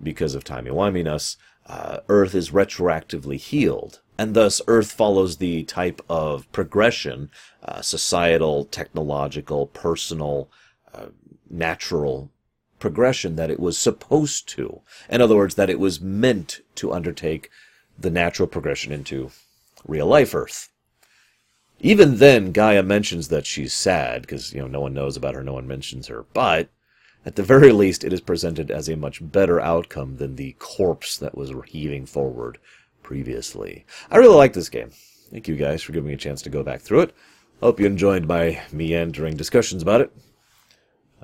because 0.02 0.34
of 0.34 0.44
timey-wimeyness, 0.44 1.36
uh, 1.66 2.00
Earth 2.08 2.34
is 2.34 2.50
retroactively 2.50 3.36
healed. 3.36 4.00
And 4.16 4.34
thus, 4.34 4.60
Earth 4.66 4.92
follows 4.92 5.38
the 5.38 5.64
type 5.64 6.00
of 6.08 6.50
progression, 6.52 7.30
uh, 7.64 7.80
societal, 7.80 8.64
technological, 8.64 9.66
personal, 9.66 10.48
uh, 10.94 11.06
natural 11.50 12.30
progression 12.78 13.36
that 13.36 13.50
it 13.50 13.58
was 13.58 13.78
supposed 13.78 14.48
to. 14.50 14.82
In 15.08 15.20
other 15.20 15.36
words, 15.36 15.54
that 15.54 15.70
it 15.70 15.80
was 15.80 16.00
meant 16.00 16.60
to 16.76 16.92
undertake 16.92 17.50
the 17.98 18.10
natural 18.10 18.46
progression 18.46 18.92
into 18.92 19.30
real 19.86 20.06
life 20.06 20.34
Earth. 20.34 20.68
Even 21.80 22.18
then, 22.18 22.52
Gaia 22.52 22.82
mentions 22.82 23.28
that 23.28 23.46
she's 23.46 23.72
sad 23.72 24.22
because 24.22 24.52
you 24.52 24.60
know 24.60 24.68
no 24.68 24.80
one 24.80 24.94
knows 24.94 25.16
about 25.16 25.34
her, 25.34 25.42
no 25.42 25.54
one 25.54 25.66
mentions 25.66 26.06
her. 26.06 26.24
But 26.32 26.68
at 27.24 27.36
the 27.36 27.42
very 27.42 27.72
least, 27.72 28.04
it 28.04 28.12
is 28.12 28.20
presented 28.20 28.70
as 28.70 28.88
a 28.88 28.96
much 28.96 29.20
better 29.20 29.60
outcome 29.60 30.16
than 30.16 30.36
the 30.36 30.52
corpse 30.58 31.16
that 31.18 31.36
was 31.36 31.52
heaving 31.66 32.06
forward 32.06 32.58
previously. 33.02 33.86
I 34.10 34.18
really 34.18 34.36
like 34.36 34.52
this 34.52 34.68
game. 34.68 34.90
Thank 35.30 35.48
you 35.48 35.56
guys 35.56 35.82
for 35.82 35.92
giving 35.92 36.08
me 36.08 36.14
a 36.14 36.18
chance 36.18 36.42
to 36.42 36.50
go 36.50 36.62
back 36.62 36.80
through 36.80 37.00
it. 37.00 37.14
Hope 37.60 37.80
you 37.80 37.86
enjoyed 37.86 38.26
my 38.26 38.60
meandering 38.72 39.36
discussions 39.36 39.82
about 39.82 40.00
it. 40.00 40.12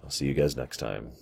I'll 0.03 0.11
see 0.11 0.27
you 0.27 0.35
guys 0.35 0.57
next 0.57 0.79
time. 0.79 1.13